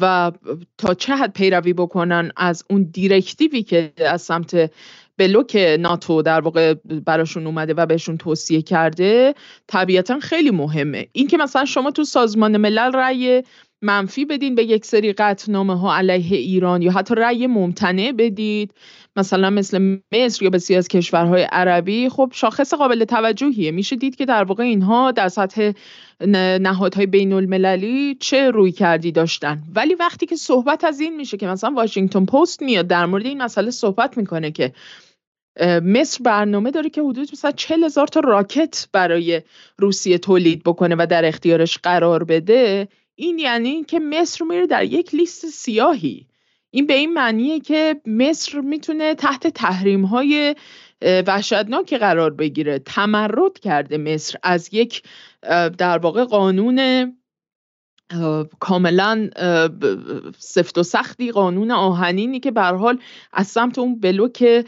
[0.00, 0.32] و
[0.78, 4.70] تا چه حد پیروی بکنن از اون دیرکتیوی که از سمت
[5.18, 6.74] بلوک ناتو در واقع
[7.06, 9.34] براشون اومده و بهشون توصیه کرده
[9.66, 11.06] طبیعتا خیلی مهمه.
[11.12, 13.42] این که مثلا شما تو سازمان ملل رأی
[13.82, 18.74] منفی بدین به یک سری قطنامه ها علیه ایران یا حتی رأی ممتنع بدید
[19.16, 23.70] مثلا مثل مصر یا بسیاری از کشورهای عربی خب شاخص قابل توجهیه.
[23.70, 25.72] میشه دید که در واقع اینها در سطح
[26.60, 29.62] نهادهای بین المللی چه روی کردی داشتن.
[29.74, 33.42] ولی وقتی که صحبت از این میشه که مثلا واشنگتن پست میاد در مورد این
[33.42, 34.72] مسئله صحبت می‌کنه که
[35.82, 39.42] مصر برنامه داره که حدود مثلا چل هزار تا راکت برای
[39.78, 42.88] روسیه تولید بکنه و در اختیارش قرار بده.
[43.14, 46.26] این یعنی که مصر میره در یک لیست سیاهی.
[46.74, 50.54] این به این معنیه که مصر می‌تونه تحت تحریم های
[51.02, 52.78] وحشتناکی قرار بگیره.
[52.78, 55.02] تمرد کرده مصر از یک
[55.78, 56.78] در واقع قانون
[58.60, 59.28] کاملا
[60.38, 62.98] سفت و سختی قانون آهنینی که به حال
[63.32, 64.66] از سمت اون بلوک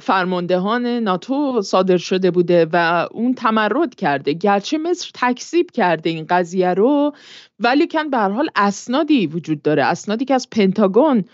[0.00, 4.32] فرماندهان ناتو صادر شده بوده و اون تمرد کرده.
[4.32, 7.12] گرچه مصر تکذیب کرده این قضیه رو
[7.60, 9.84] ولی کن به حال اسنادی وجود داره.
[9.84, 11.24] اسنادی که از پنتاگون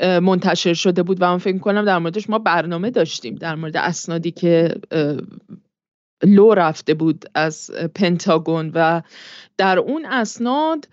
[0.00, 4.30] منتشر شده بود و من فکر کنم در موردش ما برنامه داشتیم در مورد اسنادی
[4.30, 4.74] که
[6.22, 9.02] لو رفته بود از پنتاگون و
[9.56, 10.88] در اون اسناد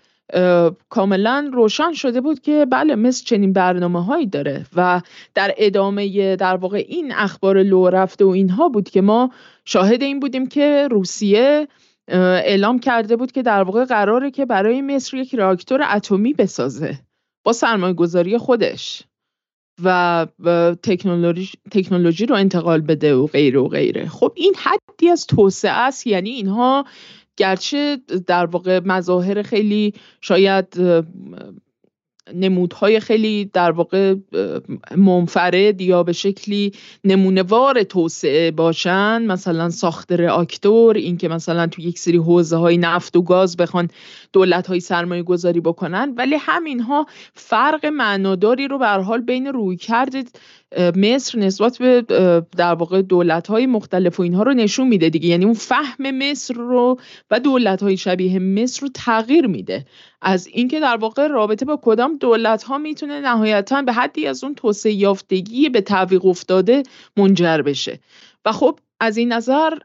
[0.88, 5.00] کاملا روشن شده بود که بله مثل چنین برنامه هایی داره و
[5.34, 9.30] در ادامه در واقع این اخبار لو رفته و اینها بود که ما
[9.64, 11.68] شاهد این بودیم که روسیه
[12.08, 16.98] اعلام کرده بود که در واقع قراره که برای مصر یک راکتور اتمی بسازه
[17.44, 19.02] با سرمایه گذاری خودش.
[19.84, 20.26] و
[20.82, 24.08] تکنولوژی, تکنولوژی رو انتقال بده و غیره و غیره.
[24.08, 26.84] خب این حدی از توسعه است یعنی اینها
[27.36, 30.66] گرچه در واقع مظاهر خیلی شاید
[32.34, 34.14] نمودهای خیلی در واقع
[34.96, 36.72] منفرد یا به شکلی
[37.04, 39.22] نمونهوار توسعه باشن.
[39.22, 43.88] مثلا ساخت راکتور اینکه مثلا تو یک سری حوزه های نفت و گاز بخوان
[44.32, 46.14] دولت های سرمایه گذاری بکنن.
[46.16, 50.14] ولی همینها فرق معناداری رو به حال بین روی کرد
[50.78, 52.02] مصر نسبت به
[52.56, 55.28] در واقع دولت های مختلف و اینها رو نشون میده دیگه.
[55.28, 56.98] یعنی اون فهم مصر رو
[57.30, 59.84] و دولت های شبیه مصر رو تغییر میده.
[60.22, 64.54] از اینکه در واقع رابطه با کدام دولت ها می‌تونه نهایتا به حدی از اون
[64.54, 66.82] توسعه یافتگی به تعویق افتاده
[67.16, 68.00] منجر بشه.
[68.44, 69.78] و خب از این نظر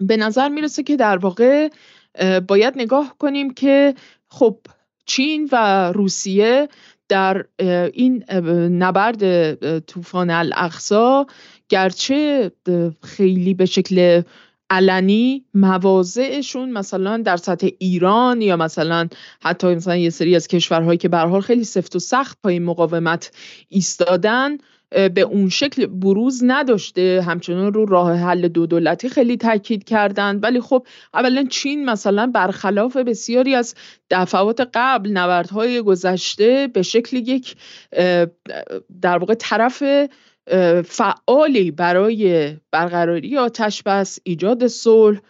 [0.00, 1.68] به نظر می‌رسه که در واقع
[2.48, 3.94] باید نگاه کنیم که
[4.28, 4.58] خب
[5.06, 6.68] چین و روسیه
[7.08, 7.44] در
[7.92, 8.24] این
[8.82, 11.26] نبرد طوفان الاقصا
[11.68, 12.52] گرچه
[13.02, 14.22] خیلی به شکل
[14.70, 19.08] علنی مواضعشون مثلا در سطح ایران یا مثلا
[19.40, 23.30] حتی مثلا یه سری از کشورهایی که به خیلی سفت و سخت پای مقاومت
[23.68, 24.58] ایستادن
[24.90, 27.22] به اون شکل بروز نداشته.
[27.26, 30.44] همچنان رو راه حل دو دولتی خیلی تاکید کردند.
[30.44, 33.74] ولی خب اولا چین مثلا برخلاف بسیاری از
[34.10, 37.56] دفعات قبل نبردهای گذشته به شکل یک
[39.00, 39.82] در واقع طرف
[40.84, 45.20] فعالی برای برقراری آتش بس ایجاد صلح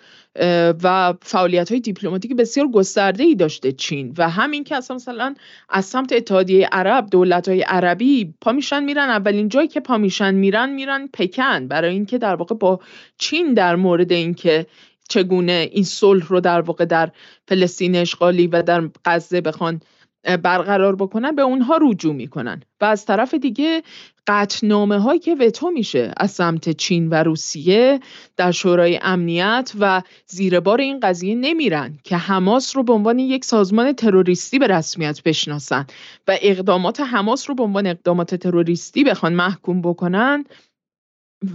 [0.83, 4.15] و فعالیت های دیپلماتیک بسیار گسترده ای داشته چین.
[4.19, 5.35] و همین که اصلا مثلا
[5.69, 9.09] از سمت اتحادیه عرب دولت های عربی پا میشن میرن.
[9.09, 11.69] اولین جایی که پا میشن میرن میرن پکن.
[11.69, 12.81] برای اینکه در واقع با
[13.19, 14.67] چین در مورد اینکه
[15.09, 17.11] چگونه این صلح رو در واقع در
[17.49, 19.81] فلسطین اشغالی و در غزه بخوان
[20.25, 22.63] برقرار بکنن به اونها رجوع می‌کنن.
[22.81, 23.83] و از طرف دیگه
[24.27, 28.01] قطنامه هایی که وتو میشه از سمت چین و روسیه
[28.37, 33.45] در شورای امنیت و زیر بار این قضیه نمیرن که حماس رو به عنوان یک
[33.45, 35.87] سازمان تروریستی به رسمیت بشناسن.
[36.29, 40.45] و اقدامات حماس رو به عنوان اقدامات تروریستی بخوان محکوم بکنن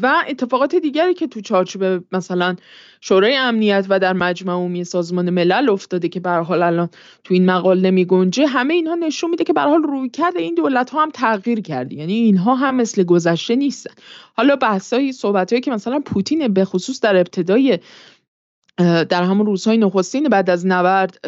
[0.01, 2.55] و اتفاقات دیگری که تو چارچوب مثلا
[3.01, 6.89] شورای امنیت و در مجمع عمومی سازمان ملل افتاده که به حال الان
[7.23, 10.55] تو این مقال نمی گنجه همه اینها نشون میده که به حال روی کرده این
[10.55, 11.95] دولت ها هم تغییر کرده.
[11.95, 13.93] یعنی اینها هم مثل گذشته نیستن.
[14.33, 17.79] حالا بحثایی صحبتایی که مثلا پوتین به خصوص در ابتدای
[19.09, 21.19] در همون روزهای نخستین بعد از نبرد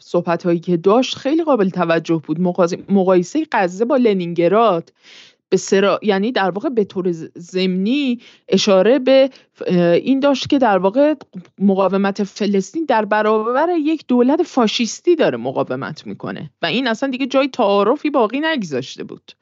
[0.00, 2.40] صحبت هایی که داشت خیلی قابل توجه بود.
[2.88, 4.92] مقایسه غزه با لنینگراد.
[5.48, 6.00] به سرا...
[6.02, 9.30] یعنی در واقع به طور زمینی اشاره به
[9.94, 11.14] این داشت که در واقع
[11.58, 16.50] مقاومت فلسطین در برابر یک دولت فاشیستی داره مقاومت می‌کنه.
[16.62, 19.32] و این اصلا دیگه جای تعارفی باقی نگذاشته بود.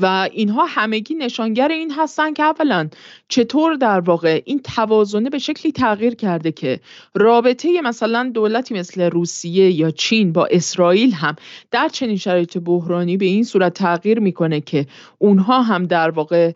[0.00, 2.88] و اینها همگی نشانگر این هستن که اولا
[3.28, 6.80] چطور در واقع این توازنه به شکلی تغییر کرده که
[7.14, 11.36] رابطه مثلا دولتی مثل روسیه یا چین با اسرائیل هم
[11.70, 14.86] در چنین شرایط بحرانی به این صورت تغییر می‌کنه که
[15.18, 16.52] اونها هم در واقع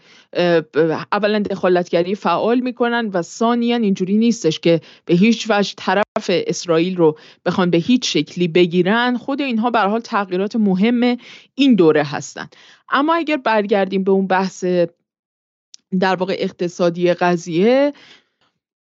[1.13, 7.19] اولا دخالتگری فعال می‌کنن و ثانیا اینجوری نیستش که به هیچ وجه طرف اسرائیل رو
[7.45, 9.17] بخوان به هیچ شکلی بگیرن.
[9.17, 11.17] خود اینها به حال تغییرات مهم
[11.55, 12.57] این دوره هستند
[12.89, 14.65] اما اگر برگردیم به اون بحث
[16.01, 17.93] در واقع اقتصادی قضیه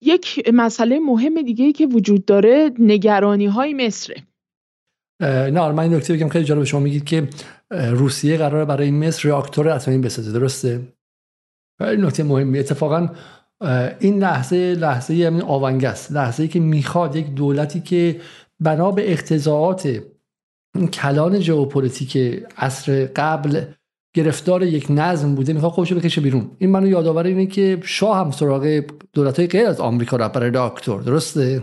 [0.02, 4.22] یک مسئله مهم دیگه که وجود داره نگرانی های مصره
[5.22, 7.28] نه من این نکته بگم خیلی جالب شما میگید که
[7.70, 10.32] روسیه قراره برای مصر راکتور اتمی بسازه.
[10.32, 10.80] درسته؟
[11.80, 13.08] این نکته مهمی اتفاقا
[14.00, 16.12] این لحظه لحظه همین آونگ است.
[16.12, 18.20] لحظه ای که می‌خواد یک دولتی که
[18.60, 20.02] بنا به اقتضاعات
[20.92, 23.62] کلان ژئوپلیتیک عصر قبل
[24.14, 26.50] گرفتار یک نظم بوده می‌خواد خودشو بکشه بیرون.
[26.58, 30.50] این منو یادآور اینه که شاه هم سراغ دولت های غیر از آمریکا رفت برای
[30.50, 31.62] راکتور درسته؟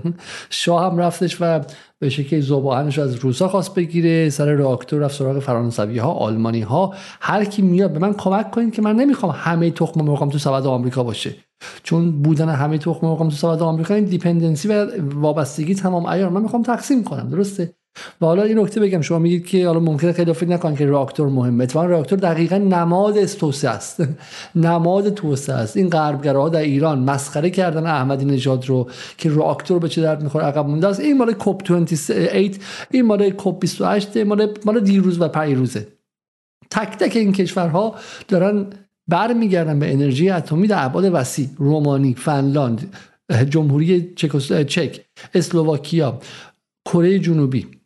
[0.49, 1.61] شاه هم رفتش و
[2.01, 4.29] به شکل زباهنش از روسا خواست بگیره.
[4.29, 8.73] سر راکتور رفت سراغ فرانسوی ها آلمانی ها هر کی میاد به من کمک کنید
[8.73, 11.35] که من نمی‌خوام همه تخم مرغم تو سبد آمریکا باشه.
[11.83, 16.41] چون بودن همه تخم مرغم تو سبد آمریکا این دیپندنسی و وابستگی تمام عیار من
[16.41, 17.73] می‌خوام تقسیم کنم درسته؟
[18.21, 21.29] و حالا این نکته بگم شما میگید که حالا ممکنه خیلی فکر نکنن که راکتور
[21.29, 21.63] مهمه.
[21.63, 24.03] اتفاقا راکتور دقیقا نماد استوسه است.
[24.55, 25.77] نماد توسعه است.
[25.77, 30.45] این غربگراها در ایران مسخره کردن احمدی نژاد رو که راکتور به چه درد می‌خوره
[30.45, 30.99] عقب مونده است.
[30.99, 35.87] این مال کوپ 28 این مال کوپ 28 مال مال دیروز و پیروزه
[36.71, 37.95] تک تک این کشورها
[38.27, 38.65] دارن
[39.07, 41.47] برمیگردن به انرژی اتمی در ابعاد وسیع.
[41.57, 42.95] رومانی فنلاند
[43.49, 45.01] جمهوری چک
[45.33, 46.19] اسلوواکیا
[46.85, 47.78] کره جنوبی.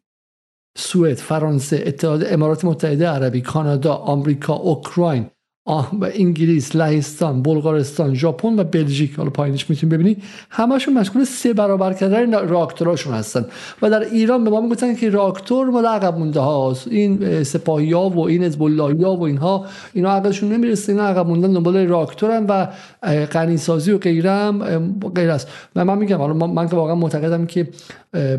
[0.77, 5.29] سوئد فرانسه اتحاد امارات متحده عربی کانادا آمریکا اوکراین.
[5.67, 9.15] و انگلیس لهستان بلغارستان ژاپن و بلژیک.
[9.15, 13.45] حالا پایینش می‌تونید ببینید همشون مشغول سه برابر کردن راکتوراشون هستن.
[13.81, 16.87] و در ایران به ما می‌گفتن که راکتور مال عقب مونده هاست.
[16.87, 20.91] این سپاهی ها و این حزب ها و اینها اینا عقلشون نمی‌رسه.
[20.91, 22.67] اینا عقب موندن دنبال راکتورن و
[23.25, 24.51] غنی سازی و غیره
[25.15, 27.69] غیر است من میگم حالا من که واقعا معتقدم که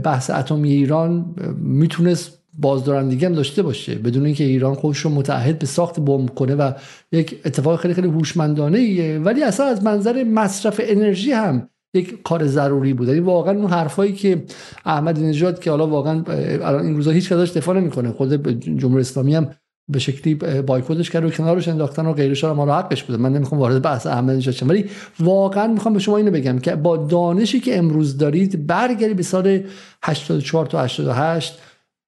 [0.04, 3.94] بحث اتمی ایران می‌تونست بازدارندگی هم داشته باشه.
[3.94, 6.72] بدون اینکه ایران خودش رو متعهد به ساخت بمب کنه و
[7.12, 12.46] یک اتفاق خیلی خیلی هوشمندانه ایه ولی اصلا از منظر مصرف انرژی هم یک کار
[12.46, 13.08] ضروری بود.
[13.08, 14.44] یعنی واقعا اون حرفایی که
[14.84, 18.12] احمد نژاد که حالا واقعا الان این روزا هیچ کداش دفاع نمی‌کنه.
[18.12, 18.48] خود
[18.78, 19.50] جمهوری اسلامی هم
[19.88, 23.18] به شکلی بایکوتش کرد و کنارش انداختن و غیرش هم حالا حقش بوده.
[23.18, 24.84] من نمی‌خوام وارد بحث احمد نژاد ولی
[25.20, 29.60] واقعا می‌خوام به شما اینو بگم که با دانشی که امروز دارید برگردید به سال
[30.02, 31.58] 84 تا 88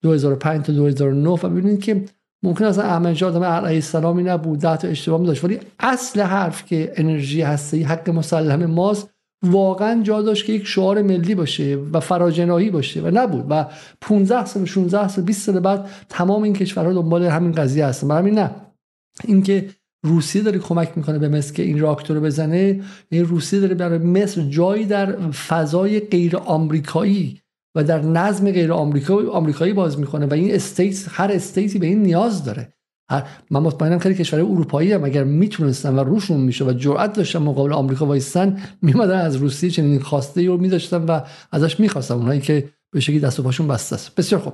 [0.07, 2.05] 2005 تا 2009 و ببینید که
[2.43, 5.45] ممکن است احمد جاد علیه السلامی نبود ده تا اشتباه داشت.
[5.45, 9.11] ولی اصل حرف که انرژی هستی حق مسلم ماست
[9.43, 13.47] واقعا جا داشت که یک شعار ملی باشه و فراجناهی باشه و نبود.
[13.51, 13.67] و
[14.01, 18.09] 15 سال 16 سال 20 سال بعد تمام این کشورها دنبال همین قضیه هستن.
[18.09, 18.51] برای نه.
[19.25, 19.69] اینکه
[20.05, 23.75] روسیه داره کمک می‌کنه به مصر که این راکتور رو بزنه این یعنی روسیه داره
[23.75, 27.41] برای مصر جایی در فضای غیر آمریکایی
[27.77, 32.03] و در نظم غیر آمریکایی باز می‌کنه و این state هر state ی به این
[32.03, 32.73] نیاز داره.
[33.51, 37.73] من مطمئنم خیلی کشور اروپایی هم اگر می‌تونستن و روشون میشه و جرأت داشتن مقابل
[37.73, 41.21] آمریکا وایستن میومدن از روسیه چنین خواسته رو میداشتن و
[41.53, 42.15] ازش می‌خواستن.
[42.15, 44.15] اونایی که به شکلی دست و پاشون بسته است.
[44.15, 44.53] بسیار خوب.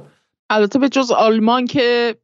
[0.50, 2.16] البته به جز آلمان که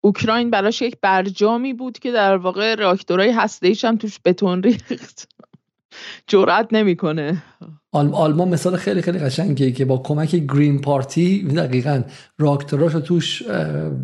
[0.00, 5.28] اوکراین براش یک برجامی بود که در واقع راکتورهای هسته‌ای هم توش بتون ریخت.
[6.26, 7.42] جرأت نمی‌کنه.
[7.92, 12.02] آلمان مثال خیلی خیلی قشنگه که با کمک گرین پارتی دقیقا
[12.38, 13.42] راکتوراشو توش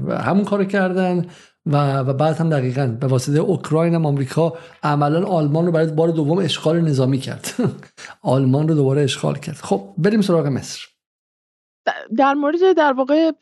[0.08, 1.26] همون کارو کردن
[1.66, 6.08] و, و بعد هم دقیقا به واسطه اوکراین هم آمریکا عملا آلمان رو برای بار
[6.08, 7.48] دوم اشغال نظامی کرد.
[8.22, 9.56] آلمان رو دوباره اشغال کرد.
[9.56, 10.80] خب بریم سراغ مصر.
[12.16, 13.32] در مورد در واقع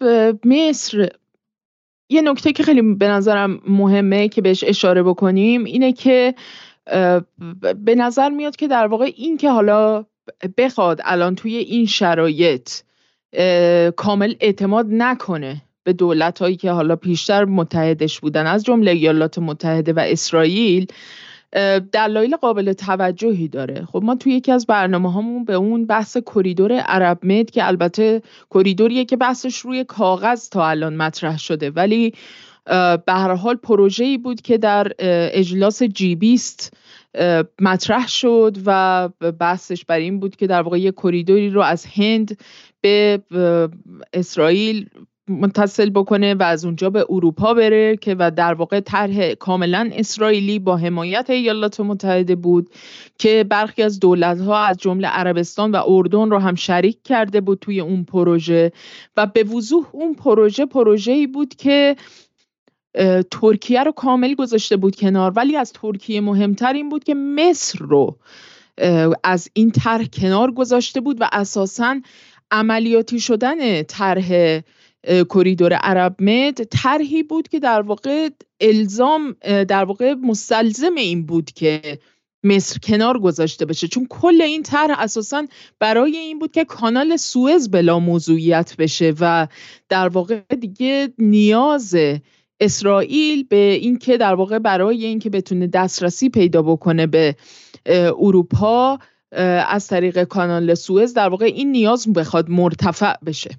[0.44, 1.08] مصر
[2.10, 6.34] یه نکته که خیلی به نظرم مهمه که بهش اشاره بکنیم اینه که
[7.76, 10.04] به نظر میاد که در واقع این که حالا
[10.56, 12.70] بخواد الان توی این شرایط
[13.96, 18.46] کامل اعتماد نکنه به دولت هایی که حالا پیشتر متحدش بودن.
[18.46, 20.86] از جمله ایالات متحده و اسرائیل
[21.92, 23.84] دلایل قابل توجهی داره.
[23.84, 28.22] خب ما توی یکی از برنامه هامون به اون بحث کریدور عرب مد که البته
[28.50, 32.12] کریدوریه که بحثش روی کاغذ تا الان مطرح شده ولی
[33.06, 36.76] به هر حال پروژه‌ای بود که در اجلاس جی بیست
[37.60, 39.08] مطرح شد و
[39.40, 42.38] بحثش بر این بود که در واقع یک کریدوری رو از هند
[42.80, 43.22] به
[44.12, 44.88] اسرائیل
[45.28, 50.58] متصل بکنه و از اونجا به اروپا بره که و در واقع طرح کاملا اسرائیلی
[50.58, 52.70] با حمایت ایالات متحده بود
[53.18, 57.58] که برخی از دولت ها از جمله عربستان و اردن رو هم شریک کرده بود
[57.58, 58.72] توی اون پروژه
[59.16, 61.96] و به وضوح اون پروژه پروژه‌ای بود که
[63.30, 68.18] ترکیه رو کامل گذاشته بود کنار ولی از ترکیه مهمتر این بود که مصر رو
[69.24, 72.00] از این طرح کنار گذاشته بود و اساسا
[72.50, 74.60] عملیاتی شدن طرح
[75.30, 78.28] کریدور عرب مد طرحی بود که در واقع
[78.60, 79.36] الزام
[79.68, 81.98] در واقع مستلزم این بود که
[82.44, 83.88] مصر کنار گذاشته بشه.
[83.88, 85.46] چون کل این طرح اساسا
[85.78, 89.48] برای این بود که کانال سوئز بلا موضوعیت بشه و
[89.88, 91.96] در واقع دیگه نیاز
[92.60, 97.36] اسرائیل به اینکه در واقع برای اینکه بتونه دسترسی پیدا بکنه به
[98.18, 98.98] اروپا
[99.68, 103.50] از طریق کانال سوئز در واقع این نیاز بخواد مرتفع بشه.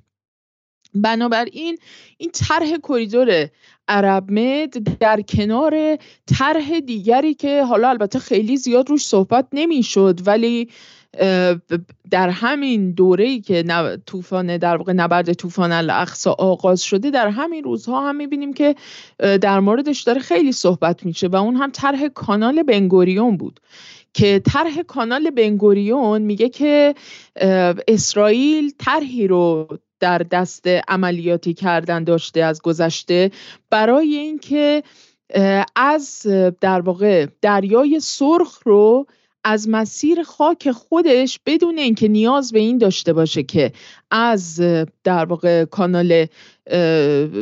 [0.93, 1.77] بنابراین
[2.17, 3.49] این طرح کریدور
[3.87, 5.97] عرب مد در کنار
[6.37, 10.69] طرح دیگری که حالا البته خیلی زیاد روش صحبت نمی‌شد ولی
[12.11, 13.63] در همین دوره‌ای که
[14.05, 18.75] طوفان در واقع نبرد طوفان الاقصا آغاز شده در همین روزها هم می‌بینیم که
[19.17, 23.59] در موردش داره خیلی صحبت میشه و اون هم طرح کانال بنگوریون بود
[24.13, 26.95] که طرح کانال بنگوریون میگه که
[27.87, 29.67] اسرائیل طرحی رو
[29.99, 33.31] در دست عملیاتی کردن داشته از گذشته
[33.69, 34.83] برای اینکه
[35.75, 36.21] از
[36.61, 39.07] در واقع دریای سرخ رو
[39.49, 43.71] از مسیر خاک خودش بدون اینکه نیاز به این داشته باشه که
[44.11, 44.61] از
[45.03, 46.25] در واقع کانال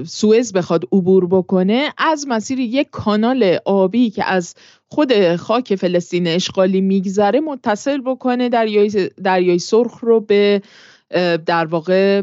[0.06, 4.56] سوئز بخواد عبور بکنه از مسیر یک کانال آبی که از
[4.88, 10.62] خود خاک فلسطین اشغالی میگذره متصل بکنه دریای دریای سرخ رو به
[11.46, 12.22] در واقع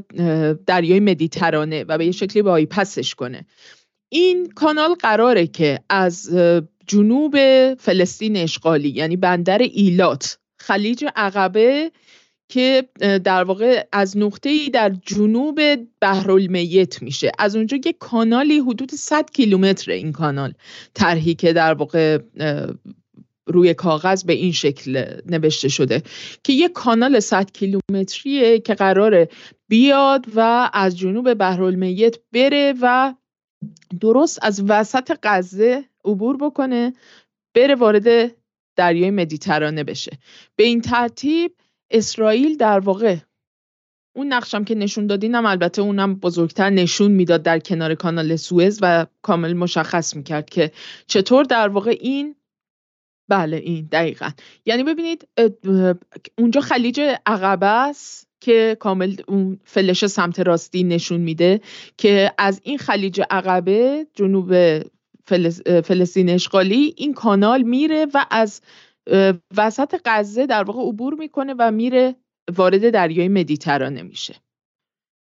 [0.67, 3.47] دریای مدیترانه و به یه شکلی به پسش کنه.
[4.09, 6.31] این کانال قراره که از
[6.87, 7.37] جنوب
[7.75, 10.39] فلسطین اشغالی یعنی بندر ایلات.
[10.59, 11.93] خلیج عقبه
[12.49, 12.89] که
[13.25, 15.61] در واقع از نقطه ای در جنوب
[16.01, 17.33] بحرالمیت میشه.
[17.39, 20.55] از اونجا یک کانالی حدود 100 کیلومتر این کانال
[20.95, 22.19] طرحی که در واقع
[23.47, 26.03] روی کاغذ به این شکل نوشته شده
[26.45, 29.29] که یک کانال 100 کیلومتریه که قراره
[29.69, 33.15] بیاد و از جنوب بحرالمیت بره و
[34.01, 36.93] درست از وسط غزه عبور بکنه
[37.55, 38.37] بره وارد
[38.77, 40.19] دریای مدیترانه بشه.
[40.57, 41.55] به این ترتیب
[41.91, 43.17] اسرائیل در واقع
[44.17, 49.07] اون نقشم که نشون دادینم البته اونم بزرگتر نشون می‌داد در کنار کانال سوئز و
[49.23, 50.73] کامل مشخص می‌کرد که
[51.07, 52.37] چطور در واقع این
[53.29, 54.31] بله این دقیقا.
[54.67, 55.29] یعنی ببینید
[56.39, 61.61] اونجا خلیج عقبه است که کامل اون فلش سمت راستی نشون میده
[61.97, 64.53] که از این خلیج عقبه جنوب
[65.85, 68.61] فلسطین اشغالی این کانال میره و از
[69.57, 72.17] وسط غزه در واقع عبور می‌کنه و میره
[72.57, 74.35] وارد دریای مدیترانه میشه.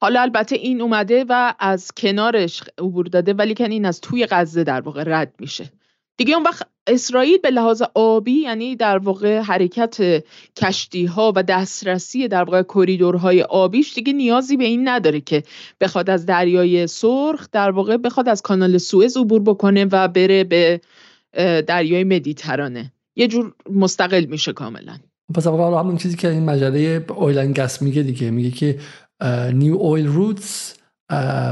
[0.02, 4.64] حالا البته این اومده و از کنارش عبور داده ولی کن این از توی غزه
[4.64, 5.72] در واقع رد میشه.
[6.16, 10.24] دیگه اون وقت اسرائیل به لحاظ آبی یعنی در واقع حرکت
[10.56, 15.42] کشتی ها و دسترسی در واقع کریدورهای آبیش دیگه نیازی به این نداره که
[15.80, 20.80] بخواد از دریای سرخ در واقع بخواد از کانال سوئز عبور بکنه و بره به
[21.66, 22.92] دریای مدیترانه.
[23.16, 24.98] یه جور مستقل میشه کاملا.
[25.34, 28.30] پس واقعا همون چیزی که این مجله اویلن گس میگه دیگه.
[28.30, 28.78] میگه که
[29.52, 30.74] نیو اویل روتس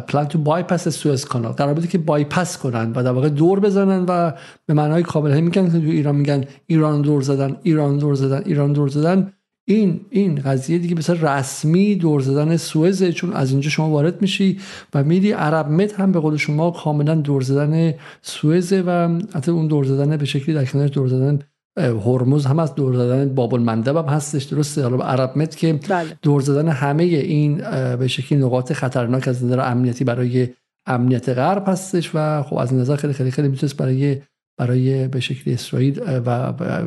[0.08, 1.52] پلان تو بایپس سوئز کانال.
[1.52, 4.32] قرار بوده که بایپس کنن و در واقع دور بزنن و
[4.66, 8.72] به معنای کامل میگن که تو ایران میگن ایران دور زدن ایران دور زدن ایران
[8.72, 9.32] دور زدن.
[9.64, 14.58] این این قضیه دیگه مثلا رسمی دور زدن سوئزه چون از اینجا شما وارد میشی
[14.94, 19.66] و میری عرب مت هم به قول شما کاملا دور زدن سوئزه و حتی اون
[19.66, 21.38] دور زدن به شکلی در کنار دور زدن
[21.78, 26.18] هرمز هم از دور زدن باب المندب هم هستش درسته حالا عرب مت که بله.
[26.22, 27.56] دور زدن همه این
[27.96, 30.48] به شکلی نقاط خطرناک از نظر امنیتی برای
[30.86, 34.22] امنیت غرب هستش و خب از نظر خیلی خیلی خیلی می‌تونست برای
[34.58, 36.30] برای به شکلی اسرائیل و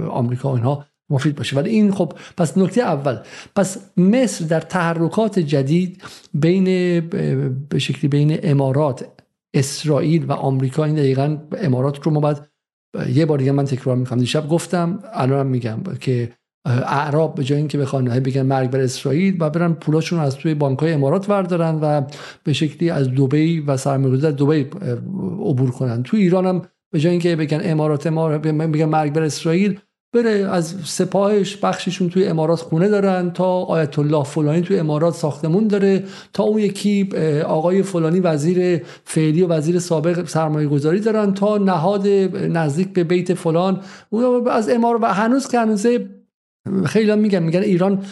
[0.09, 3.17] آمریکا و اینها مفید باشه ولی این خب پس نکته اول
[3.55, 6.63] پس مصر در تحرکات جدید بین
[7.69, 9.07] به شکلی بین امارات
[9.53, 12.54] اسرائیل و آمریکا این دقیقا امارات رو ما باید
[13.13, 14.19] یه بار دیگه من تکرار می‌کنم.
[14.19, 16.31] دیشب گفتم الانم میگم که
[16.65, 20.93] اعراب به جای اینکه بخوان بگن مرگ بر اسرائیل و برن پولاشون از توی بانکهای
[20.93, 22.01] امارات وردارن و
[22.43, 24.61] به شکلی از دبی و سرمایه‌گذاری در دبی
[25.39, 26.03] عبور کنن.
[26.03, 26.61] تو ایران هم
[26.93, 29.79] به جای اینکه بگن امارات امارات بگن مرگ بر اسرائیل
[30.15, 35.67] بره از سپاهش بخششون توی امارات خونه دارن تا آیت الله فلانی توی امارات ساختمون
[35.67, 36.03] داره
[36.33, 37.09] تا اون یکی
[37.45, 42.07] آقای فلانی وزیر فعلی و وزیر سابق سرمایه گذاری دارن تا نهاد
[42.57, 43.81] نزدیک به بیت فلان.
[44.51, 46.09] از امارات و هنوز که هنوزه
[46.85, 48.03] خیلی میگن میگن ایران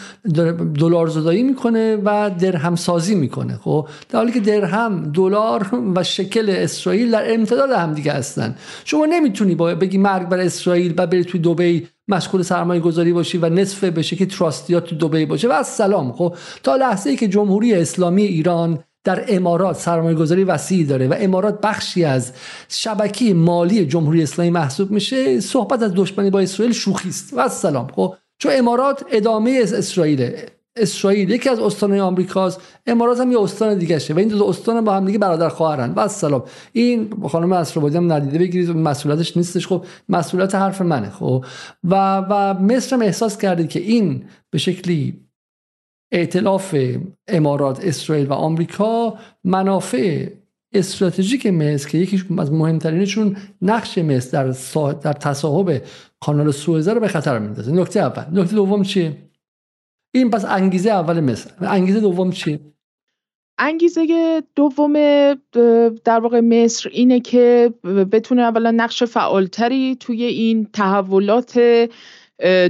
[0.80, 3.58] دلار زدایی می‌کنه و درهم سازی می‌کنه.
[3.62, 8.56] خب در حالی که درهم دلار و شکل اسرائیل در امتداد هم دیگه هستن.
[8.84, 13.38] شما نمی‌تونی با بگی مرگ بر اسرائیل و بری توی دبی مشغول سرمایه گذاری باشی
[13.38, 15.48] و نصف به شکل تراستیات تو دبی باشه.
[15.48, 20.44] و از سلام خب تا لحظه ای که جمهوری اسلامی ایران در امارات سرمایه گذاری
[20.44, 22.32] وسیعی داره و امارات بخشی از
[22.68, 27.34] شبکه مالی جمهوری اسلامی محسوب میشه صحبت از دشمنی با اسرائیل شوخی است.
[27.36, 30.32] و سلام خب چون امارات ادامه اسرائیل
[30.76, 32.60] اسرائیل یکی از استانهای آمریکاست.
[32.86, 35.92] امارات هم یه استان دیگه شه و این دو استان با هم دیگه برادر خواهرن.
[35.96, 39.66] و سلام این خانم اسرابادی هم ندیده بگیرید مسئولیتش نیستش.
[39.66, 41.10] خب مسئولیت حرف منه.
[41.10, 41.44] خب
[41.84, 45.20] و و مصر هم احساس کرده که این به شکلی
[46.12, 46.76] ائتلاف
[47.28, 50.28] امارات اسرائیل و آمریکا منافع
[50.72, 55.82] استراتژیک مصر که یکی از مهمترینشون نقش مصر در, در تصاحب
[56.20, 57.72] کانال سوئز رو به خطر میندازه.
[57.72, 58.40] نکته اول.
[58.40, 59.16] نکته دوم چیه؟
[60.14, 62.60] این پس انگیزه اول مصر انگیزه دوم چیه
[63.58, 64.92] انگیزه دوم
[66.04, 71.60] در واقع مصر اینه که بتونه اولا نقش فعالتری توی این تحولات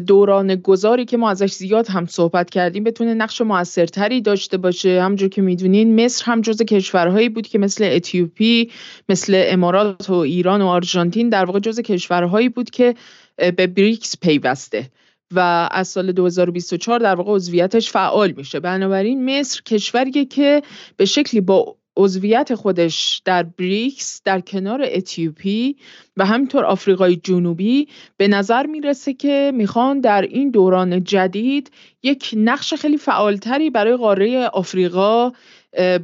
[0.06, 5.02] دوران گذاری که ما ازش زیاد هم صحبت کردیم بتونه نقش موثرتری داشته باشه.
[5.02, 8.70] همجور که می‌دونین مصر هم جز کشورهایی بود که مثل اتیوپی
[9.08, 12.94] مثل امارات و ایران و آرژانتین در واقع جز کشورهایی بود که
[13.36, 14.90] به بریکس پیوسته.
[15.34, 18.60] و از سال 2024 در واقع عضویتش فعال میشه.
[18.60, 20.62] بنابراین مصر کشوریه که
[20.96, 25.76] به شکلی با عضویت خودش در بریکس در کنار اتیوپی
[26.16, 31.70] و همینطور آفریقای جنوبی به نظر می‌رسه که می‌خوان در این دوران جدید
[32.02, 35.32] یک نقش خیلی فعالتری برای قاره آفریقا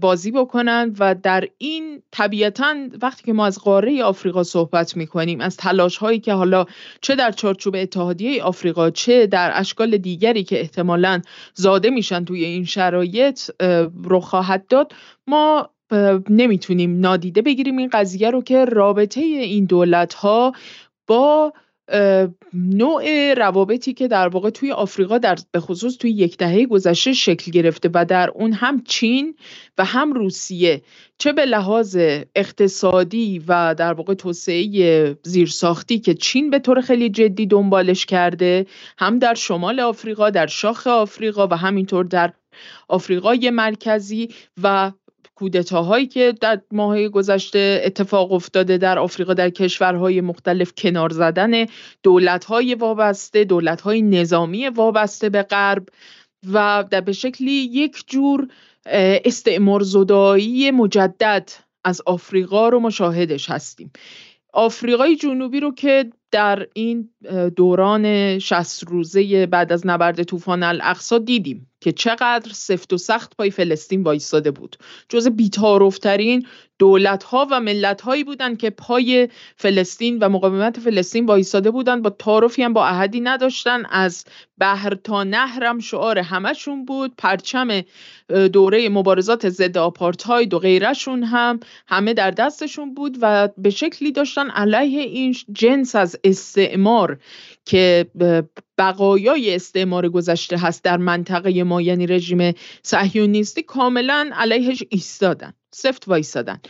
[0.01, 5.57] بازی بکنن و در این طبیعتا وقتی که ما از قاره آفریقا صحبت می‌کنیم از
[5.57, 6.67] تلاش هایی که حالا
[7.01, 11.21] چه در چارچوب اتحادیه آفریقا چه در اشکال دیگری که احتمالا
[11.55, 13.41] زاده میشن توی این شرایط
[14.05, 14.93] رو خواهد داد
[15.27, 15.71] ما
[16.31, 20.53] نمی‌تونیم نادیده بگیریم این قضیه رو که رابطه این دولت ها
[21.07, 21.53] با
[22.55, 27.53] نوع روابطی که در واقع توی آفریقا در به خصوص توی یک دهه گذشته شکل
[27.53, 29.35] گرفته و در اون هم چین
[29.79, 30.83] و هم روسیه.
[31.19, 31.97] چه به لحاظ
[32.35, 38.67] اقتصادی و در واقع توسعه زیرساختی که چین به طور خیلی جدی دنبالش کرده
[38.99, 42.33] هم در شمال آفریقا در شاخ آفریقا و همینطور در
[42.89, 44.29] آفریقای مرکزی
[44.63, 44.93] و
[45.41, 51.67] کودتاهایی که در ماهای گذشته اتفاق افتاده در آفریقا در کشورهای مختلف کنار زدن
[52.03, 55.89] دولتهای وابسته دولتهای نظامی وابسته به غرب
[56.53, 58.49] و در به شکلی یک جور
[59.25, 61.51] استعمار زدایی مجدد
[61.85, 63.93] از آفریقا رو مشاهدش هستیم.
[64.53, 67.11] آفریقای جنوبی رو که در این
[67.57, 73.51] دوران 60 روزه بعد از نبرد طوفان الاقصا دیدیم که چقدر سفت و سخت پای
[73.51, 74.77] فلسطین وایستاده بود.
[75.09, 76.47] جز بیتاروفترین
[76.79, 82.03] دولت ها و ملت هایی بودند که پای فلسطین و مقاومت فلسطین وایستاده بودند.
[82.03, 83.87] با تعارفی هم با احدی نداشتن.
[83.91, 84.25] از
[84.59, 87.13] بحر تا نهرم شعار همشون بود.
[87.19, 87.83] پرچم
[88.53, 94.51] دوره مبارزات ضد آپارتاید و غیرشون هم همه در دستشون بود و به شکلی داشتن
[94.51, 97.19] علیه این جنس از استعمار
[97.65, 98.11] که
[98.79, 106.61] بقایای استعمار گذشته هست در منطقه ما یعنی رژیم صهیونیستی کاملا علیهش ایستادن سفت وایستادن.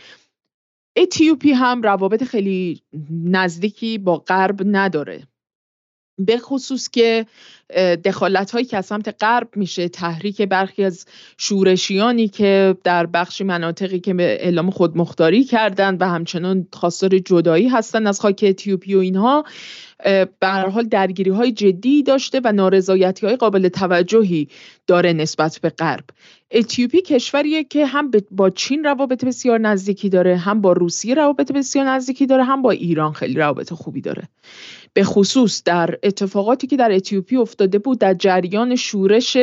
[0.95, 2.81] اتیوپی هم روابط خیلی
[3.23, 5.27] نزدیکی با غرب نداره.
[6.25, 7.25] به خصوص که
[8.05, 11.05] دخالت هایی که از سمت غرب میشه تحریک برخی از
[11.37, 18.07] شورشیانی که در بخشی مناطقی که به اعلام خودمختاری کردند و همچنان خواستار جدایی هستند
[18.07, 19.45] از خاک اتیوپی و اینها
[20.39, 24.47] به حال درگیری های جدی داشته و نارضایتی های قابل توجهی
[24.87, 26.03] داره نسبت به غرب.
[26.51, 31.85] اتیوپی کشوریه که هم با چین روابط بسیار نزدیکی داره هم با روسیه روابط بسیار
[31.85, 34.23] نزدیکی داره هم با ایران خیلی روابط خوبی داره.
[34.93, 39.37] به خصوص در اتفاقاتی که در اتیوپی افتاده بود در جریان شورش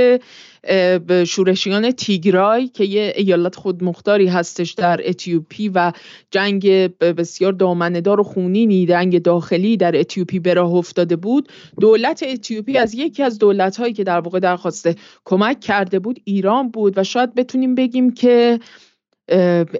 [1.26, 5.92] شورشیان تیگرای که یه ایالت خودمختاری هستش در اتیوپی و
[6.30, 6.66] جنگ
[6.98, 11.48] بسیار دامنه‌دار و خونینی جنگ داخلی در اتیوپی به راه افتاده بود.
[11.80, 14.88] دولت اتیوپی از یکی از دولت هایی که در واقع درخواست
[15.24, 18.58] کمک کرده بود ایران بود و شاید بتونیم بگیم که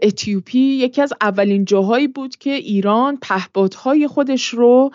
[0.03, 4.91] اتیوپی یکی از اولین جاهایی بود که ایران پهپادهای خودش رو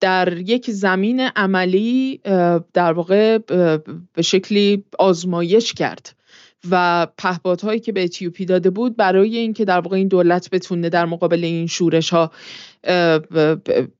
[0.00, 2.20] در یک زمین عملی
[2.74, 3.38] در واقع
[4.14, 6.16] به شکلی آزمایش کرد
[6.70, 11.06] و پهپادهایی که به اتیوپی داده بود برای اینکه در واقع این دولت بتونه در
[11.06, 12.30] مقابل این شورش ها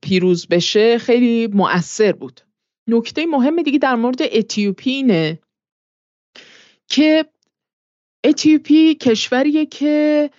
[0.01, 2.41] پیروز بشه خیلی مؤثر بود.
[2.87, 5.39] نکته مهم دیگه در مورد اتیوپی اینه
[6.87, 7.25] که
[8.23, 10.29] اتیوپی کشوریه که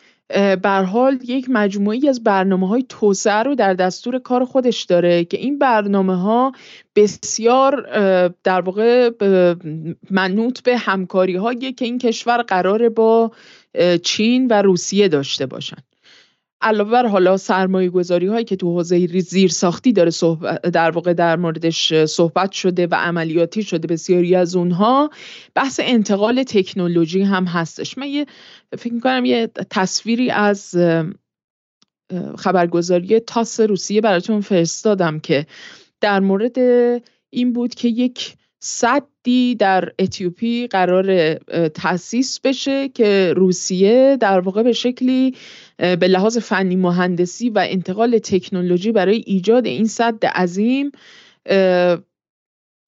[0.63, 5.37] بر حال یک مجموعی از برنامه های توسعه رو در دستور کار خودش داره که
[5.37, 6.53] این برنامه ها
[6.97, 7.81] بسیار
[8.45, 9.11] در واقع
[10.11, 13.33] منوط به همکاری هایی که این کشور قراره با
[14.03, 15.79] چین و روسیه داشته باشن.
[16.62, 20.10] علاوه بر حالا سرمایه گذاری هایی که تو حوزه زیر ساختی داره
[20.72, 25.10] در واقع در موردش صحبت شده و عملیاتی شده بسیاری از اونها
[25.55, 27.98] بحث انتقال تکنولوژی هم هستش.
[27.98, 28.26] من یه
[28.78, 30.74] فکر می‌کنم یه تصویری از
[32.39, 35.47] خبرگزاری تاس روسیه براتون فرستادم که
[36.01, 36.59] در مورد
[37.30, 38.34] این بود که یک
[38.64, 41.34] صدی در اتیوپی قرار
[41.68, 45.36] تاسیس بشه که روسیه در واقع به شکلی
[45.76, 50.90] به لحاظ فنی مهندسی و انتقال تکنولوژی برای ایجاد این صد عظیم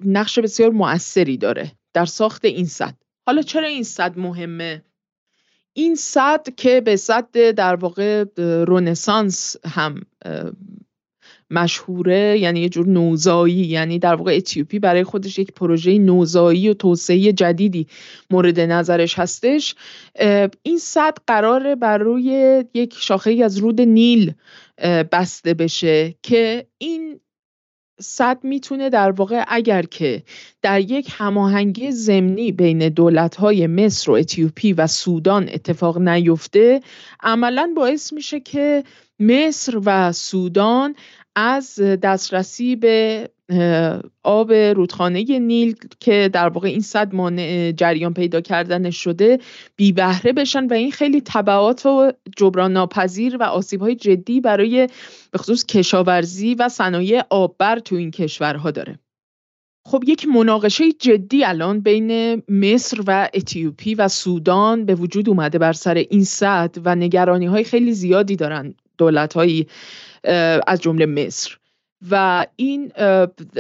[0.05, 2.95] نقش بسیار مؤثری داره در ساخت این صد.
[3.27, 4.83] حالا چرا این صد مهمه؟
[5.73, 8.25] این صد که به صد در واقع
[8.67, 10.01] رونسانس هم
[11.55, 16.75] مشهوره یعنی یه جور نوزایی یعنی در واقع اتیوپی برای خودش یک پروژه نوزایی و
[16.75, 17.87] توسعه جدیدی
[18.31, 19.75] مورد نظرش هستش.
[20.63, 24.33] این صد قراره بر روی یک شاخه از رود نیل
[25.13, 27.21] بسته بشه که این
[28.01, 30.23] صد می‌تونه در واقع اگر که
[30.63, 36.81] در یک هماهنگی ضمنی بین دولت‌های مصر و اتیوپی و سودان اتفاق نیفته
[37.23, 38.85] عملا باعث میشه که
[39.21, 40.95] مصر و سودان
[41.37, 43.29] از دسترسی به
[44.23, 49.39] آب رودخانه نیل که در واقع این صد مانع جریان پیدا کردن شده
[49.77, 54.89] بی بهره بشن و این خیلی تبعات و جبران ناپذیر و آسیب های جدی برای
[55.31, 58.99] به خصوص کشاورزی و صنایع آببر تو این کشورها داره.
[59.87, 65.73] خب یک مناقشه جدی الان بین مصر و اتیوپی و سودان به وجود اومده بر
[65.73, 69.37] سر این صد و نگرانی های خیلی زیادی دارن دولت
[70.67, 71.57] از جمله مصر.
[72.11, 72.93] و این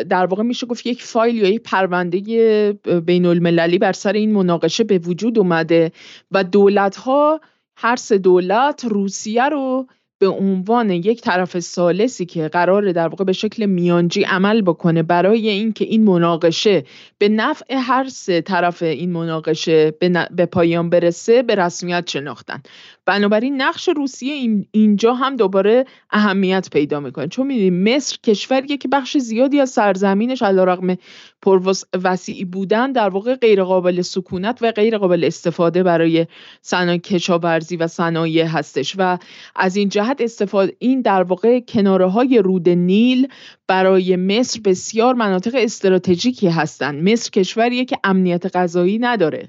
[0.08, 2.72] در واقع میشه گفت یک فایل یا یک پرونده
[3.06, 5.92] بین المللی بر سر این مناقشه به وجود اومده
[6.30, 7.40] و دولت ها
[7.76, 9.86] هر سه دولت روسیه رو
[10.18, 15.48] به عنوان یک طرف سالسی که قراره در واقع به شکل میانجی عمل بکنه برای
[15.48, 16.84] اینکه این مناقشه
[17.18, 19.90] به نفع هر سه طرف این مناقشه
[20.36, 22.62] به, پایان برسه به رسمیت شناختن.
[23.06, 27.28] بنابراین نقش روسیه اینجا هم دوباره اهمیت پیدا می‌کنه.
[27.28, 30.96] چون می‌دونیم مصر کشوریه که بخش زیادی از سرزمینش علیرغم
[31.42, 36.26] پرواز وسیعی بودن در واقع غیر قابل سکونت و غیر قابل استفاده برای
[36.62, 38.94] صنایع کشاورزی و صنایع هستش.
[38.98, 39.18] و
[39.56, 39.88] از این
[40.20, 43.28] استفاده این در واقع کناره های رود نیل
[43.66, 47.08] برای مصر بسیار مناطق استراتژیکی هستند.
[47.08, 49.48] مصر کشوریه که امنیت غذایی نداره.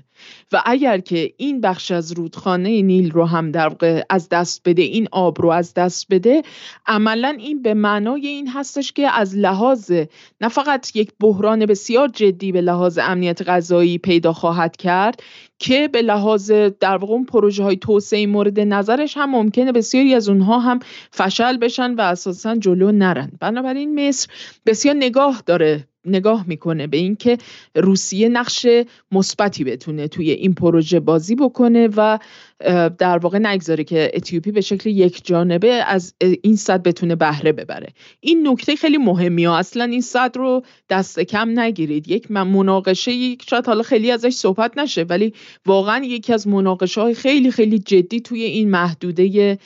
[0.51, 4.81] و اگر که این بخش از رودخانه نیل رو هم در واقع از دست بده
[4.81, 6.41] این آب رو از دست بده
[6.87, 9.91] عملا این به معنای این هستش که از لحاظ
[10.41, 15.21] نه فقط یک بحران بسیار جدی به لحاظ امنیت غذایی پیدا خواهد کرد
[15.59, 20.29] که به لحاظ در واقع اون پروژه های توسعه مورد نظرش هم ممکنه بسیاری از
[20.29, 20.79] اونها هم
[21.11, 23.31] فشل بشن و اساسا جلو نرن.
[23.39, 24.29] بنابراین مصر
[24.65, 27.37] بسیار نگاه داره نگاه می‌کنه به اینکه
[27.75, 28.67] روسیه نقش
[29.11, 32.19] مثبتی بتونه توی این پروژه بازی بکنه و
[32.97, 37.87] در واقع نگذاره که اتیوپی به شکل یک جانبه از این صد بتونه بهره ببره.
[38.19, 39.57] این نکته خیلی مهمی ها.
[39.57, 42.07] اصلا این صد رو دست کم نگیرید.
[42.07, 45.33] یک مناقشه یک شاید حالا خیلی ازش صحبت نشه ولی
[45.65, 49.57] واقعا یکی از مناقشه های خیلی خیلی جدی توی این محدوده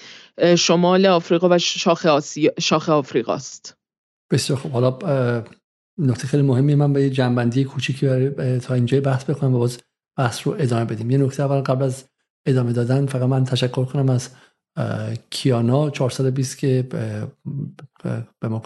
[0.58, 3.78] شمال آفریقا و شاخ, آسیا، شاخ آفریقاست.
[4.32, 4.92] بسیار خب حالا
[6.00, 9.80] نکته خیلی مهمی من به یه جنبندی کوچیکی برای تا اینجا بحث بکنم و باز
[10.18, 11.12] بحث رو ادامه بدیم.
[11.12, 12.04] یه نکته اول قبل از
[12.46, 14.30] ادامه دادن فقط من تشکر کنم از
[15.30, 16.88] کیانا 420 که
[18.40, 18.62] به ما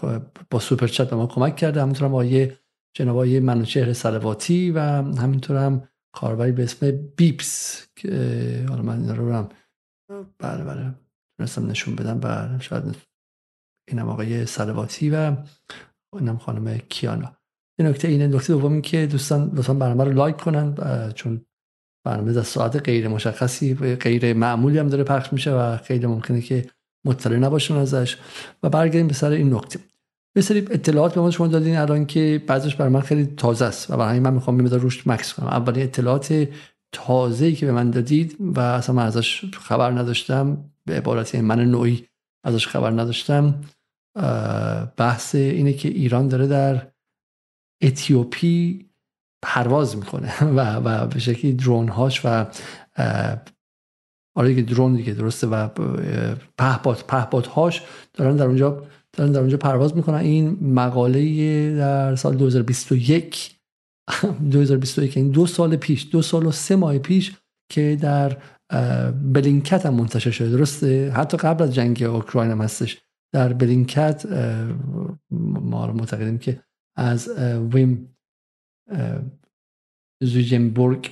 [0.50, 1.82] با سوپر چت به ما کمک کرده.
[1.82, 2.52] همینطور هم آقای
[2.96, 4.80] جناب آقای منوچهر سلواتی و
[5.18, 9.48] همینطور هم کاربری به اسم بیپس که حالا من رو هم
[10.38, 10.94] بله بله.
[11.38, 12.20] تونستم نشون بدم.
[12.20, 12.96] بله شاید
[13.88, 15.36] اینم آقای سلواتی و
[16.18, 17.32] اینم خانم کیانا.
[17.78, 20.74] این نکته اینه نکته دومی که دوستان لطفا برنامه رو لایک کنن
[21.14, 21.40] چون
[22.06, 26.66] برنامه در ساعت غیر مشخصی غیر معمولی هم داره پخش میشه و خیلی ممکنه که
[27.06, 28.16] مطلع نباشن ازش.
[28.62, 29.78] و برگردیم به سر این نکته.
[30.34, 33.90] به سری اطلاعات به ما شما دادین الان که بعضش برای من خیلی تازه است
[33.90, 35.46] و برای من می‌خوام میمدار روش مکس کنم.
[35.46, 36.48] اولین اطلاعات
[36.92, 42.06] تازه‌ای که به من دادید و اصلا من ازش خبر نداشتم به عبارتی من نوعی
[42.44, 43.60] ازش خبر نداشتم
[44.96, 46.92] بحث اینه که ایران داره در
[47.82, 48.88] اتیوپی
[49.42, 52.46] پرواز می‌کنه و و به شکلی درون هاش و
[54.36, 55.68] آره دیگه درون دیگه درسته و
[56.58, 57.82] پهپاد پهپاد هاش
[58.12, 60.18] دارن در اونجا دارن در اونجا پرواز می‌کنن.
[60.18, 63.50] این مقاله در سال 2021
[64.50, 67.32] 2021 این دو سال پیش دو سال و سه ماه پیش
[67.72, 68.36] که در
[69.10, 70.50] بلینکت هم منتشر شده.
[70.50, 73.03] درسته؟ حتی قبل از جنگ اوکراین هم هستش.
[73.34, 74.26] در بلینکت
[75.30, 76.60] ما معتقدیم که
[76.96, 77.28] از
[77.72, 78.16] ویم
[80.22, 81.10] زوجنبورگ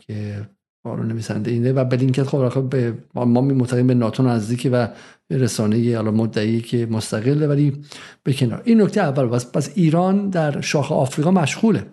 [0.00, 0.48] که
[0.84, 4.88] رو نویسنده اینه و بلینکت خب به ما معتقدیم به ناتو نزدیکی و
[5.30, 7.82] رسانه حالا مدعی که مستقله ولی
[8.22, 8.62] به کنار.
[8.64, 11.86] این نکته اول بس پس ایران در شاخ آفریقا مشغوله.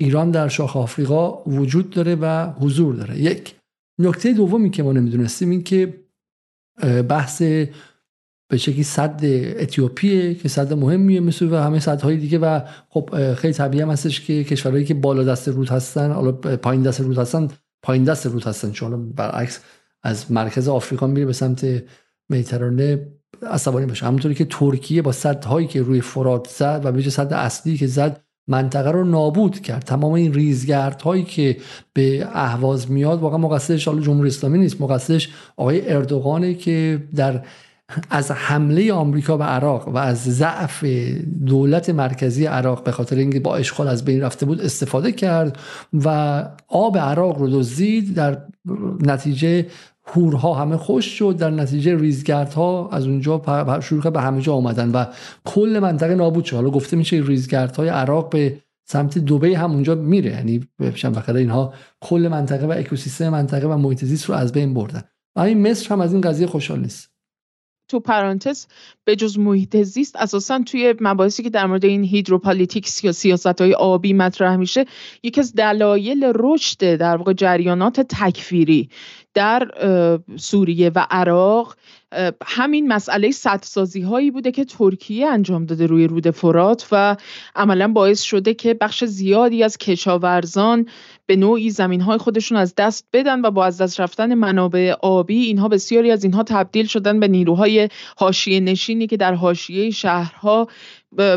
[0.00, 3.18] ایران در شاخ آفریقا وجود داره و حضور داره.
[3.18, 3.54] یک
[4.00, 6.04] نکته دومی که ما نمی‌دونستیم این که
[7.08, 7.42] بحث
[8.48, 9.20] به شکلی صد
[9.58, 14.20] اتیوپیه که صد مهمیه مثل و همه صدهای دیگه و خب خیلی طبیعی هم هستش
[14.20, 17.48] که کشورهایی که بالا دست رود هستن حالا پایین دست رود هستن
[17.84, 18.70] پایین دست رود هستن.
[18.70, 19.60] چون برعکس
[20.02, 21.82] از مرکز آفریقا میره به سمت
[22.30, 23.06] مدیترانه
[23.42, 24.06] عصبانی بشه.
[24.06, 28.20] همونطوری که ترکیه با صدهایی که روی فرات زد و به صد اصلی که زد
[28.48, 29.82] منطقه رو نابود کرد.
[29.82, 31.56] تمام این ریزگرد هایی که
[31.92, 34.80] به اهواز میاد واقعا مقصرش حالا جمهوری اسلامی نیست.
[34.80, 37.44] مقصرش آقای اردوغانه که در
[38.10, 40.84] از حمله آمریکا به عراق و از ضعف
[41.46, 45.58] دولت مرکزی عراق به خاطر اینکه با اشغال از بین رفته بود استفاده کرد
[46.04, 46.08] و
[46.68, 48.14] آب عراق رو دزدید.
[48.14, 48.42] در
[49.00, 49.66] نتیجه
[50.06, 51.36] هورها همه خشک شد.
[51.36, 53.42] در نتیجه ریزگردها از اونجا
[53.80, 55.04] شروع به همه جا آمدن و
[55.44, 56.56] کل منطقه نابود شد.
[56.56, 58.58] حالا گفته میشه ریزگردهای عراق به
[58.88, 60.30] سمت دوبی هم اونجا میره.
[60.30, 60.60] یعنی
[60.94, 65.02] چند اینها کل منطقه و اکوسیستم منطقه و محیط زیست رو از بین بردن.
[65.36, 67.13] این مصر هم از این قضیه خوشحال نیست.
[67.88, 68.66] تو پرانتز
[69.04, 73.74] به جز محیط زیست اساسا توی مباحثی که در مورد این hydropolitics یا سیاست های
[73.74, 74.84] آبی مطرح میشه
[75.22, 78.88] یکی از دلایل رشد در واقع جریانات تکفیری
[79.34, 79.70] در
[80.36, 81.76] سوریه و عراق
[82.46, 87.16] همین مسئله سدسازی هایی بوده که ترکیه انجام داده روی رود فرات و
[87.56, 90.86] عملا باعث شده که بخش زیادی از کشاورزان
[91.26, 95.44] به نوعی زمین های خودشون از دست بدن و با از دست رفتن منابع آبی
[95.44, 100.68] اینها بسیاری از اینها تبدیل شدن به نیروهای حاشیه نشینی که در حاشیه شهرها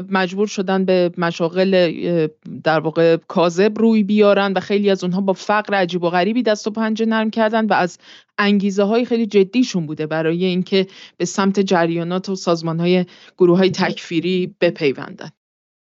[0.09, 2.27] مجبور شدن به مشاغل
[2.63, 6.67] در واقع کاذب روی بیارن و خیلی از اونها با فقر عجیب و غریبی دست
[6.67, 7.97] و پنجه نرم کردن و از
[8.37, 10.87] انگیزه های خیلی جدیشون بوده برای اینکه
[11.17, 13.05] به سمت جریانات و سازمان های
[13.37, 15.29] گروه های تکفیری بپیوندن.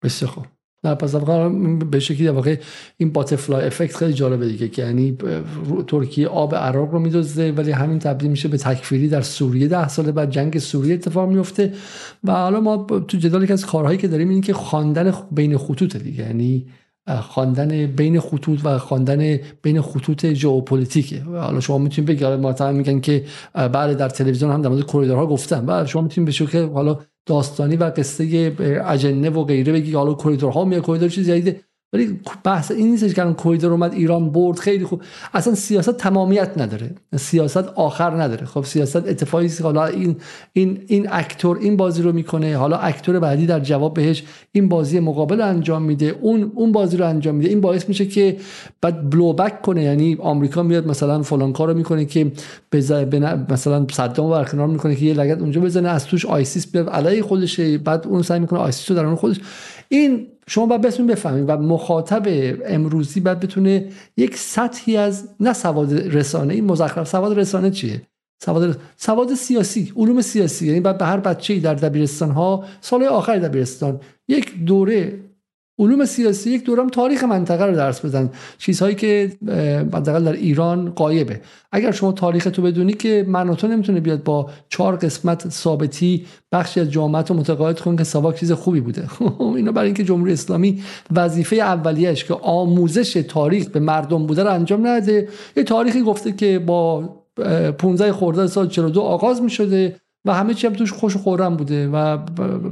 [0.02, 0.46] بسیار خوب.
[0.84, 1.14] نه پس
[1.90, 2.56] به شکلی در واقع
[2.96, 5.16] این باتفلای افکت خیلی جالبه دیگه که یعنی
[5.86, 10.10] ترکیه آب عراق رو میدزده ولی همین تبدیل میشه به تکفیری در سوریه ده سال
[10.10, 11.72] بعد جنگ سوریه اتفاق میفته
[12.24, 15.96] و حالا ما تو جدال که از کارهایی که داریم این که خواندن بین خطوط
[15.96, 16.66] دیگه یعنی
[17.08, 21.22] خواندن بین خطوط و خواندن بین خطوط ژئوپلیتیکه.
[21.22, 23.24] حالا شما می‌تونید بگید ما میگن که
[23.54, 27.76] بعد در تلویزیون هم در مورد کریدورها گفتن بعد شما می‌تونید به شکل حالا داستانی
[27.76, 28.54] و قصه
[28.84, 31.60] اجنه و غیره بگی حالا کریدورها میاد کریدور چیز جدیده.
[31.92, 35.02] ولی بحث این نیستش که کریدور اومد ایران برد خیلی خوب.
[35.34, 36.90] اصلا سیاست تمامیت نداره.
[37.16, 38.46] سیاست آخر نداره.
[38.46, 40.16] خب سیاست اتفاقی است حالا این
[40.52, 45.00] این این actor این بازی رو می‌کنه حالا actor بعدی در جواب بهش این بازی
[45.00, 47.48] مقابل انجام میده اون اون بازی رو انجام میده.
[47.48, 48.36] این باعث میشه که
[48.80, 49.82] بعد blowback کنه.
[49.82, 52.32] یعنی آمریکا میاد مثلا فلان کارو می‌کنه که
[53.48, 56.88] مثلا صدام برکنار می‌کنه که یه لگد اونجا بزنه از توش ISIS بیاد.
[56.88, 57.78] علیه خودشه.
[57.78, 59.40] بعد اون سعی می‌کنه ISIS رو در اون خودش
[59.88, 62.22] این شما باید بتونید بفهمید و مخاطب
[62.66, 68.02] امروزی باید بتونه یک سطحی از نه سواد رسانه این مزخرف سواد رسانه چیه؟
[68.44, 70.66] سواد سواد سیاسی علوم سیاسی.
[70.66, 74.00] یعنی بعد به هر بچه‌ای در دبیرستان ها سال آخر دبیرستان.
[74.28, 75.18] یک دوره
[75.78, 79.32] علوم سیاسی یک دورم تاریخ منطقه رو درس بدن چیزهایی که
[79.92, 81.40] حداقل در ایران قایبه.
[81.72, 86.90] اگر شما تاریخ تو بدونی که من نمی‌تونه بیاد با چهار قسمت ثابتی بخشی از
[86.90, 89.08] جامعه رو متقاعد کن که سواک چیز خوبی بوده.
[89.56, 94.86] اینا برای اینکه جمهوری اسلامی وظیفه اولیه‌اش که آموزش تاریخ به مردم بوده رو انجام
[94.86, 95.28] نده.
[95.56, 97.08] یه تاریخی گفته که با
[97.78, 101.56] 15 خرداد سال 42 آغاز می شده و همه چی هم توش خوش و خورم
[101.56, 102.16] بوده و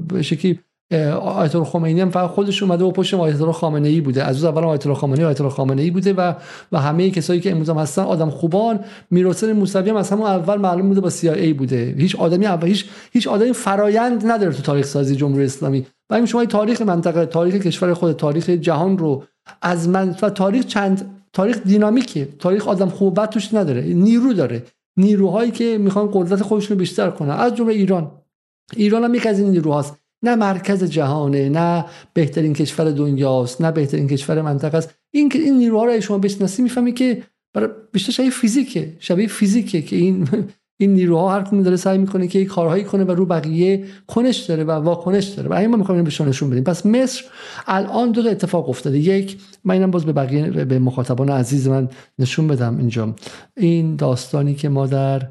[0.09, 0.61] به شکلی
[0.93, 4.25] آیت الله خمینی هم فقط خودش اومده و پشت آیت الله خامنه ای بوده.
[4.25, 6.35] از اول آیت الله خامنه آیت الله خامنه ای بوده و
[6.73, 8.81] و همه کسایی که امروز هم هستن آدم خوبان.
[9.11, 11.95] میرحسین موسوی هم از همون اول معلوم بوده با ای بوده.
[11.99, 15.87] هیچ آدمی اول هیچ هیچ آدمی فرایند نداره تو تاریخ سازی جمهوری اسلامی.
[16.11, 19.23] و این شما تاریخ منطقه تاریخ کشور خود تاریخ جهان رو
[19.63, 22.29] از من و تاریخ چند تاریخ دینامیکه.
[22.39, 23.83] تاریخ آدم خوب توش نداره.
[23.83, 24.63] نیرو داره.
[24.97, 27.31] نیروهایی که می‌خوان قدرت خودشون بیشتر کنن.
[27.31, 28.11] از جمله ایران.
[28.77, 30.00] ایران هم یک از این نیروهاست.
[30.23, 31.85] نه مرکز جهانه نه
[32.15, 34.95] بهترین کشور دنیاست نه بهترین کشور منطقه است.
[35.15, 37.23] این این نیروها رو شما بشناسی می‌فهمی که
[37.55, 40.29] برای بیشتر شبیه فیزیکه شبیه فیزیکه که این
[40.81, 44.65] این نیروها هر کدوم داره سعی می‌کنه که کارهایی کنه و رو بقیه کنش داره
[44.65, 45.49] و واکنش داره.
[45.49, 46.65] و ما می‌خوایم به نشون بدیم.
[46.65, 47.25] پس مصر
[47.67, 48.99] الان دو اتفاق افتاده.
[48.99, 51.89] یک من اینم باز به بقیه به مخاطبان عزیز من
[52.19, 53.15] نشون بدم اینجا.
[53.57, 55.29] این داستانی که ما در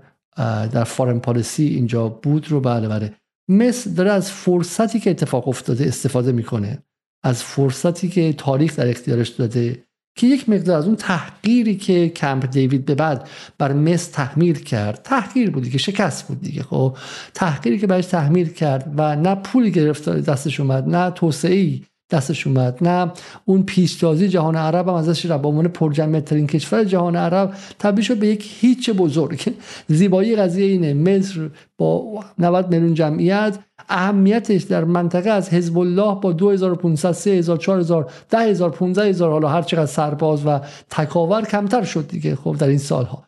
[0.72, 3.14] در فارن پالیسی اینجا بود رو بله بله.
[3.50, 6.84] مصر داره از فرصتی که اتفاق افتاده استفاده می‌کنه
[7.24, 9.84] از فرصتی که تاریخ در اختیارش داده
[10.18, 15.02] که یک مقدار از اون تحقیری که کمپ دیوید به بعد بر مصر تحمیل کرد.
[15.04, 16.98] تحقیر بودی که شکست بود دیگه خب؟
[17.34, 21.80] تحقیری که برش تحمیل کرد و نه پولی گرفت دستش اومد نه توسعه
[22.12, 22.78] دستش اومد.
[22.82, 23.12] نه
[23.46, 28.18] اون پیشتازی جهان عرب هم ازش را به عنوان پرجمعیت کشور جهان عرب تبدیل شد
[28.18, 29.54] به یک هیچ بزرگ.
[29.88, 30.94] زیبایی قضیه اینه.
[30.94, 33.60] مصر با 90 میلیون جمعیت
[33.90, 39.86] اهمیتش در منطقه از حزب الله با 2500 3000 4000 10000 15000 حالا هر چقدر
[39.86, 40.60] سرباز و
[40.90, 43.28] تکاور کمتر شد دیگه خب در این سالها.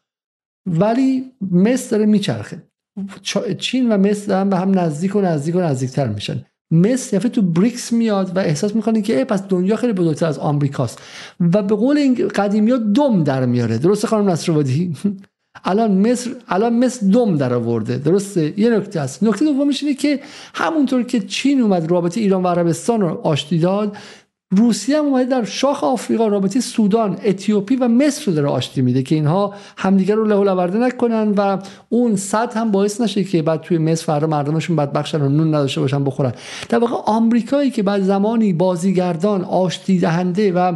[0.65, 2.63] ولی مصر داره میچرخه.
[3.59, 6.45] چین و مصر هم به هم نزدیک و نزدیک و نزدیکتر میشن.
[6.71, 10.99] مصر یفه تو بریکس میاد و احساس می‌کنه که پس دنیا خیلی بزرگتر از آمریکاست.
[11.39, 13.77] و به قول این قدیمی ها دم در میاره.
[13.77, 14.93] درسته خانم نصرآبادی؟
[15.63, 17.97] الان مصر الان مصر دم در آورده.
[17.97, 20.19] درسته؟ یه نکته است نکته دومش اینه که
[20.53, 23.97] همونطور که چین اومد رابطه ایران و عربستان رو آشتی داد
[24.55, 29.03] روسیه هم اومده در شاخ آفریقا رابطه سودان اتیوپی و مصر رو داره آشتی میده
[29.03, 31.57] که اینها همدیگر رو له آورده نکنن و
[31.89, 35.81] اون صد هم باعث نشه که بعد توی مصر فردا مردمشون بدبخشن و نون نداشته
[35.81, 36.33] باشن بخورن.
[36.69, 40.75] در واقع آمریکایی که بعد زمانی بازیگردان آشتی دهنده و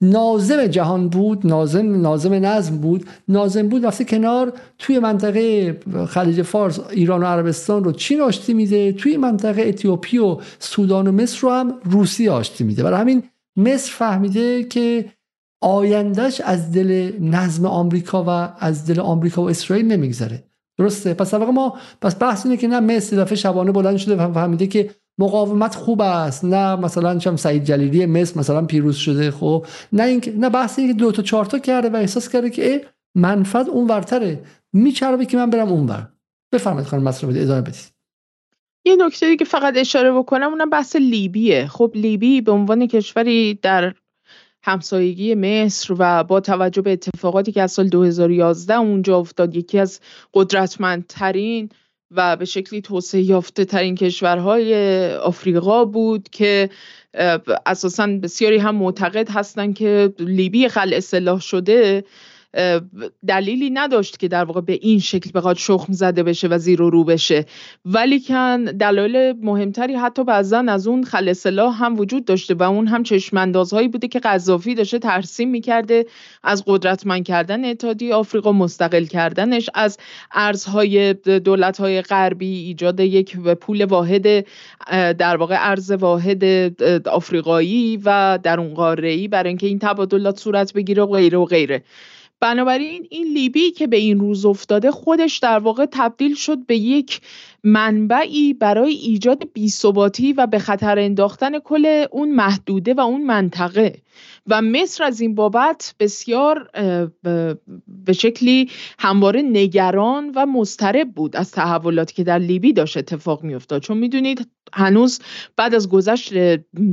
[0.00, 3.06] نازم جهان بود نازم نازم نظم بود.
[3.28, 5.72] نازم بود رفته کنار توی منطقه
[6.08, 11.12] خلیج فارس ایران و عربستان رو چین آشتی میده توی منطقه اتیوپی و سودان و
[11.12, 12.82] مصر رو هم روسیه آشتی میده.
[12.82, 13.22] برای همین
[13.56, 15.04] مصر فهمیده که
[15.60, 20.44] آیندهش از دل نظم آمریکا و از دل آمریکا و اسرائیل نمیگذره.
[20.78, 24.90] درسته؟ پس ما پس بحث اینه که نه مصر دفعه شبانه بلند شده فهمیده که
[25.18, 26.44] مقاومت خوب است.
[26.44, 29.66] نه مثلا چم سعید جلیلی مصر مثلا پیروز شده خب.
[29.92, 33.68] نه اینکه نه بحث اینکه دو تا چهار تا کرده و احساس کرده که منفعت
[33.68, 34.42] اون ورتره
[34.72, 36.08] میچربه که من برم اونور.
[36.52, 37.92] بفرمایید خانم مصر بدید ادامه بدید.
[38.84, 41.66] یه نکته که فقط اشاره بکنم اونم بحث لیبیه.
[41.66, 43.94] خب لیبی به عنوان کشوری در
[44.62, 50.00] همسایگی مصر و با توجه به اتفاقاتی که از سال 2011 اونجا افتاد یکی از
[50.34, 51.68] قدرتمندترین
[52.10, 54.74] و به شکلی توسعه یافته ترین کشورهای
[55.14, 56.70] آفریقا بود که
[57.66, 62.04] اساسا بسیاری هم معتقد هستند که لیبی خل اصلاح شده.
[63.26, 66.90] دلیلی نداشت که در واقع به این شکل بخواد شخم زده بشه و زیر و
[66.90, 67.44] رو بشه.
[67.84, 73.02] ولی کن دلایل مهمتری حتی بعضا از اون خلصلا هم وجود داشته و اون هم
[73.02, 76.06] چشماندازهایی بوده که قذافی داشته ترسیم می‌کرده
[76.42, 79.98] از قدرتمند کردن اتحادیه آفریقا مستقل کردنش از
[80.32, 84.46] ارزهای دولتهای غربی ایجاد یک پول واحد
[85.18, 86.44] در واقع ارز واحد
[87.08, 91.44] آفریقایی و در اون قاره ای برای اینکه این تبادلات صورت بگیره و غیره و
[91.44, 91.82] غیره.
[92.40, 97.20] بنابراین این لیبی که به این روز افتاده خودش در واقع تبدیل شد به یک
[97.64, 104.02] منبعی برای ایجاد بیثباتی و به خطر انداختن کل اون محدوده و اون منطقه.
[104.46, 106.70] و مصر از این بابت بسیار
[108.04, 113.82] به شکلی همواره نگران و مضطرب بود از تحولاتی که در لیبی داشت اتفاق میافتاد.
[113.82, 115.20] چون می‌دونید هنوز
[115.56, 116.34] بعد از گذشت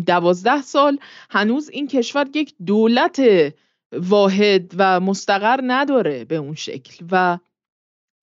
[0.06, 0.98] دوازده سال
[1.30, 3.22] هنوز این کشور یک دولت
[4.00, 7.38] واحد و مستقر نداره به اون شکل و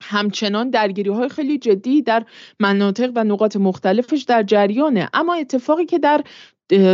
[0.02, 2.24] همچنان درگیری های خیلی جدی در
[2.60, 5.08] مناطق و نقاط مختلفش در جریانه.
[5.14, 6.24] اما اتفاقی که در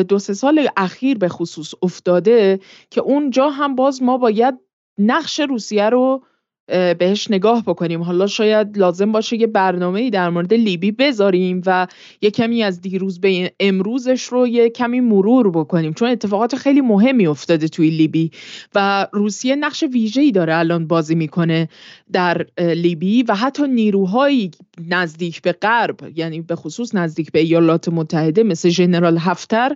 [0.03, 2.61] دو سه سال اخیر به خصوص افتاده
[2.91, 4.55] که اونجا هم باز ما باید
[4.99, 6.25] نقش روسیه رو
[6.69, 8.03] بهش نگاه بکنیم.
[8.03, 11.87] حالا شاید لازم باشه یه برنامه در مورد لیبی بذاریم و
[12.21, 15.93] یه کمی از دیروز به امروزش رو یه کمی مرور بکنیم.
[15.93, 18.31] چون اتفاقات خیلی مهمی افتاده توی لیبی
[18.75, 21.69] و روسیه نقش ویژه‌ای داره الان بازی می‌کنه
[22.13, 24.51] در لیبی و حتی نیروهایی
[24.89, 29.75] نزدیک به غرب یعنی به خصوص نزدیک به ایالات متحده مثل ژنرال هفتر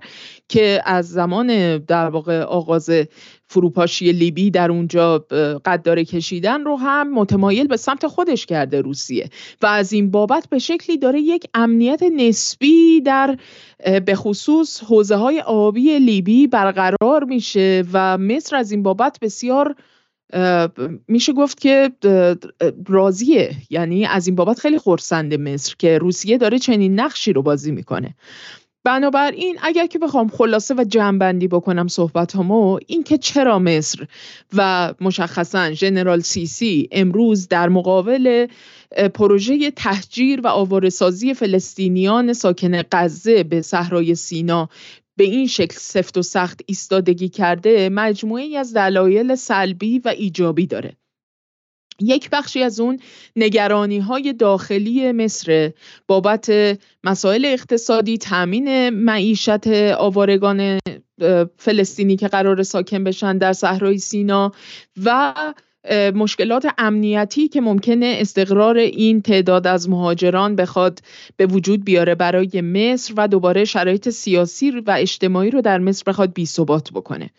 [0.48, 2.90] که از زمان در واقع آغاز
[3.52, 5.18] فروپاشی لیبی در اونجا
[5.64, 9.28] قداره کشیدن رو هم متمایل به سمت خودش کرده روسیه.
[9.62, 13.36] و از این بابت به شکلی داره یک امنیت نسبی در
[14.06, 17.84] به خصوص حوزه های آبی لیبی برقرار میشه.
[17.92, 19.74] و مصر از این بابت بسیار
[21.08, 21.90] میشه گفت که
[22.88, 23.54] راضیه.
[23.70, 28.14] یعنی از این بابت خیلی خورسنده مصر که روسیه داره چنین نقشی رو بازی می‌کنه.
[28.84, 34.06] بنابراین اگر که بخوام خلاصه و جمعبندی بکنم صحبت همو این که چرا مصر
[34.56, 38.46] و مشخصا ژنرال سیسی امروز در مقابل
[39.14, 44.68] پروژه تهجیر و آوارسازی فلسطینیان ساکن غزه به صحرای سینا
[45.16, 50.96] به این شکل سفت و سخت ایستادگی کرده مجموعی از دلایل سلبی و ایجابی داره.
[52.02, 53.00] یک بخشی از اون
[53.36, 55.72] نگرانی های داخلی مصر
[56.06, 56.52] بابت
[57.04, 59.66] مسائل اقتصادی تامین معیشت
[59.98, 60.78] آوارگان
[61.56, 64.52] فلسطینی که قرار ساکن بشن در صحرای سینا
[65.04, 65.34] و
[66.14, 70.98] مشکلات امنیتی که ممکنه استقرار این تعداد از مهاجران بخواد
[71.36, 76.32] به وجود بیاره برای مصر و دوباره شرایط سیاسی و اجتماعی رو در مصر بخواد
[76.32, 77.30] بی ثبات بکنه.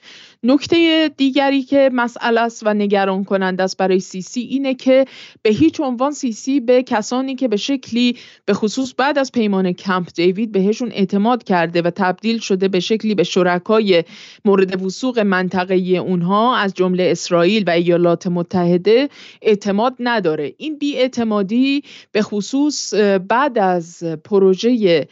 [0.45, 5.05] نکته دیگری که مسئله است و نگران کننده است برای سیسی اینه که
[5.41, 10.07] به هیچ عنوان سیسی به کسانی که به شکلی به خصوص بعد از پیمان کمپ
[10.15, 14.03] دیوید بهشون اعتماد کرده و تبدیل شده به شکلی به شرکای
[14.45, 19.09] مورد وسوق منطقه اونها از جمله اسرائیل و ایالات متحده
[19.41, 20.53] اعتماد نداره.
[20.57, 22.93] این بیاعتمادی به خصوص
[23.27, 25.07] بعد از پروژه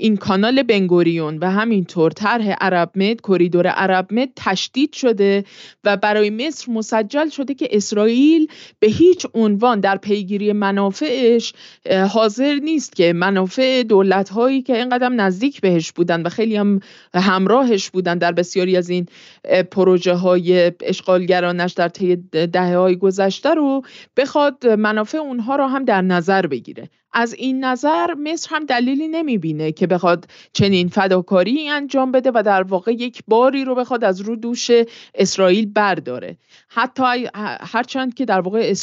[0.00, 5.44] این کانال بنگوریون و همینطور طرح عرب مد کریدور عرب مد تشدید شده
[5.84, 8.46] و برای مصر مسجل شده که اسرائیل
[8.78, 11.52] به هیچ عنوان در پیگیری منافعش
[12.10, 16.80] حاضر نیست که منافع دولت هایی که اینقدر نزدیک بهش بودن و خیلی هم
[17.14, 19.06] همراهش بودن در بسیاری از این
[19.70, 22.16] پروژه های اشغالگرانش در طی
[22.52, 23.82] دهه های گذشته رو
[24.16, 26.88] بخواد منافع اونها رو هم در نظر بگیره.
[27.18, 32.62] از این نظر مصر هم دلیلی نمی‌بینه که بخواد چنین فداکاری انجام بده و در
[32.62, 34.70] واقع یک باری رو بخواد از رو دوش
[35.14, 36.36] اسرائیل برداره.
[36.68, 37.28] حتی
[37.60, 38.74] هرچند که در واقع,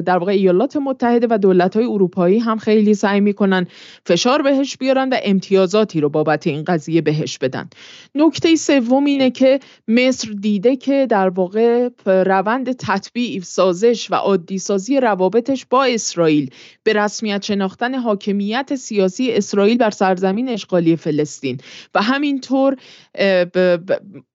[0.00, 3.66] در واقع ایالات متحده و دولت های اروپایی هم خیلی سعی می‌کنن
[4.06, 7.70] فشار بهش بیارن و امتیازاتی رو بابت این قضیه بهش بدن.
[8.14, 15.00] نکته سوم اینه که مصر دیده که در واقع روند تطبیع سازش و عادی سازی
[15.00, 16.50] روابطش با اسرائیل
[16.84, 17.42] به رسمیت
[17.72, 21.58] شناختن حاکمیت سیاسی اسرائیل بر سرزمین اشغالی فلسطین
[21.94, 22.76] و همینطور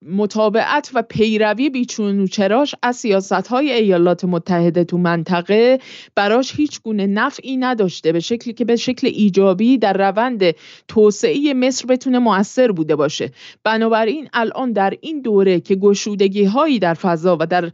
[0.01, 5.79] مطابقت و پیروی بیچون و چراش از سیاست های ایالات متحده تو منطقه
[6.15, 10.55] براش هیچ گونه نفعی نداشته به شکلی که به شکل ایجابی در روند
[10.87, 13.31] توسعه مصر بتونه موثر بوده باشه.
[13.63, 17.71] بنابراین الان در این دوره که گشودگی هایی در فضا و در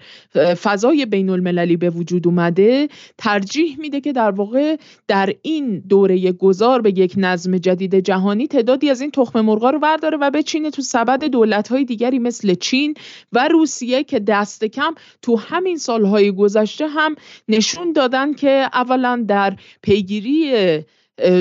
[0.56, 2.88] فضای بین المللی به وجود اومده
[3.18, 4.77] ترجیح میده که در واقع
[5.07, 9.80] در این دوره گذار به یک نظم جدید جهانی تعدادی از این تخم مرغا رو
[9.80, 12.93] برداره و بچینه تو سبد دولت های دیگری مثل چین
[13.31, 17.15] و روسیه که دست کم تو همین سالهای گذشته هم
[17.47, 20.53] نشون دادن که اولا در پیگیری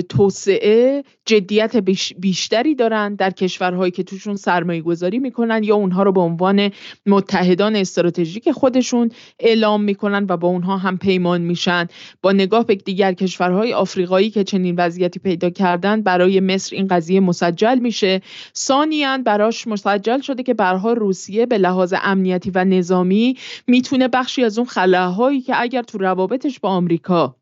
[0.09, 1.77] توسعه جدیت
[2.21, 6.71] بیشتری دارن در کشورهایی که توشون سرمایه گذاری می‌کنن یا اونها رو به عنوان
[7.07, 11.87] متحدان استراتژیک خودشون اعلام می‌کنن و با اونها هم پیمان میشن.
[12.23, 17.21] با نگاه به دیگر کشورهای آفریقایی که چنین وضعیتی پیدا کردن برای مصر این قضیه
[17.21, 18.21] مسجل میشه.
[18.57, 23.37] ثانیا براش مسجل شده که برها روسیه به لحاظ امنیتی و نظامی
[23.67, 27.37] می‌تونه بخشی از اون خلاهایی که اگر تو روابطش با آمریکا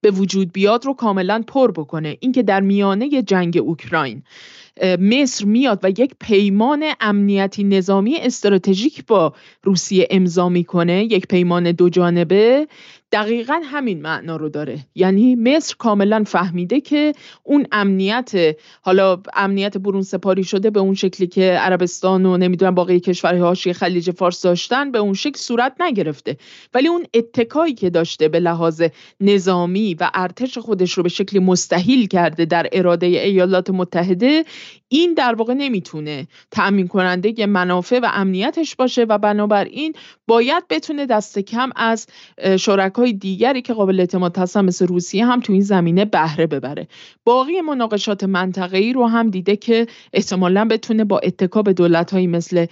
[0.00, 2.16] به وجود بیاد رو کاملا پر بکنه.
[2.20, 4.22] اینکه در میانه جنگ اوکراین
[5.00, 11.04] مصر میاد و یک پیمان امنیتی نظامی استراتژیک با روسیه امضا می‌کنه.
[11.04, 12.68] یک پیمان دو جانبه
[13.12, 14.78] دقیقا همین معنا رو داره.
[14.94, 17.12] یعنی مصر کاملا فهمیده که
[17.42, 23.00] اون امنیت حالا امنیت برون سپاری شده به اون شکلی که عربستان و نمی‌دونم باقی
[23.00, 26.36] کشورهای حاشیه خلیج فارس داشتن به اون شکل صورت نگرفته.
[26.74, 28.82] ولی اون اتکایی که داشته به لحاظ
[29.20, 34.44] نظامی و ارتش خودش رو به شکلی مستحیل کرده در اراده ایالات متحده
[34.88, 39.92] این در واقع نمی‌تونه تأمین کننده منافع و امنیتش باشه و بنابراین
[40.26, 42.06] باید بتونه دست کم از
[42.96, 46.88] شرکای دیگری که قابل اعتماد هستن مثل روسیه هم تو این زمینه بهره ببره.
[47.24, 52.66] باقی مناقشات منطقه‌ای رو هم دیده که احتمالا بتونه با اتکا به دولت‌هایی مثل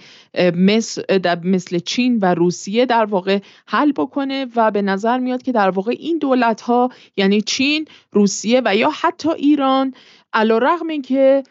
[0.55, 1.01] مثل
[1.43, 5.95] مثل چین و روسیه در واقع حل بکنه و به نظر میاد که در واقع
[5.99, 9.93] این دولت‌ها یعنی چین، روسیه و یا حتی ایران
[10.33, 11.43] علیرغم اینکه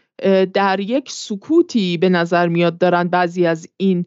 [0.55, 4.07] در یک سکوتی به نظر میاد دارن بعضی از این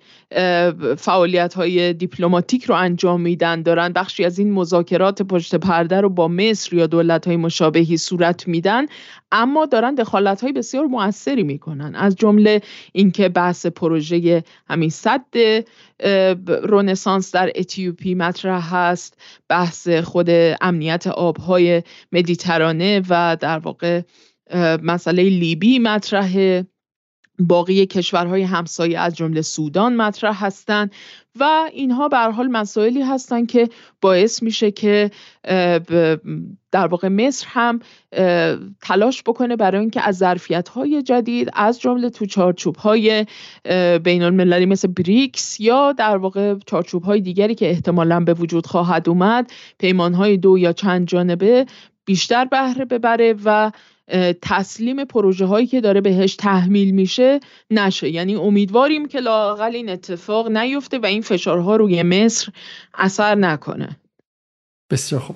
[0.97, 6.27] فعالیت های دیپلماتیک رو انجام میدن دارن بخشی از این مذاکرات پشت پرده رو با
[6.27, 8.85] مصر یا دولت های مشابهی صورت میدن
[9.31, 11.95] اما دارن دخالت های بسیار موثری می‌کنن.
[11.95, 12.61] از جمله
[12.91, 15.25] اینکه بحث پروژه همین صد
[16.47, 19.17] رونسانس در اتیوپی مطرح هست
[19.49, 20.29] بحث خود
[20.61, 24.01] امنیت آبهای مدیترانه و در واقع
[24.83, 26.67] مسئله لیبی مطرحه
[27.39, 30.91] باقی کشورهای همسایه از جمله سودان مطرح هستند
[31.39, 33.69] و اینها به حال مسائلی هستند که
[34.01, 35.11] باعث میشه که
[36.71, 37.79] در واقع مصر هم
[38.81, 43.25] تلاش بکنه برای اینکه از ظرفیت های جدید از جمله تو چارچوب های
[44.03, 49.09] بین المللی مثل بریکس یا در واقع چارچوب های دیگری که احتمالا به وجود خواهد
[49.09, 51.65] اومد پیمان های دو یا چند جانبه
[52.05, 53.71] بیشتر بهره ببره و
[54.41, 57.39] تسلیم پروژه هایی که داره بهش تحمیل میشه
[57.71, 58.09] نشه.
[58.09, 62.51] یعنی امیدواریم که لاقل این اتفاق نیفته و این فشارها روی مصر
[62.93, 63.97] اثر نکنه.
[64.91, 65.35] بسیار خوب.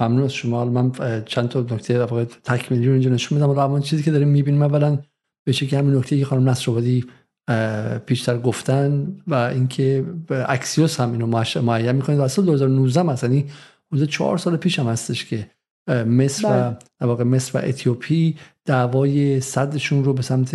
[0.00, 0.64] ممنون از شما.
[0.64, 0.92] من
[1.26, 3.58] چند تا نکته واقع تکمیلی رو اینجا نشون میدم.
[3.58, 4.98] اما چیزی که داریم می‌بینیم اولا
[5.46, 7.04] به شکلی همین نکته که خانم نصرآبادی
[8.06, 11.26] پیشتر گفتن و اینکه اکسیوس هم اینو
[11.62, 12.16] معین می‌کنه.
[12.16, 13.50] در سال 2019 مثلا یعنی
[13.92, 15.50] حدود چهار سال پیش هم هستش که
[15.88, 16.76] مصر و بله.
[17.00, 20.54] واقع مصر و اتیوپی دعوای صدشون رو به سمت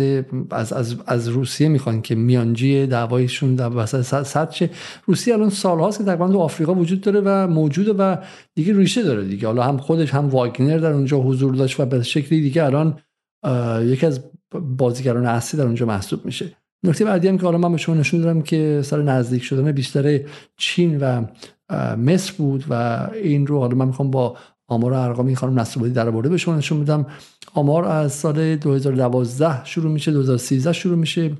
[0.50, 4.70] از, از, از روسیه می‌خوان که میانجی دعوایشون در وسط صد شه.
[5.06, 8.16] روسیه الان سالهاست که تقریبا تو آفریقا وجود داره و موجوده و
[8.54, 9.46] دیگه ریشه داره دیگه.
[9.46, 12.98] حالا هم خودش هم واگنر در اونجا حضور داشت و به شکلی دیگه الان
[13.82, 14.20] یکی از
[14.60, 16.56] بازیگران اصلی در اونجا محسوب میشه.
[16.82, 20.20] نکته بعدی هم که حالا من به شما نشون دادم که سر نزدیک شدن بیشتر
[20.56, 21.24] چین و
[21.96, 24.36] مصر بود و این رو حالا من می‌خوام با
[24.70, 26.28] آمار ارقامی خانم نصرآبادی در آورده.
[26.28, 27.06] به شما نشون میدم.
[27.54, 31.36] آمار از سال 2012 شروع میشه 2013 شروع میشه.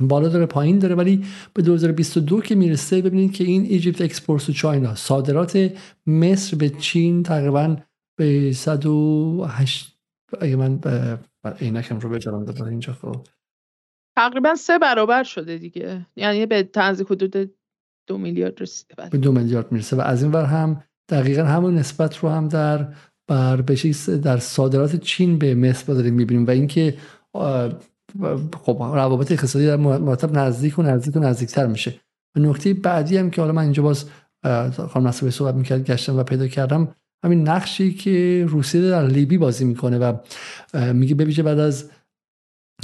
[0.00, 0.94] بالا داره پایین داره.
[0.94, 1.24] ولی
[1.54, 5.72] به 2022 که می‌رسه ببینید که این Egypt export to China صادرات
[6.06, 7.76] مصر به چین تقریبا
[8.18, 9.98] به 108
[10.40, 10.80] اگه من
[11.60, 12.92] عینکم رو بذارم در اینجا.
[12.92, 13.16] خب.
[14.16, 16.06] تقریبا سه برابر شده دیگه.
[16.16, 17.54] یعنی به تنزیل حدود
[18.08, 20.82] دو میلیارد رسیده به دو میلیارد می‌رسه و از این ور هم
[21.12, 22.86] دقیقا همون نسبت رو هم در
[23.28, 23.56] بر
[24.22, 26.94] در صادرات چین به مصر داریم می‌بینیم و اینکه
[28.64, 31.94] خب روابط اقتصادی در مرتب نزدیک و نزدیک و نزدیکتر میشه.
[32.36, 34.04] و نکته بعدی هم که حالا من اینجا باز
[34.88, 36.88] خانم نصبه صحبت می‌کرد گشتم و پیدا کردم
[37.24, 40.16] همین نقشی که روسیه در لیبی بازی می‌کنه و
[40.92, 41.90] میگه ببیشه بعد از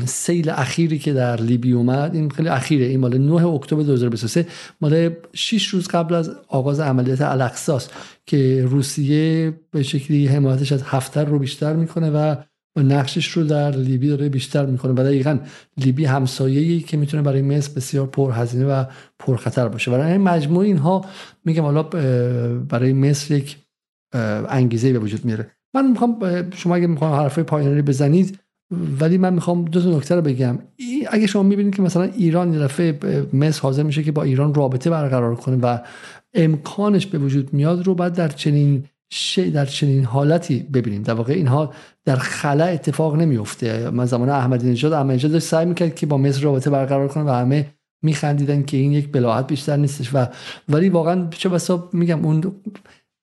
[0.07, 2.87] سیل اخیری که در لیبی اومد این خیلی اخیره.
[2.87, 4.47] این مال 9 اکتبر 2023
[4.81, 7.93] مال 6 روز قبل از آغاز عملیات الاقصاست
[8.27, 12.37] که روسیه به شکلی حمایتش از هفتر رو بیشتر می‌کنه و
[12.77, 14.93] نقشش رو در لیبی داره بیشتر می‌کنه.
[14.93, 15.39] و دقیقا
[15.77, 18.85] لیبی همسایه‌ای که می‌تونه برای مصر بسیار پرهزینه و
[19.19, 19.91] پرخطر باشه.
[19.91, 21.05] برای این مجموع اینها
[21.45, 21.83] میگم حالا
[22.53, 23.57] برای مصر یک
[24.49, 25.51] انگیزه به وجود میاره.
[25.75, 26.19] من می‌خوام
[26.55, 28.39] شما اگه می‌خوام حرفای پایانی بزنید
[29.01, 30.59] ولی من می‌خوام دو تا نکته رو بگم.
[31.11, 32.99] اگه شما می‌بینید که مثلا ایران یه دفعه
[33.33, 35.79] مصر حاضر میشه که با ایران رابطه برقرار کنه و
[36.35, 38.85] امکانش به وجود میاد رو بعد در چنین
[39.55, 41.03] در چنین حالتی ببینیم.
[41.03, 41.73] در واقع اینها
[42.05, 46.41] در خلا اتفاق نمیفته من زمان احمدی نژاد احمدی نژاد سعی می‌کرد که با مصر
[46.41, 47.67] رابطه برقرار کنه و همه
[48.03, 50.27] میخندیدن که این یک بلاحت بیشتر نیستش و
[50.69, 52.53] ولی واقعا چه بسا میگم اون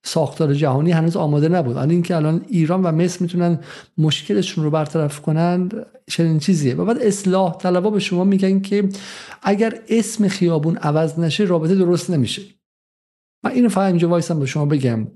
[0.08, 1.78] ساختار جهانی هنوز آماده نبود.
[1.78, 3.60] الان اینکه الان ایران و مصر می‌تونن
[3.98, 5.70] مشکلشون رو برطرف کنن
[6.08, 6.76] چنین چیزیه.
[6.76, 8.90] و بعد اصلاح طلبا به شما میگن که
[9.42, 12.42] اگر اسم خیابون عوض نشه رابطه درست نمیشه.
[13.44, 15.08] من اینو فقط اینجا وایسم به شما بگم.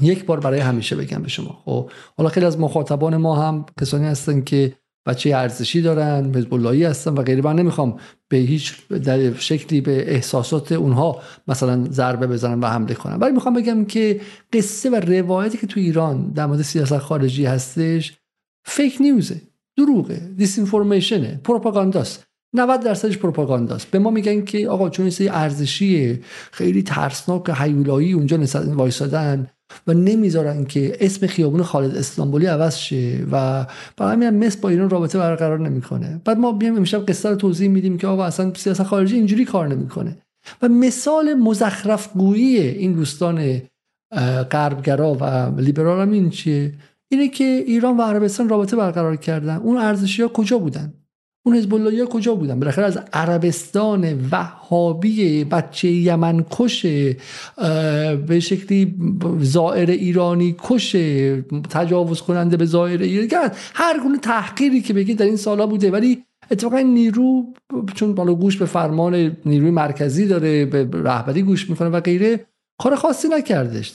[0.00, 1.62] یک بار برای همیشه بگم به شما.
[1.64, 7.14] خب حالا خیلی از مخاطبان ما هم کسانی هستن که بچه ارزشی دارن حزب هستن
[7.14, 7.42] و غیره.
[7.42, 7.98] من نمی‌خوام
[8.28, 13.18] به هیچ در شکلی به احساسات اونها مثلا ضربه بزنم و حمله کنم.
[13.20, 14.20] ولی می‌خوام بگم که
[14.52, 18.16] قصه و روایتی که تو ایران در مورد سیاست خارجی هستش
[18.64, 19.40] فیک نیوزه
[19.76, 22.24] دروغه دیس انفورمیشنه پروپاگانداست.
[22.54, 23.90] 90 درصدش پروپاگانداست.
[23.90, 26.20] به ما میگن که آقا چون این ارزشی
[26.52, 29.46] خیلی ترسناک هیولایی اونجا وایسادن
[29.86, 33.18] و نمی‌ذارن که اسم خیابون خالد استانبولی عوض شه.
[33.32, 33.66] و
[33.96, 36.20] برای همین مصر با ایران رابطه برقرار نمی‌کنه.
[36.24, 39.68] بعد ما بیایم امشب قصه رو توضیح میدیم که آقا اصلا سیاست خارجی اینجوری کار
[39.68, 40.18] نمی‌کنه.
[40.62, 43.62] و مثال مزخرف گویی این دوستان
[44.50, 46.72] غربگرا و لیبرال هم این چیه؟
[47.10, 49.56] اینه که ایران و عربستان رابطه برقرار کردن.
[49.56, 50.92] اون ارزشی ها کجا بودن؟
[51.46, 56.86] اون حزب ها کجا بودن؟ بالاخره از عربستان وهابی بچه یمن کش
[58.26, 58.94] به شکلی
[59.40, 60.96] زائر ایرانی کش
[61.70, 63.28] تجاوز کننده به زائر ایرانی
[63.74, 65.90] هر گونه تحقیری که بگید در این سالا بوده.
[65.90, 67.46] ولی اتفاقا نیرو
[67.94, 72.46] چون بالا گوش به فرمان نیروی مرکزی داره به رهبری گوش می‌کنه و غیره
[72.78, 73.94] کار خاصی نکردش.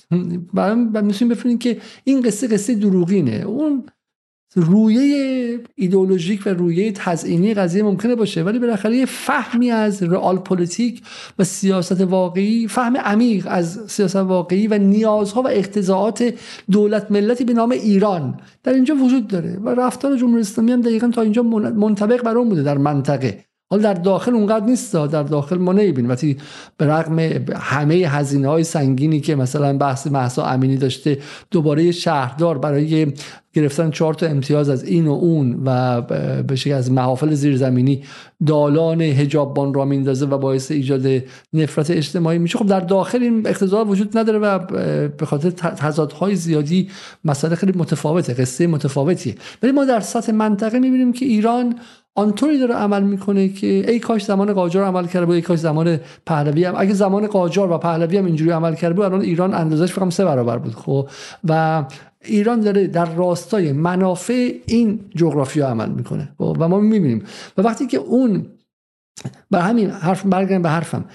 [0.54, 3.44] برای می‌تونیم بفهمیم که این قصه قصه دروغینه.
[3.46, 3.84] اون
[4.60, 11.02] رویه ایدئولوژیک و رویه تزئینی قضیه ممکنه باشه ولی بالاخره یه فهمی از رئال پلیتیک
[11.40, 16.34] و سیاست واقعی فهم عمیق از سیاست واقعی و نیازها و اقتضاعات
[16.72, 21.08] دولت ملتی به نام ایران در اینجا وجود داره و رفتار جمهوری اسلامی هم دقیقا
[21.08, 23.47] تا اینجا منطبق بر اون بوده در منطقه.
[23.70, 26.12] حالا در داخل اونقدر نیست در داخل ما نمی‌بینیم.
[26.12, 26.38] وقتی
[26.78, 27.20] به رغم
[27.56, 31.18] همه هزینه های سنگینی که مثلا بحث محسا امینی داشته
[31.52, 33.14] دوباره شهردار برای
[33.54, 38.04] گرفتن چهار تا امتیاز از این و اون و به از محافل زیرزمینی
[38.46, 41.24] دالان هجاببان را میندازه و باعث ایجاد
[41.54, 42.58] نفرت اجتماعی میشه.
[42.58, 44.60] خب در داخل این اقتضا وجود نداره و
[45.08, 46.90] به خاطر تضادهای زیادی
[47.26, 49.36] مسئله خیلی متفاوته قصه متفاوتیه.
[49.64, 51.76] ولی ما در سطح منطقه می‌بینیم که ایران
[52.18, 56.00] آنطوری داره عمل می‌کنه که ای کاش زمان قاجار عمل کرده بود ای کاش زمان
[56.26, 56.74] پهلوی هم.
[56.78, 60.26] اگه زمان قاجار و پهلوی هم اینجوری عمل کرده بود الان ایران اندازش فقط سه
[60.26, 61.10] برابر بود خب؟
[61.44, 61.84] و
[62.26, 67.24] ایران داره در راستای منافع این جغرافیا عمل می‌کنه خب؟ و ما می‌بینیم.
[67.58, 68.46] و وقتی که اون
[69.52, 71.06] بر همین حرف برگردم به حرفم.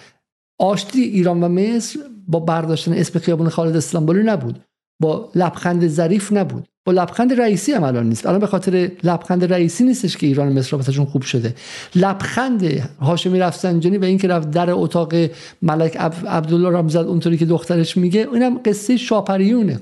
[0.59, 4.61] آشتی ایران و مصر با برداشتن اسم خیابون خالد اسلامبولی نبود.
[5.01, 6.69] با لبخند ظریف نبود.
[6.85, 8.27] با لبخند رئیسی هم الان نیست.
[8.27, 11.55] الان به خاطر لبخند رئیسی نیستش که ایران مصر رابطهشون خوب شده.
[11.95, 12.63] لبخند
[13.01, 15.15] هاشمی رفسنجانی و اینکه رفت در اتاق
[15.63, 15.97] ملک
[16.27, 19.81] عبدالله را زد اونطوری که دخترش میگه اینم قصه شاپریونه.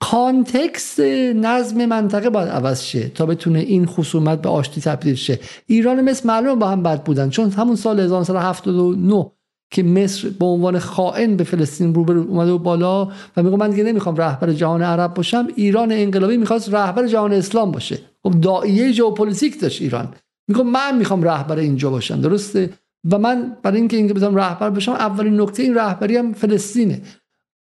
[0.00, 1.00] کانتکست
[1.34, 5.38] نظم منطقه باید عوض شه تا بتونه این خصومت به آشتی تبدیل شه.
[5.66, 9.30] ایران مثل معلوم با هم بد بودن چون همون سال 1979
[9.70, 13.04] که مصر به عنوان خائن به فلسطین رو اومده و بالا
[13.36, 17.70] و میگه من دیگه نمی‌خوام رهبر جهان عرب باشم ایران انقلابی می‌خواست رهبر جهان اسلام
[17.70, 17.98] باشه.
[18.22, 20.08] خب دایه ژئوپلیتیک داشت ایران.
[20.48, 22.70] میگه من می‌خوام رهبر اینجا باشم درسته؟
[23.10, 27.02] و من برای اینکه اینکه بتونم رهبر باشم اولین نکته این رهبری هم فلسطینه.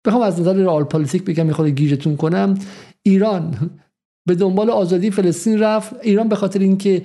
[0.06, 2.58] بخوام از نظر رئال پلیتیک بگم می‌خواد گیجتون کنم.
[3.02, 3.70] ایران
[4.26, 5.94] به دنبال آزادی فلسطین رفت.
[6.02, 7.04] ایران به خاطر اینکه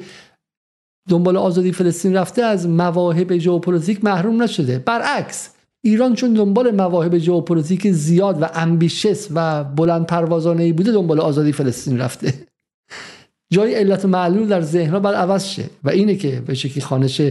[1.07, 4.79] دنبال آزادی فلسطین رفته از مواهب ژئوپلیتیک محروم نشده.
[4.79, 5.49] برعکس
[5.81, 11.51] ایران چون دنبال مواهب ژئوپلیتیک زیاد و ambitious و بلند پروازانه ای بوده دنبال آزادی
[11.51, 12.33] فلسطین رفته.
[13.53, 17.21] جای علت معلول در ذهنها باید عوض شه و اینه که به شکلی خانش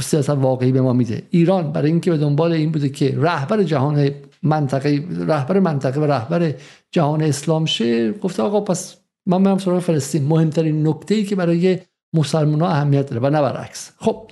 [0.00, 1.22] سیاست واقعی به ما میده.
[1.30, 4.10] ایران برای اینکه به دنبال این بوده که رهبر جهان
[4.42, 6.54] منطقه رهبر منطقه و رهبر
[6.92, 10.26] جهان اسلام شه گفته آقا پس من میرم سراغ فلسطین.
[10.26, 11.78] مهمترین نکته ای که برای
[12.14, 13.90] مسلمان ها اهمیت داره و نه برعکس.
[13.98, 14.30] خب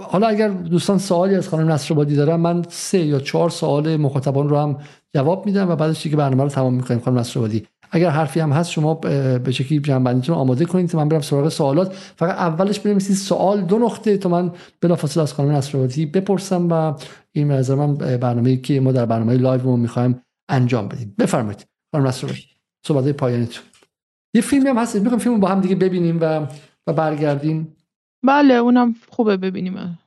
[0.00, 4.58] حالا اگر دوستان سوالی از خانم نصرآبادی دارن من سه یا چهار سوال مخاطبان رو
[4.58, 4.78] هم
[5.14, 7.00] جواب میدم و بعدش دیگه برنامه رو تمام می‌کنیم.
[7.00, 11.20] خانم نصرآبادی اگر حرفی هم هست شما به شکلی جنبندیتون آماده کنید تا من برم
[11.20, 11.94] سراغ سوالات.
[12.16, 16.94] فقط اولش بنویسید سوال دو نقطه تا من بلافاصله از خانم نصرآبادی بپرسم و
[17.32, 21.14] این نظر من برنامه‌ای که ما در برنامه live می‌خوایم انجام بدیم.
[21.18, 22.57] بفرمایید خانم نصرآبادی.
[22.86, 23.64] صحبت پایانتون
[24.34, 26.46] یه فیلمی هم هست می‌خوام فیلم با هم دیگه ببینیم و
[26.86, 27.76] و برگردیم.
[28.22, 29.98] بله اونم خوبه ببینیم.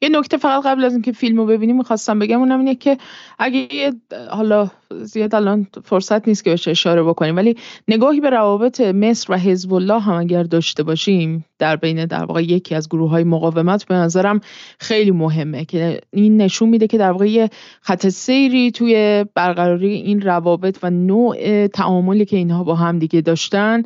[0.00, 2.98] یه نکته فقط قبل از اینکه فیلم رو ببینیم می‌خواستم بگم اونم اینه که
[3.38, 3.92] اگه
[4.30, 4.70] حالا
[5.02, 7.56] زیاد الان فرصت نیست که بهش اشاره بکنیم ولی
[7.88, 12.42] نگاهی به روابط مصر و حزب الله هم اگر داشته باشیم در بین در واقع
[12.42, 14.40] یکی از گروه های مقاومت به نظرم
[14.78, 17.50] خیلی مهمه که این نشون میده که در واقع یه
[17.80, 23.82] خط سیری توی برقراری این روابط و نوع تعاملی که اینها با هم دیگه داشتن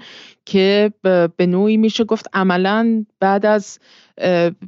[0.46, 0.92] که
[1.36, 3.78] به نوعی میشه گفت عملا بعد از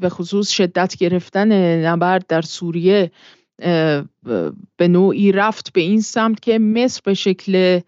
[0.01, 1.53] به خصوص شدت گرفتن
[1.87, 3.11] نبرد در سوریه
[4.77, 7.81] به نوعی رفت به این سمت که مصر به شکل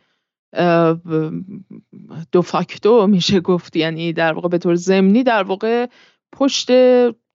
[2.33, 3.77] دو فاکتو میشه گفت.
[3.77, 5.87] یعنی در واقع به طور ضمنی در واقع
[6.33, 6.71] پشت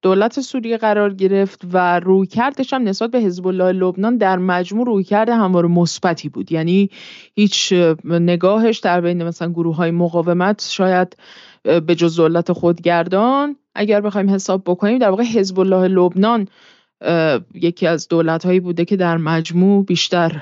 [0.03, 4.85] دولت سوریه قرار گرفت و روی کردش هم نسبت به حزب الله لبنان در مجموع
[4.85, 6.51] روی کرده همواره مثبتی بود.
[6.51, 6.89] یعنی
[7.35, 7.73] هیچ
[8.05, 11.17] نگاهش در بین مثلا گروه های مقاومت شاید
[11.63, 16.47] به جز دولت خودگردان اگر بخوایم حساب بکنیم در واقع حزب الله لبنان
[17.53, 20.41] یکی از دولت هایی بوده که در مجموع بیشتر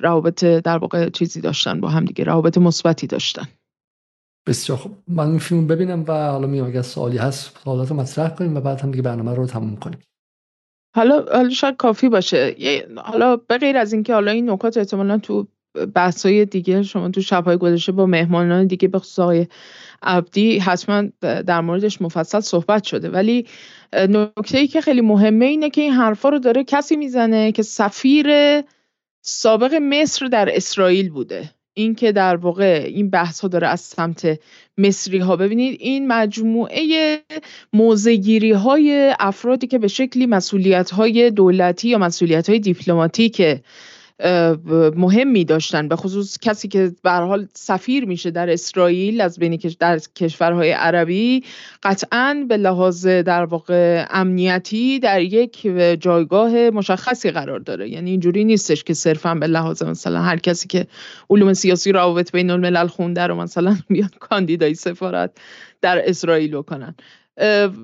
[0.00, 3.46] روابط در واقع چیزی داشتن با هم دیگه روابط مثبتی داشتن.
[4.46, 4.96] بسیار خوب.
[5.08, 8.80] من فیلم ببینم و حالا میام اگر سوالی هست سوالات رو مطرح کنیم و بعد
[8.80, 9.98] هم دیگه برنامه رو تموم کنیم.
[10.96, 12.56] حالا حالا شاید کافی باشه.
[12.96, 15.46] حالا به غیر از اینکه حالا این نکات احتمالا تو
[16.24, 19.46] های دیگه شما تو شبهای گذشته با مهمانان دیگه به خصوص آقای
[20.02, 23.10] عبدی حتما در موردش مفصل صحبت شده.
[23.10, 23.46] ولی
[23.92, 28.28] نکته ای که خیلی مهمه اینه که این حرفا رو داره کسی می‌زنه که سفیر
[29.22, 31.50] سابق مصر در اسرائیل بوده.
[31.80, 34.38] این که در واقع این بحث ها داره از سمت
[34.78, 37.18] مصری ها ببینید این مجموعه
[37.72, 43.42] موزگیری های افرادی که به شکلی مسئولیت های دولتی یا مسئولیت های دیپلماتیک
[44.96, 49.98] مهمی داشتن به خصوص کسی که به حال سفیر میشه در اسرائیل از بینی در
[49.98, 51.44] کشورهای عربی.
[51.82, 55.66] قطعا به لحاظ در واقع امنیتی در یک
[56.00, 57.88] جایگاه مشخصی قرار داره.
[57.88, 60.86] یعنی اینجوری نیستش که صرفا به لحاظ مثلا هر کسی که
[61.30, 65.30] علوم سیاسی روابط بین الملل خونده رو مثلا بیاد کاندیدای سفارت
[65.80, 66.94] در اسرائیل بکنن.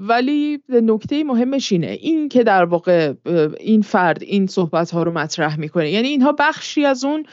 [0.00, 1.86] ولی نکته مهمش اینه.
[1.86, 3.12] این که در واقع
[3.60, 5.90] این فرد این صحبت ها رو مطرح می‌کنه.
[5.90, 7.26] یعنی اینها بخشی از اون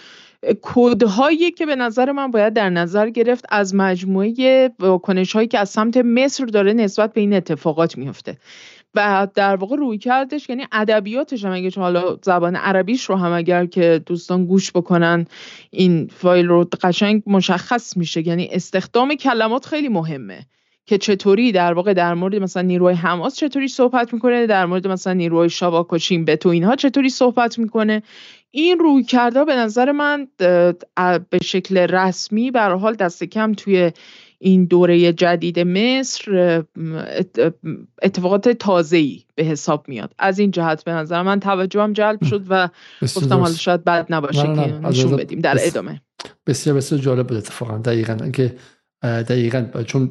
[0.61, 5.69] کودهایی که به نظر من باید در نظر گرفت از مجموعه واکنش هایی که از
[5.69, 8.37] سمت مصر داره نسبت به این اتفاقات میفته
[8.95, 13.65] و در واقع روی کردش یعنی ادبیاتش هم اگه حالا زبان عربیش رو هم اگر
[13.65, 15.25] که دوستان گوش بکنن
[15.71, 18.27] این فایل رو قشنگ مشخص میشه.
[18.27, 20.45] یعنی استخدام کلمات خیلی مهمه.
[20.85, 25.13] که چطوری در واقع در مورد مثلا نیروهای حماس چطوری صحبت می‌کنه در مورد مثلا
[25.13, 25.97] نیروهای شاواک و
[26.35, 28.03] تو اینها چطوری صحبت می‌کنه.
[28.51, 30.27] این روی کرده به نظر من
[31.29, 33.91] به شکل رسمی به حال دست کم توی
[34.39, 36.63] این دوره جدید مصر
[38.01, 40.13] اتفاقات تازه‌ای به حساب میاد.
[40.19, 42.69] از این جهت به نظر من توجهم جلب شد و
[43.01, 46.01] گفتم حالا شاید بد نباشه که نشون بدیم در ادامه.
[46.47, 47.77] بسیار بسیار جالب بود اتفاقا.
[47.77, 48.29] دقیقا.
[48.29, 48.55] که
[49.03, 49.83] دقیقا.
[49.83, 50.09] چون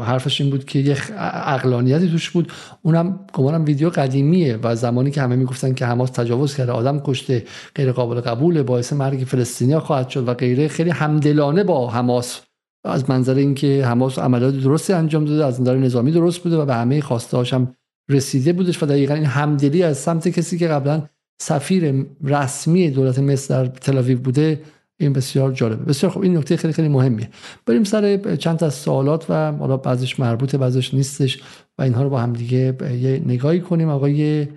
[0.00, 2.52] حرفش این بود که یه اقلانیتی توش بود.
[2.82, 7.44] اونم گمانم ویدیو قدیمیه و زمانی که همه می‌گفتن که حماس تجاوز کرده آدم کشته
[7.74, 10.68] غیر قابل قبوله باعث مرگ فلسطینیا خواهد شد و غیره.
[10.68, 12.40] خیلی همدلانه با حماس.
[12.84, 16.74] از منظر اینکه حماس عملیات درستی انجام داده از نظر نظامی درست بوده و به
[16.74, 17.74] همه خواسته هم
[18.08, 21.02] رسیده بودش و دقیقا این همدلی از سمت کسی که قبلا
[21.42, 24.60] سفیر رسمی دولت مصر در تل بوده
[25.00, 25.84] این بسیار جالبه.
[25.84, 27.30] بسیار خب این نکته خیلی خیلی مهمیه.
[27.66, 31.42] بریم سر چند تا سوالات و حالا بعضش مربوطه بعضش نیستش
[31.78, 33.88] و اینها رو با هم دیگه یه نگاهی کنیم.
[33.88, 34.48] آقای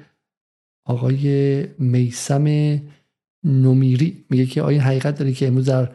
[0.85, 2.79] آقای میسم
[3.43, 5.89] نومیری میگه که آیا حقیقت داره که امروز در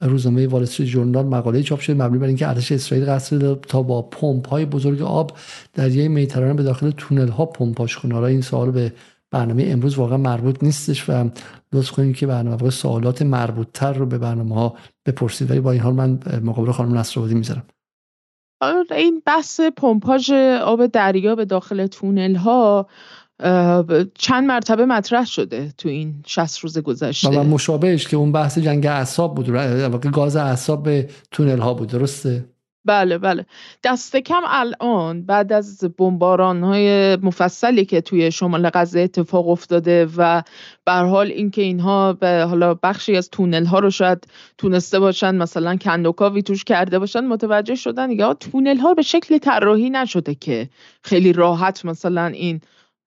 [0.00, 4.48] روزنامه وال ژورنال مقاله چاپ شده مبنی بر اینکه ارتش اسرائیل قصد تا با پمپ
[4.48, 5.36] های بزرگ آب
[5.74, 8.14] دریای میترانه به داخل تونل ها پمپاژ کنه.
[8.14, 8.92] حالا این سوال به
[9.30, 11.30] برنامه امروز واقعا مربوط نیستش و
[11.72, 14.74] لطف کنید که برنامه سوالات مربوط تر رو به برنامه ها
[15.06, 15.50] بپرسید.
[15.50, 17.64] ولی با این حال من مقابل خانم نصرآبادی می‌ذارم.
[18.90, 20.30] این بحث پمپاژ
[20.62, 22.86] آب دریا به داخل تونل ها
[24.14, 27.28] چند مرتبه مطرح شده تو این 60 روز گذشته.
[27.28, 29.50] و مشابهش که اون بحث جنگ اعصاب بود
[30.12, 32.44] گاز اعصاب به تونل ها بود درسته؟
[32.88, 33.46] بله بله.
[33.84, 40.42] دست کم الان بعد از بمباران های مفصلی که توی شمال غزه اتفاق افتاده و
[40.84, 44.26] به حال اینکه اینها به حالا بخشی از تونل ها رو شاید
[44.58, 49.90] تونسته باشن مثلا کندوکاوی توش کرده باشن متوجه شدن دیگه تونل ها به شکل طراحی
[49.90, 50.68] نشده که
[51.02, 52.60] خیلی راحت مثلا این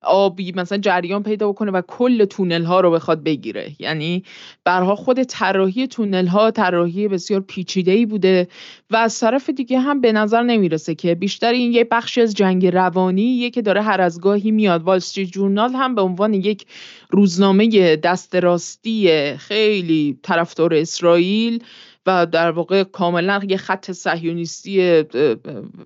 [0.04, 3.72] آبی مثلا جریان پیدا بکنه و کل تونل ها رو بخواد بگیره.
[3.80, 4.24] یعنی
[4.64, 8.48] برها خود طراحی تونل ها طراحی بسیار پیچیده ای بوده
[8.92, 12.68] و از طرف دیگه هم به نظر نمی‌رسه که بیشتر این یه بخشی از جنگ
[12.68, 14.84] روانی که داره هر از گاهی میاد.
[14.84, 16.66] وال جورنال هم به عنوان یک
[17.10, 21.64] روزنامه دست راستی خیلی طرفدار اسرائیل
[22.06, 25.04] و در واقع کاملا یه خط صهیونیستی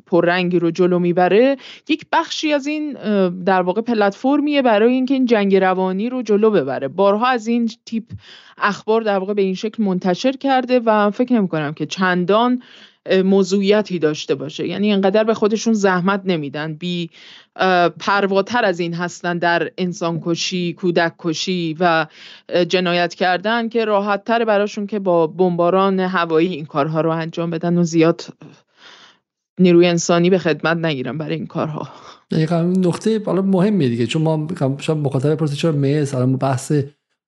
[0.06, 1.58] پررنگی رو جلو می‌بره
[1.90, 2.94] یک بخشی از این
[3.44, 6.88] در واقع پلتفرمیه برای اینکه این جنگ روانی رو جلو ببره.
[6.88, 8.04] بارها از این تیپ
[8.58, 12.62] اخبار در واقع به این شکل منتشر کرده و فکر نمی کنم که چندان
[13.24, 14.68] موضوعیتی داشته باشه.
[14.68, 16.74] یعنی انقدر به خودشون زحمت نمیدن.
[16.74, 17.10] بی
[18.00, 22.08] پرواتر از این هستن در انسان کشی کودک کشی و
[22.70, 27.78] جنایت کردن که راحت تر براشون که با بمباران هوایی این کارها رو انجام بدن
[27.78, 28.26] و زیاد
[29.60, 31.90] نیروی انسانی به خدمت نگیرن برای این کارها.
[32.32, 34.08] دقیقا نقطه بالا مهمه دیگه.
[34.08, 34.48] چون ما
[34.80, 36.72] شاید مخاطب پرسید چرا میز بحث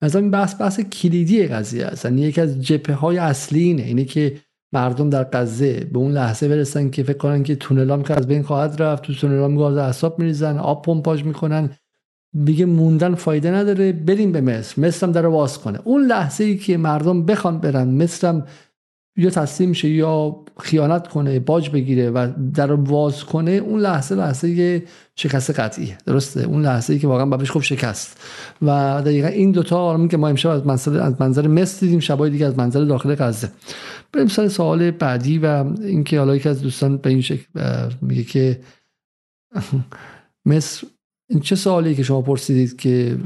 [0.02, 2.06] مثلا این بحث بحث کلیدی قضیه است.
[2.06, 3.84] یعنی یکی از جبهه های اصلی اینه.
[3.84, 4.38] اینه که
[4.74, 8.44] مردم در غزه به اون لحظه برسن که فکر کنن که تونلام که از بین
[8.44, 11.70] خواهد رفت تو تونلام گاز اعصاب میریزن آب پمپاژ می‌کنن.
[12.34, 14.82] میگه موندن فایده نداره بریم به مصر.
[14.82, 15.80] مصر هم در واز کنه.
[15.84, 18.46] اون لحظه ای که مردم بخوان برن مصر هم
[19.18, 24.84] یا تسلیم شه یا خیانت کنه باج بگیره و در واز کنه اون لحظه لحظه
[25.16, 25.98] شکست قطعیه.
[26.06, 28.20] درسته؟ اون لحظه ای که واقعا بابش خوب شکست.
[28.62, 32.30] و دقیقا این دوتا آرمی که ما امشب از منظر از منظر مصر دیدیم شبای
[32.30, 33.52] دیگه از منظر داخل غزه.
[34.14, 37.46] بریم سر سوال بعدی و اینکه حالا یکی از دوستان به این شکل
[38.02, 38.60] میگه که
[40.46, 40.88] مصر
[41.30, 43.18] این چه سوالی که شما پرسیدید که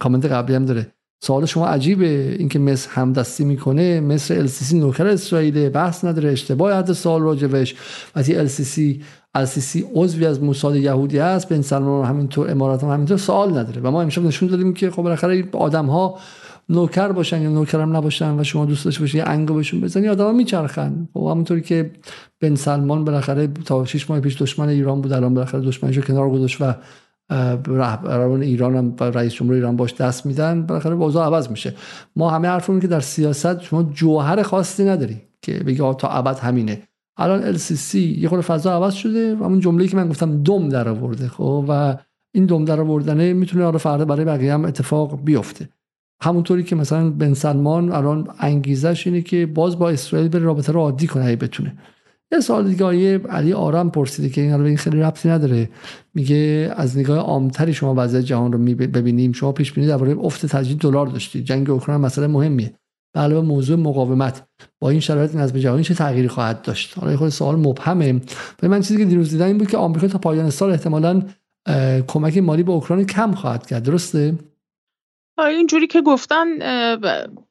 [0.00, 0.97] کامنت قبلی هم داره.
[1.20, 2.36] سوال شما عجیبه.
[2.38, 7.74] اینکه مصر همدستی می‌کنه مصر السیسی نوکر اسرائیل بحث نداره اشتباه حد سوال راجبش.
[8.16, 9.02] وقتی السیسی
[9.34, 13.80] السیسی عضوی از موساد یهودی است بن سلمان همینطور امارات هم همینطور سوال نداره.
[13.80, 16.18] و ما امشب نشون دادیم که خب بالاخره آدم ها
[16.68, 20.32] نوکر باشن یا نوکرم نباشن و شما دوست داشته باشید یه انگو بهشون بزنی آدما
[20.32, 21.08] میچرخن.
[21.14, 21.90] خب همونطوری که
[22.40, 26.60] بن سلمان بالاخره تا 6 ماه پیش دشمن ایران بود الان بالاخره دشمنشو کنار گذاشت
[26.60, 26.74] و
[27.66, 30.66] رهبران ایران هم و رئیس جمهور ایران باش دست میدن.
[30.66, 31.74] بالاخره اوضاع عوض میشه.
[32.16, 36.82] ما همه حرفمون که در سیاست شما جوهر خاصی نداری که بگی تا ابد همینه.
[37.16, 39.34] الان LCC یه خورده فضا عوض شده.
[39.34, 41.96] و همون جمله‌ای که من گفتم دم در آورده خب؟ و
[42.34, 45.68] این دم در آوردنه می‌تونه آره فردا برای بقیه هم اتفاق بیفته.
[46.22, 50.80] همونطوری که مثلا بن سلمان الان انگیزش اینه که باز با اسرائیل به رابطه رو
[50.80, 51.78] عادی کنه بتونه.
[52.32, 55.68] یه سوال دیگه آیه علی آرام پرسیده که این خیلی ربطی نداره.
[56.14, 59.32] میگه از نگاه عامتری شما وضعیت جهان رو ببینیم.
[59.32, 61.44] شما پیش بینی درباره افت تجدید دلار داشتید.
[61.44, 62.74] جنگ اوکراین مسئله مهمیه.
[63.14, 64.46] علاوه موضوع مقاومت.
[64.80, 68.20] با این شرایط نظم جهانی چه تغییری خواهد داشت؟ حالا خود سوال مبهمه.
[68.62, 71.22] و من چیزی که دیروز دیدم این بود که آمریکا تا پایان سال احتمالاً
[72.08, 73.82] کمک مالی به اوکراین کم خواهد کرد.
[73.82, 74.34] درسته؟
[75.38, 76.46] اینجوری که گفتن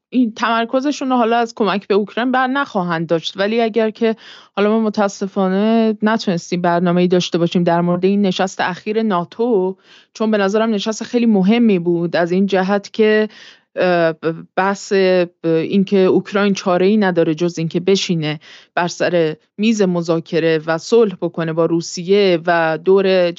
[0.09, 3.37] این تمرکزشون رو حالا از کمک به اوکراین بر نخواهند داشت.
[3.37, 4.15] ولی اگر که
[4.55, 9.77] حالا ما متاسفانه نتونستیم برنامه ای داشته باشیم در مورد این نشست اخیر ناتو
[10.13, 12.15] چون به نظرم نشست خیلی مهمی بود.
[12.15, 13.29] از این جهت که
[14.55, 14.91] بحث
[15.43, 18.39] اینکه اوکراین چاره ای نداره جز اینکه بشینه
[18.75, 23.31] بر سر میز مذاکره و صلح بکنه با روسیه و دور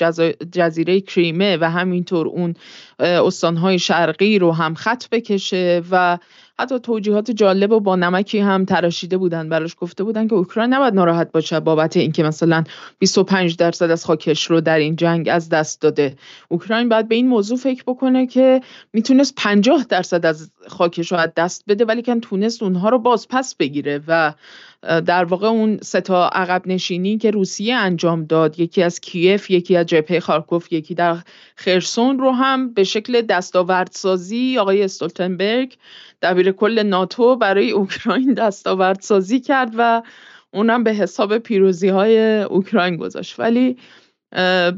[0.52, 2.54] جزیره کریمه و همینطور اون
[2.98, 6.18] استانهای شرقی رو هم خط بکشه و
[6.60, 10.94] حتی توجیهات جالب و با نمکی هم تراشیده بودن براش گفته بودن که اوکراین نباید
[10.94, 12.64] ناراحت باشه بابت اینکه مثلا
[12.98, 16.16] 25 درصد از خاکش رو در این جنگ از دست داده.
[16.48, 18.60] اوکراین باید به این موضوع فکر بکنه که
[18.92, 23.28] می‌تونست 50 درصد از خاکش رو از دست بده ولی که تونست اونها رو باز
[23.28, 24.34] پس بگیره و
[24.82, 29.86] در واقع اون ستا عقب نشینی که روسیه انجام داد یکی از کیف یکی از
[29.86, 31.16] جبهه خارکوف یکی در
[31.56, 35.76] خرسون رو هم به شکل دستاوردسازی آقای استولتنبرگ
[36.22, 40.02] دبیر کل ناتو برای اوکراین دستاوردسازی کرد و
[40.50, 43.40] اونم به حساب پیروزی های اوکراین گذاشت.
[43.40, 43.76] ولی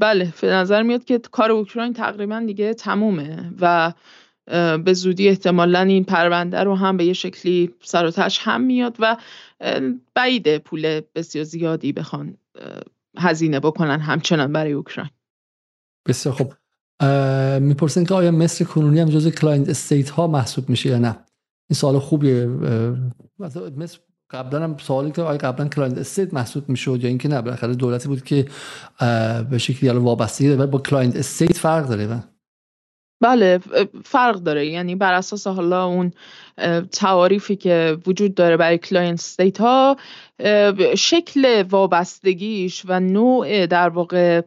[0.01, 3.93] بله به نظر میاد که کار اوکراین تقریبا دیگه تمومه و
[4.85, 9.17] به زودی احتمالا این پرونده رو هم به یه شکلی سر و هم میاد و
[10.15, 12.37] بعید پول بسیار زیادی بخوان
[13.19, 15.11] هزینه بکنن همچنان برای اوکراین.
[16.09, 16.53] بسیار خب
[17.61, 21.17] می‌پرسن که آیا مصر کنونی هم جز client state ها محسوب میشه یا نه؟
[21.71, 22.47] این سوال خوبیه.
[23.77, 23.99] مصر
[24.31, 28.09] قبلا هم سوالی که آیا قبلا client state محسوب می‌شد یا اینکه نه؟ بالاخره دولتی
[28.09, 28.47] بود که
[29.51, 32.25] به شکلی وابستگی داره با client state فرق داره
[33.21, 33.61] بله
[34.05, 34.67] فرق داره.
[34.67, 36.13] یعنی بر اساس حالا اون
[36.93, 39.97] تعاریفی که وجود داره برای client state ها
[40.97, 44.43] شکل وابستگیش و نوع در واقع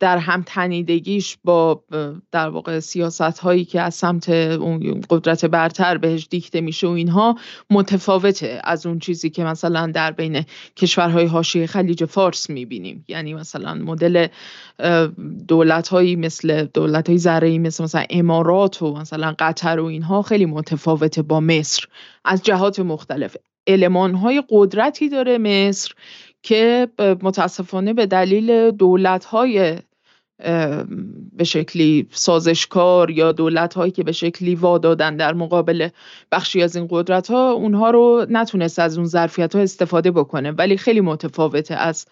[0.00, 1.84] در هم تنیدگیش با
[2.32, 7.36] در واقع سیاست هایی که از سمت اون قدرت برتر بهش دیکته میشه و اینها
[7.70, 10.44] متفاوته از اون چیزی که مثلا در بین
[10.76, 13.04] کشورهای حاشیه خلیج فارس می‌بینیم.
[13.08, 14.26] یعنی مثلا مدل
[15.48, 20.46] دولت هایی مثل دولت های زرعی مثل مثلا امارات و مثلا قطر و اینها خیلی
[20.46, 21.84] متفاوته با مصر.
[22.24, 23.36] از جهات مختلف.
[23.66, 25.92] علمان قدرتی داره مصر
[26.42, 26.88] که
[27.22, 29.78] متاسفانه به دلیل دولت های
[31.32, 35.88] به شکلی سازشکار یا دولت هایی که به شکلی وادادن در مقابل
[36.32, 40.50] بخشی از این قدرت ها اونها رو نتونست از اون ظرفیت ها استفاده بکنه.
[40.50, 42.06] ولی خیلی متفاوته از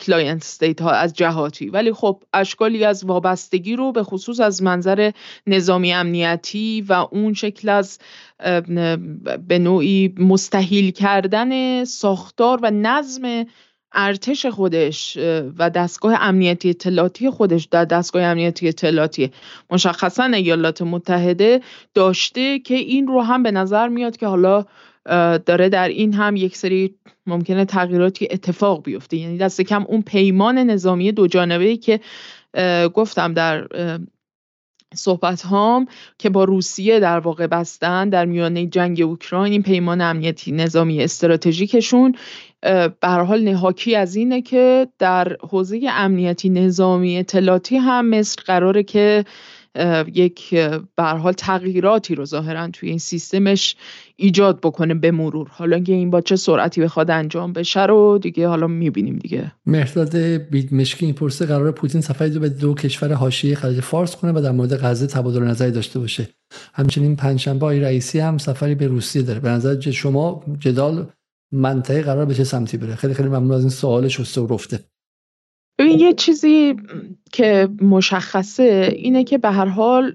[0.00, 1.68] client state ها از جهاتی.
[1.68, 5.10] ولی خب اشکالی از وابستگی رو به خصوص از منظر
[5.46, 7.98] نظامی امنیتی و اون شکل از
[9.48, 13.46] به نوعی مستحیل کردن ساختار و نظم
[13.92, 15.18] ارتش خودش
[15.58, 19.30] و دستگاه امنیتی اطلاعاتی خودش در دستگاه امنیتی اطلاعاتی
[19.70, 21.60] مشخصا ایالات متحده
[21.94, 24.64] داشته که این رو هم به نظر میاد که حالا
[25.46, 26.94] داره در این هم یک سری
[27.26, 29.16] ممکنه تغییراتی اتفاق بیفته.
[29.16, 32.00] یعنی دست کم اون پیمان نظامی دو جانبه که
[32.94, 33.68] گفتم در
[34.94, 35.86] صحبت هام
[36.18, 42.14] که با روسیه در واقع بستن در میانه جنگ اوکراین این پیمان امنیتی نظامی استراتژیکشون
[43.00, 49.24] به حال نهاکی از اینه که در حوزه امنیتی نظامی اطلاعاتی هم مصر قراره که
[50.14, 50.54] یک
[50.96, 53.76] به حال تغییراتی رو ظاهرا توی این سیستمش
[54.16, 55.48] ایجاد بکنه به مرور.
[55.50, 59.52] حالا که این با چه سرعتی بخواد انجام بشه رو دیگه حالا می‌بینیم دیگه.
[59.66, 64.32] مرداد بیدمشکی این پرسه قرار پوتین سفری رو به دو کشور حاشیه خلیج فارس کنه
[64.32, 66.28] و در مورد غزه تبادل نظری داشته باشه.
[66.74, 69.40] همچنین پنجشنبه آقای رئیسی هم سفری به روسیه داره.
[69.40, 71.06] به نظر شما جدال
[71.52, 74.80] منطقه قرار به چه سمتی بره؟ خیلی خیلی ممنون از این سوال شسته و رفته
[75.80, 76.76] ببین یه چیزی
[77.32, 80.14] که مشخصه اینه که به هر حال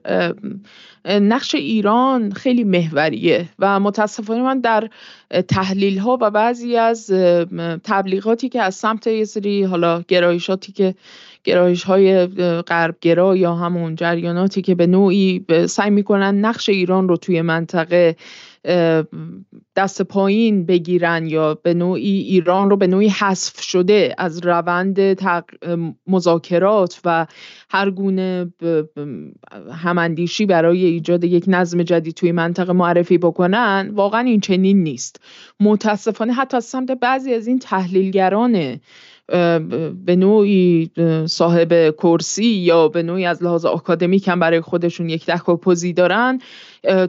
[1.06, 4.90] نقش ایران خیلی محوریه و متاسفانه من در
[5.48, 7.12] تحلیل ها و بعضی از
[7.84, 10.96] تبلیغاتی که از سمت یه سری حالا گرایشاتی که
[11.44, 12.26] گرایش های
[12.62, 18.16] غربگرا یا همون جریاناتی که به نوعی سعی می‌کنن نقش ایران رو توی منطقه
[19.76, 25.00] دست پایین بگیرن یا به نوعی ایران رو به نوعی حذف شده از روند
[26.08, 27.28] مذاکرات و
[27.70, 28.54] هر گونه
[29.72, 35.20] هماندیشی برای ایجاد یک نظم جدید توی منطقه معرفی بکنن واقعا این چنین نیست.
[35.60, 38.80] متاسفانه حتی از سمت بعضی از این تحلیلگران
[40.06, 40.92] به نوعی
[41.26, 45.26] صاحب کرسی یا به نوعی از لحاظ آکادمیک هم برای خودشون یک
[45.62, 46.40] پوزی دارن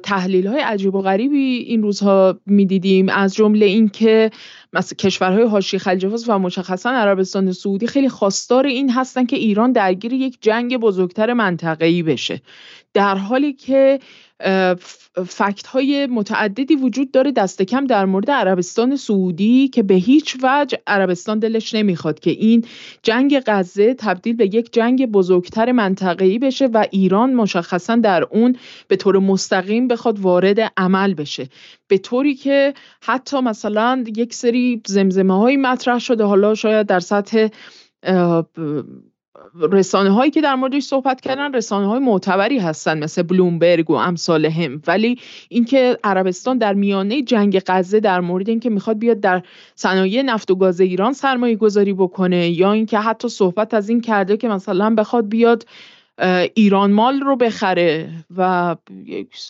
[0.03, 3.09] تحلیل های عجیب و غریبی این روزها می‌دیدیم.
[3.09, 4.31] از جمله اینکه
[4.73, 9.73] مثل کشورهای حاشیه خلیج فارس و مشخصا عربستان سعودی خیلی خواستار این هستن که ایران
[9.73, 12.41] درگیر یک جنگ بزرگتر منطقه‌ای بشه.
[12.95, 13.99] در حالی که
[15.27, 20.79] فکت های متعددی وجود داره دست کم در مورد عربستان سعودی که به هیچ وجه
[20.87, 22.65] عربستان دلش نمی‌خواد که این
[23.03, 28.57] جنگ غزه تبدیل به یک جنگ بزرگتر منطقه‌ای بشه و ایران مشخصا در اون
[28.89, 31.49] به طور مستقیم بخواد وارد عمل بشه.
[31.89, 36.25] به طوری که حتی مثلا یک سری زمزمه های مطرح شده.
[36.25, 37.49] حالا شاید در سطح
[39.61, 44.47] رسانه هایی که در موردش صحبت کردن رسانه های معتبری هستن مثل بلومبرگ و امثال
[44.47, 45.19] هم ولی
[45.49, 49.43] اینکه عربستان در میانه جنگ غزه در مورد اینکه می‌خواد بیاد در
[49.75, 54.37] صنایع نفت و گاز ایران سرمایه گذاری بکنه یا اینکه حتی صحبت از این کرده
[54.37, 55.67] که مثلا بخواد بیاد
[56.55, 58.77] ایران مال رو بخره و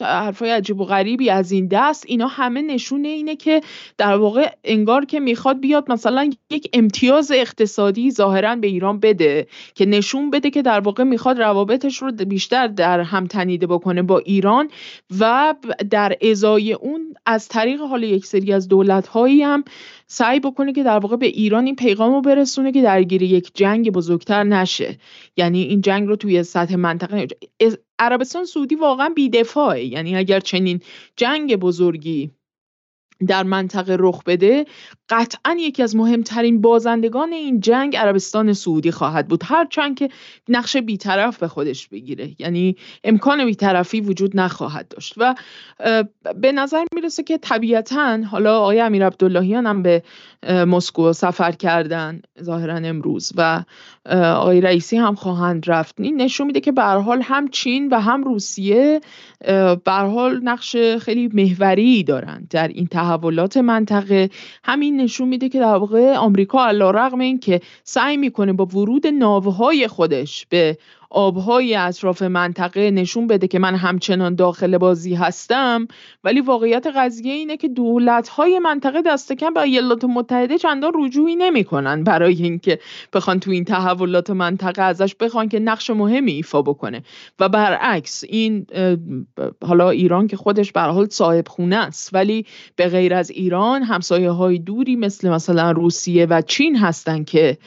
[0.00, 2.04] حرفای عجیب و غریبی از این دست.
[2.06, 3.60] اینا همه نشونه اینه که
[3.98, 9.86] در واقع انگار که می‌خواد بیاد مثلا یک امتیاز اقتصادی ظاهرا به ایران بده که
[9.86, 14.70] نشون بده که در واقع می‌خواد روابطش رو بیشتر در هم تنیده بکنه با ایران
[15.20, 15.54] و
[15.90, 19.64] در ازای اون از طریق حال یک سری از دولت هایی هم
[20.06, 23.92] سعی بکنه که در واقع به ایران این پیغام رو برسونه که درگیر یک جنگ
[23.92, 24.98] بزرگتر نشه.
[25.36, 27.26] یعنی این جنگ رو توی سطح منطقه
[27.98, 29.84] عربستان سعودی واقعا بیدفاعه.
[29.84, 30.80] یعنی اگر چنین
[31.16, 32.30] جنگ بزرگی
[33.26, 34.64] در منطقه رخ بده
[35.08, 39.42] قطعا یکی از مهمترین بازندگان این جنگ عربستان سعودی خواهد بود.
[39.44, 40.08] هرچند که
[40.48, 42.30] نقش بیطرف به خودش بگیره.
[42.38, 45.14] یعنی امکان بیطرفی وجود نخواهد داشت.
[45.16, 45.34] و
[46.34, 50.02] به نظر می‌رسه که طبیعتا حالا آقای امیر عبداللهیان هم به
[50.48, 53.32] مسکو سفر کردن ظاهرا امروز.
[53.36, 53.62] و
[54.14, 56.00] آقای رئیسی هم خواهند رفت.
[56.00, 59.00] این نشون میده که به حال هم چین و هم روسیه
[59.84, 64.30] به حال نقش خیلی محوری دارن در این تحولات منطقه.
[64.64, 70.46] همین نشون میده که در واقع آمریکا علیرغم اینکه سعی می‌کنه با ورود ناوهای خودش
[70.46, 70.78] به
[71.10, 75.88] آبهای اطراف منطقه نشون بده که من همچنان داخل بازی هستم.
[76.24, 82.04] ولی واقعیت قضیه اینه که دولت‌های منطقه دست کم به ایالات متحده چندان رجوعی نمی‌کنن
[82.04, 82.78] برای اینکه
[83.12, 87.02] بخوان تو این تحولات منطقه ازش بخوان که نقش مهمی ایفا بکنه.
[87.38, 88.66] و برعکس این
[89.66, 92.46] حالا ایران که خودش به حال صاحب خونه است ولی
[92.76, 97.58] به غیر از ایران همسایه های دوری مثل مثلا روسیه و چین هستن که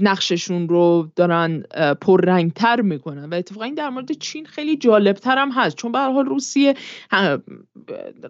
[0.00, 1.64] نقششون رو دارن
[2.00, 3.24] پررنگتر می‌کنن.
[3.24, 5.76] و اتفاقا این در مورد چین خیلی جالبتر هم هست.
[5.76, 6.74] چون به حال روسیه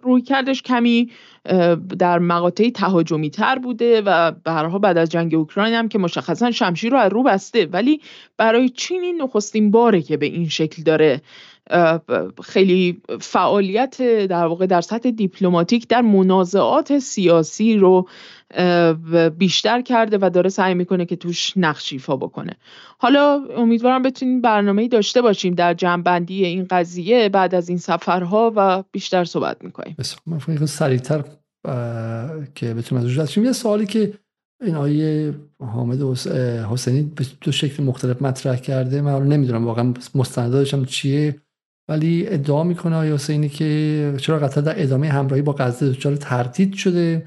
[0.03, 1.11] روی کردش کمی
[1.99, 6.51] در مقاطعی تهاجمی تر بوده و به هر بعد از جنگ اوکراین هم که مشخصا
[6.51, 7.65] شمشیر رو از رو بسته.
[7.65, 8.01] ولی
[8.37, 11.21] برای چین این نخستین باره که به این شکل داره
[12.43, 18.07] خیلی فعالیت در واقع در سطح دیپلماتیک در منازعات سیاسی رو
[19.37, 22.57] بیشتر کرده و داره سعی می‌کنه که توش نقش ایفا بکنه.
[22.97, 28.83] حالا امیدوارم بتونیم برنامه داشته باشیم در جنبندی این قضیه بعد از این سفرها و
[28.91, 29.95] بیشتر صحبت می‌کنیم.
[30.25, 31.23] من سریعتر
[32.55, 34.13] که بتونیم از یه سوالی که
[34.61, 36.01] این آیه حامد
[36.71, 41.35] حسینی به دو شکل مختلف مطرح کرده من نمی‌دونم واقعا مستنداتشم چیه.
[41.91, 46.73] ولی ادعا می‌کنه آیا حسینی که چرا قطر در ادامه همراهی با غزه دچار تردید
[46.73, 47.25] شده؟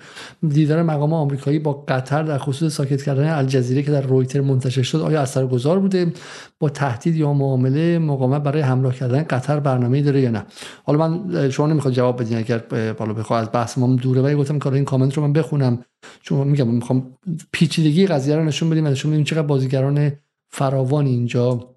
[0.49, 5.01] دیدار مقام آمریکایی با قطر در خصوص ساکت کردن الجزیره که در رویتر منتشر شد
[5.01, 6.13] آیا اثرگذار بوده؟
[6.61, 10.45] با تهدید یا معامله مقاومت برای همراه کردن قطر برنامه داره یا نه؟
[10.85, 12.59] حالا من شما نمی‌خواد جواب بدین اگر
[12.99, 15.85] بالا بخواد از بحث ما دوره ولی گفتم که این کامنت رو من بخونم.
[16.21, 17.17] چون میگم می‌خوام
[17.53, 20.13] پیچیدگی قضیه رو نشون بدیم و نشون بدیم چقدر بازیگران
[20.51, 21.74] فراوان اینجا.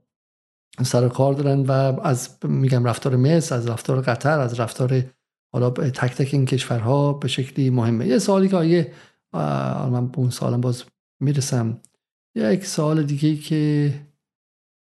[0.84, 1.72] سر کار دارن و
[2.04, 5.04] از میگم رفتار مصر از رفتار قطر از رفتار
[5.54, 8.08] حالا تک تک این کشورها به شکلی مهمه.
[8.08, 8.91] یه سوالی که آیه
[9.34, 10.84] من به اون سالم باز
[11.22, 11.82] می‌رسم.
[12.36, 13.94] یک سوال دیگه که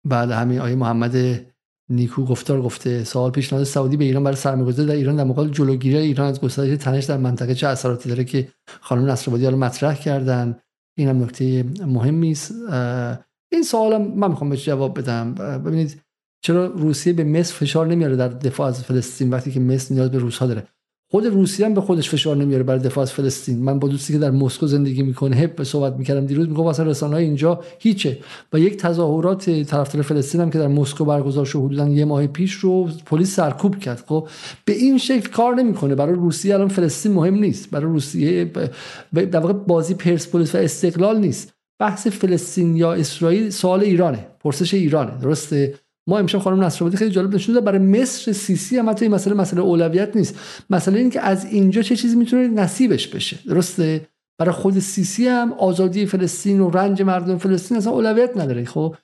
[0.08, 1.46] بعد همین آیه محمد
[1.90, 5.98] نیکو گفتار گفته سوال پیشنهاد سعودی به ایران برای سرمایه‌گذاری در ایران در مقابل جلوگیری
[5.98, 8.48] ایران از گسترش تنش در منطقه چه اثراتی داره که
[8.82, 10.60] خانم نصرآبادی حالا مطرح کردن؟
[10.98, 12.54] این هم نکته مهمی است.
[13.52, 15.34] این سوالم من می‌خوام بهش جواب بدم.
[15.66, 16.02] ببینید
[16.42, 20.18] چرا روسیه به مصر فشار نمیاره در دفاع از فلسطین وقتی که مصر نیاز به
[20.18, 20.64] روسها داره؟
[21.12, 23.64] خود روسیه هم به خودش فشار نمیاره برای دفاع از فلسطین.
[23.64, 26.86] من با دوستی که در مسکو زندگی می‌کنه هپ به صحبت می‌کردم دیروز می‌گفت اصلا
[26.86, 28.20] رسانه های اینجا هیچه.
[28.54, 32.54] و یک تظاهرات طرفدار فلسطین هم که در مسکو برگزار شد حدودا یه ماه پیش
[32.54, 34.04] رو پلیس سرکوب کرد.
[34.08, 34.28] خب
[34.66, 35.96] به این شکل کار نمی‌کنه.
[35.96, 37.70] برای روسیه الان فلسطین مهم نیست.
[37.70, 38.52] برای روسیه
[39.14, 41.54] در واقع بازی پرسپولیس و استقلال نیست.
[41.80, 47.36] بحث فلسطین یا اسرائیل سوال ایرانه پرسش ایرانه درسته؟ ما امشب خانم نصرآبادی خیلی جالب
[47.36, 50.36] نشون داد برای مصر سیسی هم حتی این مسئله مسئله اولویت نیست.
[50.70, 54.08] مسئله این که از اینجا چه چیزی می‌تونه نصیبش بشه درسته؟
[54.40, 58.66] برای خود سیسی هم آزادی فلسطین و رنج مردم فلسطین اصلا اولویت نداره.
[58.66, 58.96] خب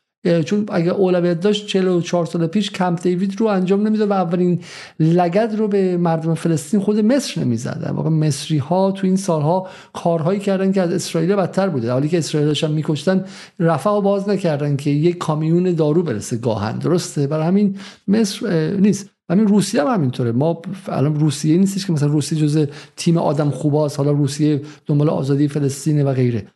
[0.45, 4.60] چون اگه اولویت داشت 44 سال پیش کمپ دیوید رو انجام نمی‌داد و اولین
[4.99, 7.81] لگد رو به مردم فلسطین خود مصر نمی‌زد.
[7.84, 11.91] در واقع مصری ها تو این سالها کارهایی کردن که از اسرائیل بدتر بوده.
[11.91, 13.26] حالی که اسرائیل هم میکشتن
[13.60, 16.38] رفع و باز نکردن که یک کامیون دارو برسه.
[16.38, 16.80] گاهن.
[16.80, 17.77] درسته؟ برای همین
[18.07, 19.10] مصر نیست.
[19.30, 20.31] همین روسیه هم همینطوره.
[20.31, 22.65] ما الان روسیه نیستش که مثلا روسیه جزء
[22.95, 23.97] تیم آدم خوباست.
[23.97, 26.47] حالا روسیه دنبال آزادی فلسطین و غیره.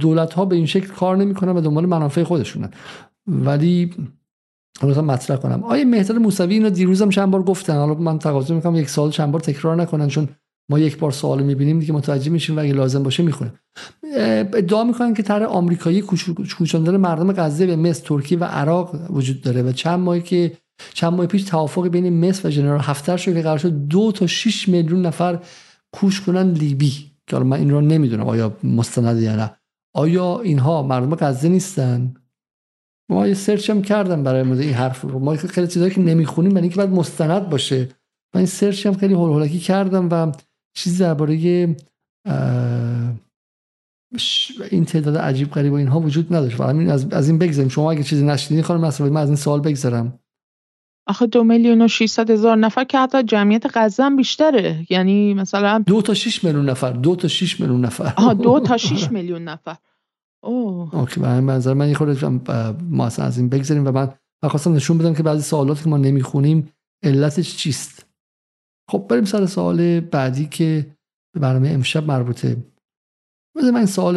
[0.00, 2.70] دولت ها به این شکل کار نمی‌کنن و دنبال منافع خودشونن.
[3.30, 3.94] ولی
[4.80, 5.64] حالا مطرح کنم.
[5.64, 9.32] آیا مهداد موسوی اینو دیروزم چند بار گفتن؟ حالا من تقاضا می‌کنم یک سال چند
[9.32, 10.28] بار تکرار نکنن چون
[10.70, 13.52] ما یک بار سوال می‌بینیم دیگه متوجه میشیم و اگه لازم باشه می‌خونیم.
[14.54, 16.02] ادعا می‌کنن که طرح آمریکایی
[16.58, 20.52] کوچاندن مردم غزه به مصر ترکیه و عراق وجود داره و چند ماهی که
[20.94, 24.26] چند ماه پیش توافق بین مصر و جنرال هفتر شد که قرار شد دو تا
[24.26, 25.38] 6 میلیون نفر
[25.92, 26.92] کوش کنن لیبی.
[27.26, 29.50] که من این رو نمی‌دونم آیا مستند یا نه.
[29.94, 32.14] آیا اینها مردم غزه نیستن؟
[33.10, 35.18] ما یه سرچ هم کردم برای مورد این حرف رو.
[35.18, 37.88] ما خیلی چیزایی که نمی‌خونیم برای اینکه باید مستند باشه.
[38.34, 40.32] من این سرچ هم خیلی هول کردم و
[40.76, 41.34] چیزی درباره
[44.70, 46.60] این تعداد عجیب غریب و اینها وجود نداشت.
[46.60, 47.68] و همین از, از این بگذاریم.
[47.68, 50.18] شما اگه چیزی نشنیدین خانم نصر من از این سوال بگذارم
[51.06, 54.86] آخه دو میلیون و 600 هزار نفر که حتی جمعیت غزه بیشتره.
[54.90, 56.92] یعنی مثلا دو تا 6 میلیون نفر.
[56.92, 58.12] دو تا 6 میلیون نفر.
[58.16, 59.76] آها دو تا 6 میلیون نفر.
[60.42, 60.94] اوه.
[60.94, 62.28] اوکی منظر من یه خورده
[62.82, 65.96] ما اصلا از این بگذاریم و من خواستم نشون بدم که بعضی سوالاتی که ما
[65.96, 66.72] نمی‌خونیم
[67.02, 68.06] علتش چیست.
[68.90, 70.96] خب بریم سر سوال بعدی که
[71.34, 72.56] به برنامه امشب مربوطه.
[73.56, 74.16] مثل من سوال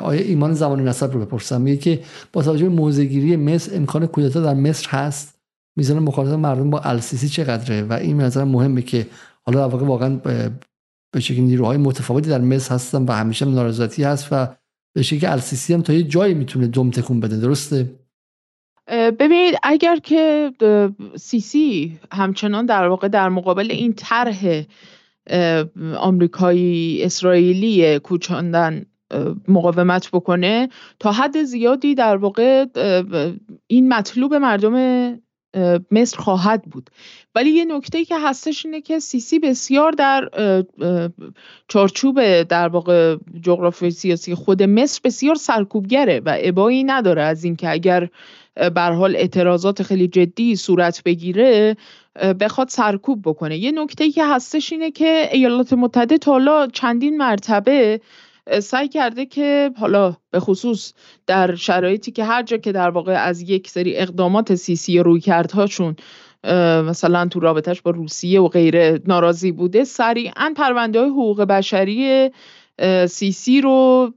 [0.00, 1.60] آیا ایمان زمان نسب رو بپرسم.
[1.60, 5.38] میگه که با توجه به موزگیری مصر امکان کودتا در مصر هست؟
[5.76, 9.06] میزان مخالفت مردم با السیسی چقدره؟ و این نظر مهمه که
[9.46, 10.16] حالا در واقع واقعا
[11.14, 14.56] به شکل نیروهای متفاوتی در مصر هستن و همیشه نارضایتی هست و
[14.94, 17.94] به شکل السیسی هم تا یه جایی می‌تونه دم تکون بده درسته؟
[18.88, 20.52] ببینید اگر که
[21.16, 24.62] سیسی همچنان در واقع در مقابل این طرح
[25.98, 28.86] آمریکایی اسرائیلی کوچاندن
[29.48, 30.68] مقاومت بکنه
[30.98, 32.64] تا حد زیادی در واقع
[33.66, 34.74] این مطلوب مردم
[35.90, 36.90] مصر خواهد بود.
[37.34, 40.28] ولی یه نکته که هستش اینه که سیسی بسیار در
[41.68, 48.08] چارچوب در واقع جغرافی سیاسی خود مصر بسیار سرکوبگره و ابایی نداره از اینکه اگر
[48.74, 51.76] بر حال اعتراضات خیلی جدی صورت بگیره
[52.40, 53.58] بخواد سرکوب بکنه.
[53.58, 58.00] یه نکته که هستش اینه که ایالات متحده تا حالا چندین مرتبه
[58.62, 60.92] سعی کرده که حالا به خصوص
[61.26, 65.96] در شرایطی که هر جا که در واقع از یک سری اقدامات سیسی روی کردهاشون
[66.88, 69.84] مثلا تو رابطش با روسیه و غیره ناراضی بوده.
[69.84, 72.30] سریعا پرونده های حقوق بشری
[73.08, 74.10] سیسی رو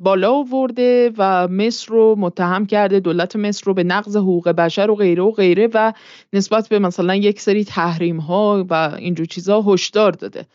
[0.00, 3.00] بالا آورده و مصر رو متهم کرده.
[3.00, 5.92] دولت مصر رو به نقض حقوق بشر و غیره و غیره و
[6.32, 10.46] نسبت به مثلا یک سری تحریم ها و اینجور چیزها هشدار داده.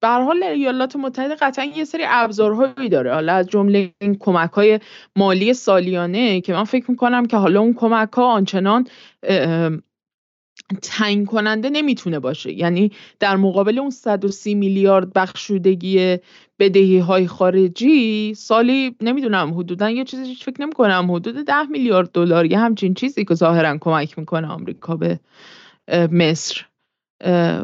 [0.00, 3.14] به حال ایالات متحده قطعا یه سری ابزارهایی داره.
[3.14, 4.80] حالا از جمله این کمک های
[5.16, 8.86] مالی سالیانه که من فکر می‌کنم که حالا اون کمک ها آنچنان
[10.82, 12.52] تعیین کننده نمی‌تونه باشه.
[12.52, 16.16] یعنی در مقابل اون 130 میلیارد بخشودگی
[16.58, 22.46] بدهی های خارجی سالی نمی‌دونم حدودا یه چیزی فکر نمی کنم حدود 10 میلیارد دلار
[22.46, 25.20] یه همچین چیزی که ظاهرا کمک می‌کنه آمریکا به
[26.10, 26.66] مصر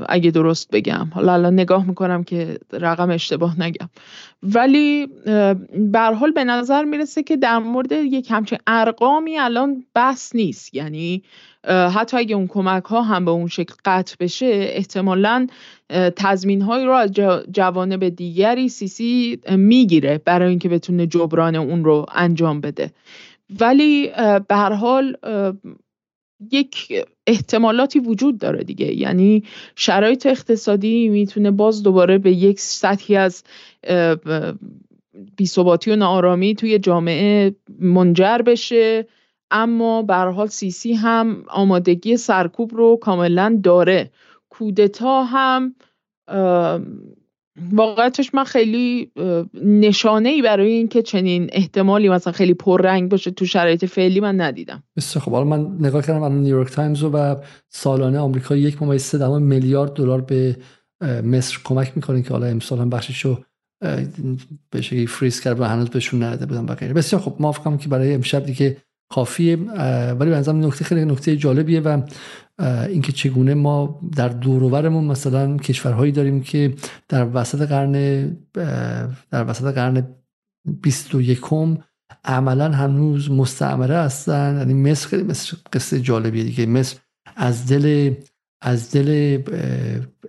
[0.08, 1.10] اگه درست بگم.
[1.14, 3.88] حالا الان نگاه می‌کنم که رقم اشتباه نگم.
[4.42, 5.06] ولی
[5.92, 10.74] به حال به نظر می‌رسه که در مورد یک همچین ارقامی الان بحث نیست.
[10.74, 11.22] یعنی
[11.66, 15.46] حتی اگه اون کمک ها هم به اون شکل قطع بشه احتمالا
[16.16, 17.12] تضمین هایی رو از
[17.52, 22.90] جوانب دیگری سیسی می‌گیره برای اینکه بتونه جبران اون رو انجام بده.
[23.60, 24.06] ولی
[24.48, 25.16] به هر حال
[26.52, 28.94] یک احتمالاتی وجود داره دیگه.
[28.94, 29.44] یعنی
[29.76, 33.44] شرایط اقتصادی می‌تونه باز دوباره به یک سطحی از
[35.36, 39.06] بیثباتی و ناآرامی توی جامعه منجر بشه.
[39.50, 44.10] اما به حال سیسی هم آمادگی سرکوب رو کاملا داره.
[44.48, 45.74] کودتا هم
[47.72, 49.10] واقعتش من خیلی
[49.64, 54.82] نشانه ای برای اینکه چنین احتمالی مثلا خیلی پررنگ باشه تو شرایط فعلی من ندیدم.
[54.96, 57.36] بسیار خب حالا من نگاه کردم الان نیویورک تایمز و
[57.68, 60.56] سالانه آمریکا یک سه میلیارد دلار به
[61.24, 63.38] مصر کمک می‌کنه که حالا امسال هم بخشیشو
[64.70, 66.92] به شکلی فریز کرد و هنوز بهشون نداده بودن و غیره.
[66.92, 68.76] بسیار خب موافقم که برای امشب دیگه
[69.08, 69.56] کافیه.
[70.12, 72.02] ولی به نکته خیلی نکته جالبیه و
[72.88, 76.74] اینکه چگونه ما در دوروبرمون مثلا کشورهایی داریم که
[77.08, 77.92] در وسط قرن
[79.30, 80.06] در وسط قرن
[80.82, 81.40] 21
[82.24, 84.56] عملا هنوز مستعمره هستن.
[84.58, 86.66] یعنی مصر خیلی مصر قصه جالبیه دیگه.
[86.66, 86.96] مصر
[87.36, 88.14] از دل
[88.60, 89.42] از دل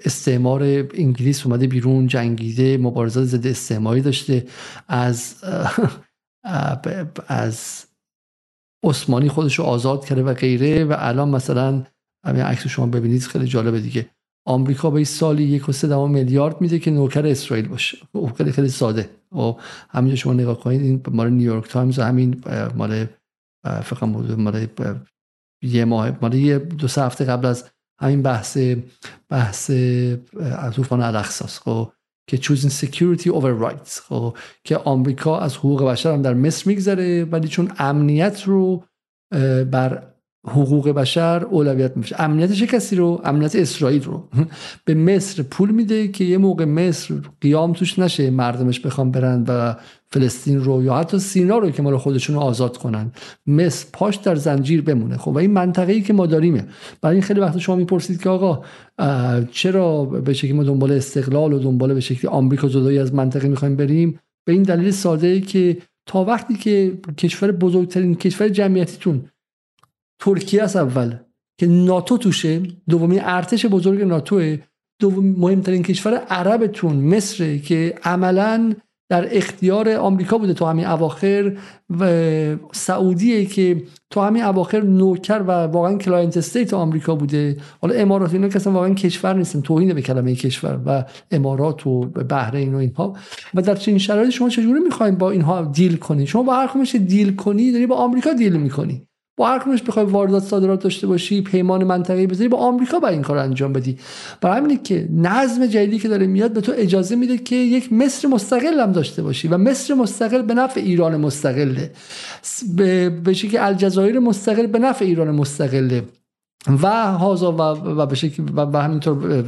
[0.05, 4.45] استعمار انگلیس اومده بیرون جنگیده مبارزات ضد استعماری داشته.
[4.87, 5.35] از
[7.27, 7.88] از
[8.83, 11.83] عثمانی خودش رو آزاد کرده و غیره و الان مثلا
[12.25, 14.09] همین عکس شما ببینید خیلی جالبه دیگه.
[14.47, 17.97] آمریکا به سالی یک و سه میلیارد میده که نوکر اسرائیل باشه.
[18.13, 19.09] خب، خیلی خیلی ساده.
[19.31, 19.53] و
[19.89, 22.41] همینجا شما نگاه کنید این مال نیویورک تایمز و همین
[22.75, 23.05] مال
[23.83, 24.67] فکر مال
[25.63, 27.69] یه ماه مال یه دو سه هفته قبل از
[28.01, 28.57] همین بحث
[29.29, 29.71] بحث
[30.75, 31.91] طوفان الاقصاست خب
[32.29, 33.99] که choosing security over rights.
[34.09, 38.83] خب که آمریکا از حقوق بشر هم در مصر میگذره ولی چون امنیت رو
[39.71, 40.03] بر
[40.47, 44.29] حقوق بشر اولویت میشه امنیت چه کسی رو؟ امنیت اسرائیل رو.
[44.85, 49.75] به مصر پول میده که یه موقع مصر قیام توش نشه مردمش بخوام برن و
[50.11, 53.11] فلسطین رو یا حتی سینا رو که مال خودشون رو آزاد کنن.
[53.47, 55.17] مصر پاش در زنجیر بمونه.
[55.17, 56.67] خب و این منطقه ای که ما داریمه
[57.01, 58.63] برای این خیلی وقت شما می‌پرسید که آقا
[59.51, 63.75] چرا به شکلی ما دنبال استقلال و دنبال به شکلی آمریکا جدایی از منطقه می‌خوایم
[63.75, 69.25] بریم؟ به این دلیل ساده ای که تا وقتی که کشور بزرگترین کشور جمعیتیتون
[70.21, 71.15] ترکیه است اول
[71.59, 74.57] که ناتو توشه دومین ارتش بزرگ ناتوه
[75.01, 78.73] دوم مهمترین کشور عربتون مصر که عملا
[79.09, 81.57] در اختیار آمریکا بوده تو همین اواخر
[81.99, 87.57] و سعودیه که تو همین اواخر نوکر و واقعا client state آمریکا بوده.
[87.81, 92.75] حالا امارات اینا که واقعا کشور نیستن توهین به کلمه کشور و امارات و بحرین
[92.75, 93.15] و اینها.
[93.53, 97.35] و در چنین شرایطی شما چجوری می‌خواین با اینها دیل کنی شما با هر دیل
[97.35, 99.08] کنی داری با آمریکا دیل می‌کنی.
[99.39, 103.21] با هر کدومش بخوای واردات صادرات داشته باشی پیمان منطقه‌ای بذاری با آمریکا با این
[103.21, 103.97] کار انجام بدی.
[104.41, 108.27] برای همینه که نظم جدیدی که داره میاد به تو اجازه میده که یک مصر
[108.27, 111.91] مستقل هم داشته باشی و مصر مستقل به نفع ایران مستقله.
[113.23, 116.03] به شکل الجزایر مستقل به نفع ایران مستقله.
[116.67, 117.61] و هازا و,
[118.01, 119.45] و به شکل و همینطور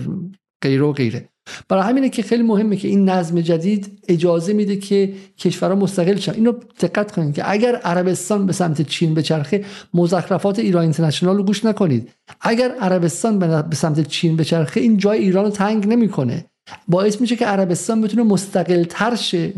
[0.61, 1.29] غیره و غیره.
[1.69, 6.33] برای همینه که خیلی مهمه که این نظم جدید اجازه میده که کشورها مستقل شن.
[6.33, 11.65] اینو دقت کنید که اگر عربستان به سمت چین بچرخه مزخرفات ایران اینترنشنال رو گوش
[11.65, 12.09] نکنید.
[12.41, 16.45] اگر عربستان به سمت چین بچرخه این جای ایران رو تنگ نمی‌کنه.
[16.87, 19.53] باعث میشه که عربستان بتونه مستقل تر شه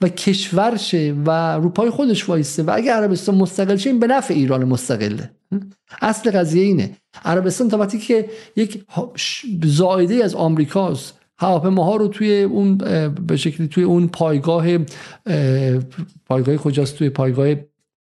[0.00, 4.34] و کشور شه و روپای خودش وایسته و اگر عربستان مستقل شه این به نفع
[4.34, 5.30] ایران مستقله.
[6.02, 6.90] اصل قضیه اینه.
[7.24, 8.84] عربستان تا وقتی که یک
[9.64, 12.76] زایده از آمریکاست هواپیماها رو توی اون
[13.26, 14.66] به شکلی توی اون پایگاه
[16.26, 17.54] پایگاه کجاست؟ توی پایگاه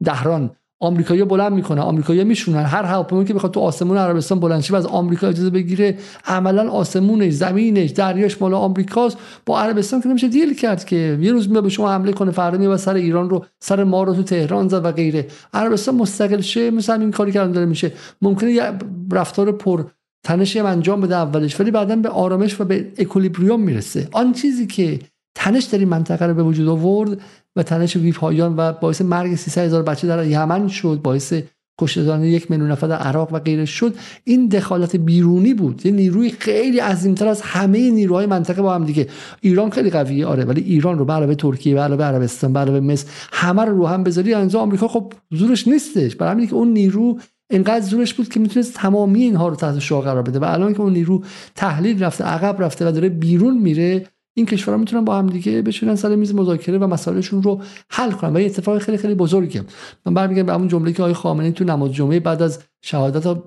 [0.04, 0.52] دهران.
[0.80, 2.64] آمریکایی بلند می‌کنه آمریکایی میشونن.
[2.64, 5.98] هر هواپیمایی که بخواد تو آسمون عربستان بلند شه از آمریکا اجازه بگیره.
[6.26, 9.18] عملا آسمونش زمینش دریاش مال آمریکاست.
[9.46, 12.58] با عربستان که نمیشه دیل کرد که یه روز میاد به شما حمله کنه فردا
[12.58, 15.28] میاد سر ایران رو سر ما رو تو تهران زد و غیره.
[15.54, 16.72] عربستان مستقل شه.
[16.72, 17.92] مثل این کاری که داره میشه.
[18.22, 18.72] ممکنه یه
[19.12, 19.84] رفتار پر
[20.28, 24.08] تنش انجام بده اولش ولی بعدا به آرامش و به اکولیبریوم می‌رسه.
[24.12, 25.00] آن چیزی که
[25.36, 27.22] تنش در این منطقه رو به وجود آورد
[27.56, 31.34] و تنش ویپایان و باعث مرگ 300 هزار بچه در یمن شد باعث
[31.80, 35.86] کشتن یک میلیون نفر در عراق و غیره شد این دخالت بیرونی بود.
[35.86, 39.08] یه نیروی خیلی عظیمتر از همه نیروهای منطقه با هم دیگه.
[39.42, 42.80] ایران خیلی قویه آره ولی ایران رو به علاوه ترکیه به علاوه عربستان به علاوه
[42.80, 46.16] مصر همه رو رو هم بذاری انزا آمریکا خب زورش نیستش.
[46.16, 50.04] برای همین که اون نیرو اینقدر زورش بود که می‌تونست تمامی اینها رو تحت شعار
[50.04, 50.40] قرار بده.
[50.40, 51.24] و الان که اون نیرو
[51.56, 54.08] تحلیل رفته عقب رفته و داره بیرون میره
[54.38, 58.36] این کشورها می‌تونن با هم دیگه بشینن سر میز مذاکره و مسائلشون رو حل کنن.
[58.36, 59.64] و یه اتفاق خیلی خیلی بزرگه.
[60.06, 63.38] من برمیگردم به همون جمله که آقای خامنه‌ای تو نماز جمعه بعد از شهادت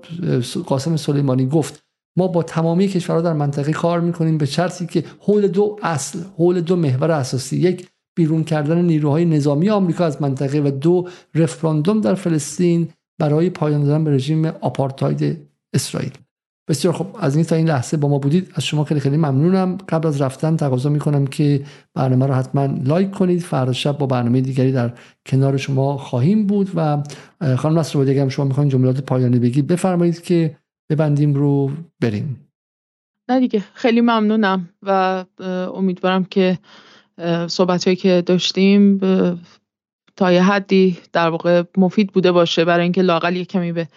[0.65, 1.83] قاسم سلیمانی گفت.
[2.17, 6.61] ما با تمامی کشورها در منطقه کار می‌کنیم به شرطی که حول دو اصل حول
[6.61, 7.87] دو محور اساسی یک
[8.17, 12.89] بیرون کردن نیروهای نظامی آمریکا از منطقه و دو رفراندوم در فلسطین
[13.21, 15.37] برای پایان دادن به رژیم آپارتاید
[15.73, 16.11] اسرائیل.
[16.69, 18.51] بسیار خب از این تا این لحظه با ما بودید.
[18.55, 19.77] از شما خیلی خیلی ممنونم.
[19.89, 23.41] قبل از رفتن تقاضا می‌کنم که برنامه رو حتما لایک کنید.
[23.41, 24.93] فردا شب با برنامه دیگری در
[25.25, 27.03] کنار شما خواهیم بود و
[27.57, 30.57] خانم نصر هم شما می‌خواین جملات پایانی بگید بفرمایید که
[30.89, 32.47] ببندیم رو بریم.
[33.29, 33.63] نه دیگه.
[33.73, 35.25] خیلی ممنونم و
[35.75, 36.57] امیدوارم که
[37.47, 38.99] صحبت که داشتیم
[40.15, 43.87] تا یه حدی در واقع مفید بوده باشه برای اینکه لاقل یه کمی به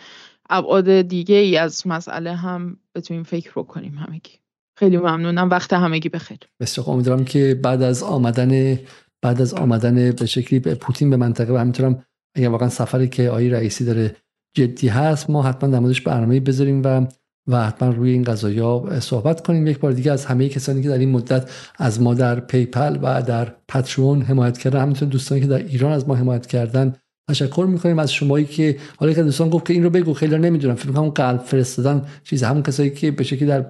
[0.50, 4.32] ابعاد دیگه ای از مسئله هم بتونیم فکر بکنیم همگی.
[4.78, 5.50] خیلی ممنونم.
[5.50, 6.38] وقت همگی بخیر.
[6.60, 8.78] بسیار امیدوارم که بعد از آمدن
[9.22, 12.04] بعد از آمدن به شکلی به پوتین به منطقه و همینطورم
[12.36, 14.16] اگر واقعا سفری که آقای رئیسی داره
[14.56, 17.06] جدی هست ما حتما در موردش برنامه بذاریم و
[17.48, 19.66] و حتما روی این قضايا صحبت کنیم.
[19.66, 23.22] یک بار دیگه از همه کسانی که در این مدت از ما در PayPal و
[23.22, 26.94] در Patreon حمایت کردن همینطور دوستانی که در ایران از ما حمایت کردن
[27.28, 27.98] تشکر می‌کنیم.
[27.98, 31.08] از شمایی که حالا که دوستان گفت که این رو بگو خیلی نمی‌دونم فکر کنم
[31.08, 33.60] قلب فرستادن چیز همون کسایی که به شکلی در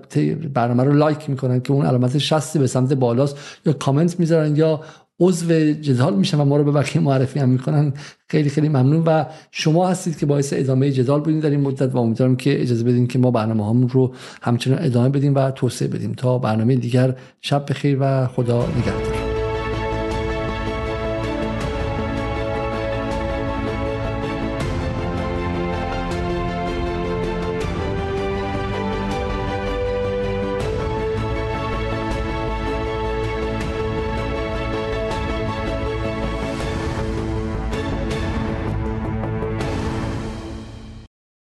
[0.55, 4.81] برنامه رو لایک می‌کنن که اون علامت شستی به سمت بالاست یا کامنت می‌ذارن یا
[5.21, 7.93] عضو جدال میشن و ما رو به بقیه معرفی هم می‌کنن.
[8.29, 9.03] خیلی خیلی ممنون.
[9.07, 12.85] و شما هستید که باعث ادامه جدال بودین در این مدت و امیدوارم که اجازه
[12.85, 16.13] بدین که ما برنامه همون رو همچنان ادامه بدیم و توسعه بدیم.
[16.13, 19.24] تا برنامه دیگر شب بخیر و خدا نگهدار.